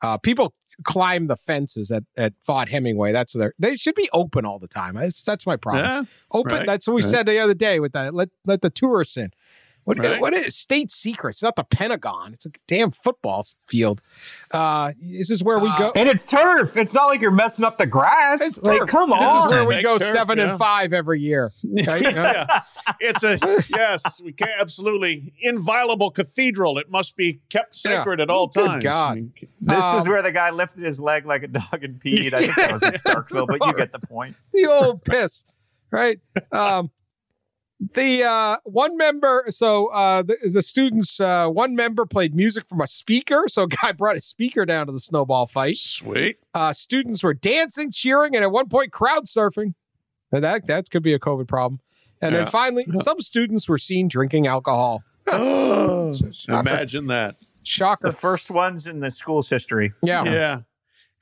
Uh, 0.00 0.18
people 0.18 0.54
climb 0.84 1.26
the 1.26 1.34
fences 1.36 1.90
at 1.90 2.04
at 2.16 2.32
Vaught 2.46 2.68
Hemingway. 2.68 3.10
That's 3.10 3.32
their. 3.32 3.54
They 3.58 3.74
should 3.74 3.96
be 3.96 4.08
open 4.12 4.44
all 4.44 4.60
the 4.60 4.68
time. 4.68 4.94
That's 4.94 5.24
that's 5.24 5.44
my 5.44 5.56
problem. 5.56 5.84
Yeah, 5.84 6.02
open. 6.30 6.58
right, 6.58 6.66
That's 6.66 6.86
what 6.86 6.94
we 6.94 7.02
right. 7.02 7.10
said 7.10 7.26
the 7.26 7.40
other 7.40 7.54
day 7.54 7.80
with 7.80 7.90
that. 7.94 8.14
Let 8.14 8.28
let 8.46 8.62
the 8.62 8.70
tourists 8.70 9.16
in. 9.16 9.32
What, 9.84 9.98
Right. 9.98 10.20
what 10.20 10.34
is 10.34 10.54
state 10.56 10.90
secrets? 10.92 11.38
It's 11.38 11.42
not 11.42 11.56
the 11.56 11.64
Pentagon. 11.64 12.32
It's 12.32 12.46
a 12.46 12.50
damn 12.68 12.90
football 12.90 13.46
field. 13.66 14.02
Uh, 14.50 14.92
this 15.00 15.30
is 15.30 15.42
where 15.42 15.58
we 15.58 15.68
go. 15.78 15.90
And 15.96 16.08
it's 16.08 16.24
turf. 16.24 16.76
It's 16.76 16.92
not 16.94 17.06
like 17.06 17.20
you're 17.20 17.30
messing 17.30 17.64
up 17.64 17.78
the 17.78 17.86
grass. 17.86 18.40
It's 18.42 18.62
like, 18.62 18.80
turf. 18.80 18.88
come 18.88 19.10
This 19.10 19.18
on. 19.18 19.34
This 19.36 19.44
is 19.46 19.52
where 19.66 19.76
we 19.76 19.82
go 19.82 19.98
turf, 19.98 20.08
seven 20.08 20.38
yeah. 20.38 20.50
and 20.50 20.58
five 20.58 20.92
every 20.92 21.20
year. 21.20 21.50
Right? 21.86 22.02
yeah, 22.02 22.62
it's 23.00 23.24
a 23.24 23.38
yes. 23.76 24.20
We 24.22 24.32
can't 24.32 24.50
absolutely 24.60 25.32
inviolable 25.40 26.10
cathedral. 26.10 26.78
It 26.78 26.90
must 26.90 27.16
be 27.16 27.40
kept 27.48 27.74
sacred 27.74 28.20
at 28.20 28.28
all 28.30 28.48
Good 28.48 28.66
times. 28.66 28.84
God. 28.84 29.30
This 29.60 29.78
is 29.78 30.06
Um, 30.06 30.12
where 30.12 30.22
the 30.22 30.32
guy 30.32 30.50
lifted 30.50 30.84
his 30.84 31.00
leg 31.00 31.26
like 31.26 31.42
a 31.42 31.48
dog 31.48 31.82
and 31.82 32.00
peed. 32.00 32.32
I 32.34 32.40
think 32.42 32.54
that 32.56 32.72
was 32.72 32.82
in 32.82 32.92
Starkville, 32.94 33.46
but 33.46 33.64
you 33.66 33.72
get 33.74 33.92
the 33.92 33.98
point. 33.98 34.36
the 34.52 34.66
old 34.66 35.04
piss, 35.04 35.44
right? 35.90 36.20
Um, 36.52 36.90
the 37.80 38.22
uh, 38.24 38.56
one 38.64 38.96
member, 38.98 39.44
so 39.48 39.86
uh, 39.88 40.22
the, 40.22 40.36
the 40.52 40.60
students, 40.62 41.18
uh, 41.18 41.48
one 41.48 41.74
member 41.74 42.04
played 42.04 42.34
music 42.34 42.66
from 42.66 42.80
a 42.82 42.86
speaker. 42.86 43.44
So 43.48 43.62
a 43.62 43.68
guy 43.68 43.92
brought 43.96 44.16
a 44.16 44.20
speaker 44.20 44.66
down 44.66 44.86
to 44.86 44.92
the 44.92 45.00
snowball 45.00 45.46
fight. 45.46 45.76
Sweet. 45.76 46.38
Uh, 46.52 46.72
students 46.74 47.22
were 47.22 47.32
dancing, 47.34 47.90
cheering, 47.90 48.34
and 48.36 48.44
at 48.44 48.52
one 48.52 48.68
point 48.68 48.92
crowd 48.92 49.24
surfing. 49.24 49.74
And 50.30 50.44
that 50.44 50.66
that 50.66 50.90
could 50.90 51.02
be 51.02 51.14
a 51.14 51.18
COVID 51.18 51.48
problem. 51.48 51.80
And 52.20 52.34
then 52.34 52.44
Yeah. 52.44 52.50
finally, 52.50 52.84
some 52.96 53.20
students 53.20 53.68
were 53.68 53.78
seen 53.78 54.08
drinking 54.08 54.46
alcohol. 54.46 55.02
Oh, 55.32 56.12
imagine 56.48 57.06
that. 57.06 57.36
Shocker. 57.62 58.08
The 58.08 58.12
first 58.12 58.50
ones 58.50 58.86
in 58.88 59.00
the 59.00 59.10
school's 59.10 59.48
history. 59.48 59.92
yeah. 60.02 60.24
Yeah. 60.24 60.60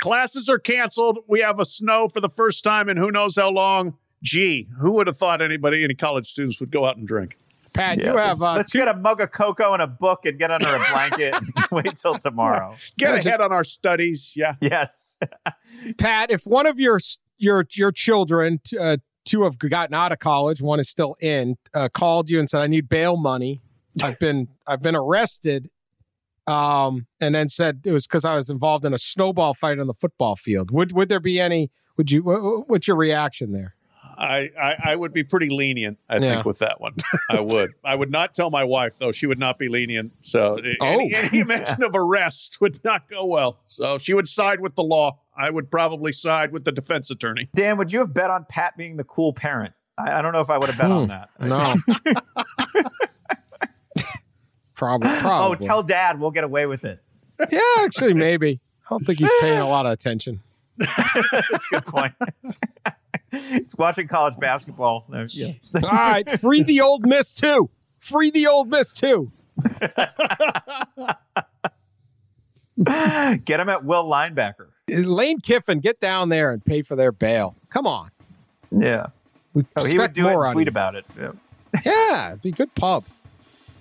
Classes 0.01 0.49
are 0.49 0.59
canceled. 0.59 1.19
We 1.29 1.41
have 1.41 1.59
a 1.61 1.65
snow 1.65 2.09
for 2.09 2.21
the 2.21 2.29
first 2.29 2.65
time 2.65 2.89
in 2.89 2.97
who 2.97 3.11
knows 3.11 3.37
how 3.37 3.51
long. 3.51 3.97
Gee, 4.23 4.69
who 4.79 4.93
would 4.93 5.07
have 5.07 5.17
thought 5.17 5.41
anybody, 5.43 5.85
any 5.85 5.95
college 5.95 6.27
students 6.29 6.59
would 6.61 6.71
go 6.71 6.85
out 6.85 6.97
and 6.97 7.07
drink? 7.07 7.39
Pat, 7.75 7.99
you 7.99 8.17
have 8.17 8.41
uh, 8.43 8.55
Let's 8.55 8.73
two. 8.73 8.79
get 8.79 8.89
a 8.89 8.95
mug 8.95 9.21
of 9.21 9.31
cocoa 9.31 9.73
and 9.75 9.83
a 9.83 9.87
book 9.87 10.25
and 10.25 10.39
get 10.39 10.51
under 10.51 10.75
a 10.75 10.79
blanket 10.91 11.35
and 11.57 11.67
wait 11.71 11.95
till 11.97 12.15
tomorrow. 12.15 12.75
Get 12.97 13.11
Imagine- 13.11 13.29
ahead 13.29 13.41
on 13.43 13.53
our 13.53 13.63
studies. 13.63 14.33
Yeah. 14.35 14.55
Yes. 14.61 15.19
Pat, 15.99 16.31
if 16.31 16.43
one 16.45 16.67
of 16.67 16.81
your 16.81 16.99
your 17.37 17.67
your 17.73 17.93
children, 17.93 18.61
t- 18.65 18.77
uh, 18.79 18.97
two 19.25 19.43
have 19.45 19.59
gotten 19.59 19.95
out 19.95 20.11
of 20.13 20.19
college, 20.19 20.61
one 20.63 20.81
is 20.81 20.89
still 20.89 21.15
in, 21.21 21.57
uh, 21.75 21.89
called 21.93 22.31
you 22.31 22.41
and 22.41 22.49
said, 22.49 22.63
"I 22.63 22.67
need 22.67 22.89
bail 22.89 23.17
money. 23.17 23.61
I've 24.03 24.19
been 24.21 24.49
I've 24.67 24.83
been 24.83 24.97
arrested," 24.97 25.69
um, 26.47 27.07
and 27.21 27.35
then 27.35 27.49
said 27.51 27.83
it 27.85 27.93
was 27.93 28.07
because 28.07 28.25
I 28.25 28.35
was 28.35 28.49
involved 28.51 28.85
in 28.87 28.95
a 28.95 28.99
snowball 28.99 29.53
fight 29.55 29.79
on 29.79 29.87
the 29.87 29.95
football 29.95 30.35
field. 30.37 30.71
Would 30.71 30.93
would 30.93 31.09
there 31.11 31.21
be 31.21 31.39
any? 31.39 31.71
Would 31.99 32.11
you? 32.11 32.23
What's 32.67 32.89
your 32.89 32.97
reaction 32.97 33.53
there? 33.53 33.75
I, 34.19 34.51
I, 34.61 34.77
I 34.85 34.97
would 34.97 35.13
be 35.13 35.23
pretty 35.23 35.49
lenient, 35.49 35.99
I 36.09 36.15
Yeah. 36.17 36.35
think, 36.35 36.45
with 36.45 36.59
that 36.59 36.81
one. 36.81 36.95
I 37.31 37.41
would. 37.41 37.75
I 37.85 37.95
would 37.95 38.11
not 38.11 38.35
tell 38.35 38.51
my 38.51 38.65
wife, 38.65 38.99
though. 38.99 39.13
She 39.13 39.27
would 39.27 39.39
not 39.39 39.59
be 39.59 39.69
lenient. 39.69 40.13
So 40.21 40.59
oh. 40.81 40.87
any, 40.87 41.15
Oh. 41.15 41.19
any 41.19 41.45
mention 41.45 41.85
of 41.85 41.93
arrest 41.95 42.61
would 42.61 42.83
not 42.85 43.09
go 43.09 43.25
well. 43.25 43.61
So 43.69 43.97
she 43.99 44.15
would 44.15 44.27
side 44.27 44.61
with 44.61 44.75
the 44.75 44.83
law. 44.83 45.21
I 45.37 45.51
would 45.51 45.71
probably 45.71 46.13
side 46.13 46.53
with 46.53 46.65
the 46.65 46.73
defense 46.73 47.11
attorney. 47.11 47.49
Dan, 47.55 47.79
would 47.79 47.93
you 47.93 48.01
have 48.01 48.13
bet 48.13 48.29
on 48.29 48.45
Pat 48.49 48.77
being 48.77 48.97
the 48.97 49.05
cool 49.05 49.33
parent? 49.33 49.73
I, 49.97 50.19
I 50.19 50.23
don't 50.23 50.33
know 50.33 50.41
if 50.41 50.51
I 50.51 50.59
would 50.59 50.69
have 50.69 50.79
bet 50.79 50.91
on 50.91 51.05
hmm. 51.05 51.09
that. 51.11 51.31
No. 51.41 51.77
probably. 54.75 55.11
probably. 55.21 55.57
Oh, 55.57 55.67
tell 55.67 55.85
dad 55.85 56.19
we'll 56.19 56.33
get 56.33 56.45
away 56.45 56.67
with 56.67 56.85
it. 56.85 57.01
Yeah, 57.51 57.61
actually, 57.81 58.15
maybe. 58.15 58.61
I 58.85 58.91
don't 58.91 59.05
think 59.05 59.21
he's 59.21 59.31
paying 59.41 59.61
a 59.61 59.69
lot 59.69 59.87
of 59.87 59.93
attention. 59.93 60.41
That's 60.77 61.65
a 61.67 61.71
good 61.71 61.87
point. 61.87 62.15
it's 63.33 63.77
watching 63.77 64.09
college 64.09 64.39
basketball. 64.39 65.07
Yeah. 65.31 65.53
All 65.75 65.83
right, 65.83 66.31
free 66.41 66.63
the 66.63 66.81
Ole 66.81 67.01
Miss 67.01 67.33
too. 67.33 67.69
Free 67.99 68.31
the 68.31 68.47
Ole 68.47 68.65
Miss 68.65 68.93
too. 68.93 69.31
Get 73.45 73.59
him 73.61 73.69
at 73.69 73.85
Will 73.85 74.05
linebacker. 74.05 74.69
Lane 74.89 75.41
Kiffin, 75.41 75.81
get 75.81 75.99
down 75.99 76.29
there 76.29 76.53
and 76.53 76.65
pay 76.65 76.83
for 76.83 76.95
their 76.95 77.11
bail. 77.11 77.57
Come 77.71 77.87
on. 77.87 78.11
Yeah. 78.71 79.07
We 79.53 79.65
oh, 79.77 79.85
he 79.85 79.99
would 79.99 80.13
do 80.13 80.29
it 80.29 80.35
and 80.35 80.53
tweet 80.53 80.67
you. 80.67 80.71
about 80.71 80.95
it. 80.95 81.05
Yeah. 81.19 81.33
yeah, 81.85 82.29
it'd 82.29 82.43
be 82.43 82.53
good 82.53 82.73
pub. 82.77 83.05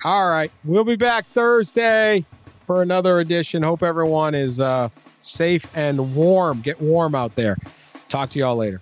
All 0.03 0.29
right. 0.29 0.51
We'll 0.63 0.83
be 0.83 0.95
back 0.95 1.27
Thursday 1.27 2.25
for 2.63 2.81
another 2.81 3.19
edition. 3.19 3.63
Hope 3.63 3.83
everyone 3.83 4.35
is 4.35 4.59
uh, 4.59 4.89
safe 5.21 5.65
and 5.75 6.15
warm. 6.15 6.61
Get 6.61 6.81
warm 6.81 7.15
out 7.15 7.35
there. 7.35 7.57
Talk 8.09 8.31
to 8.31 8.39
y'all 8.39 8.55
later. 8.55 8.81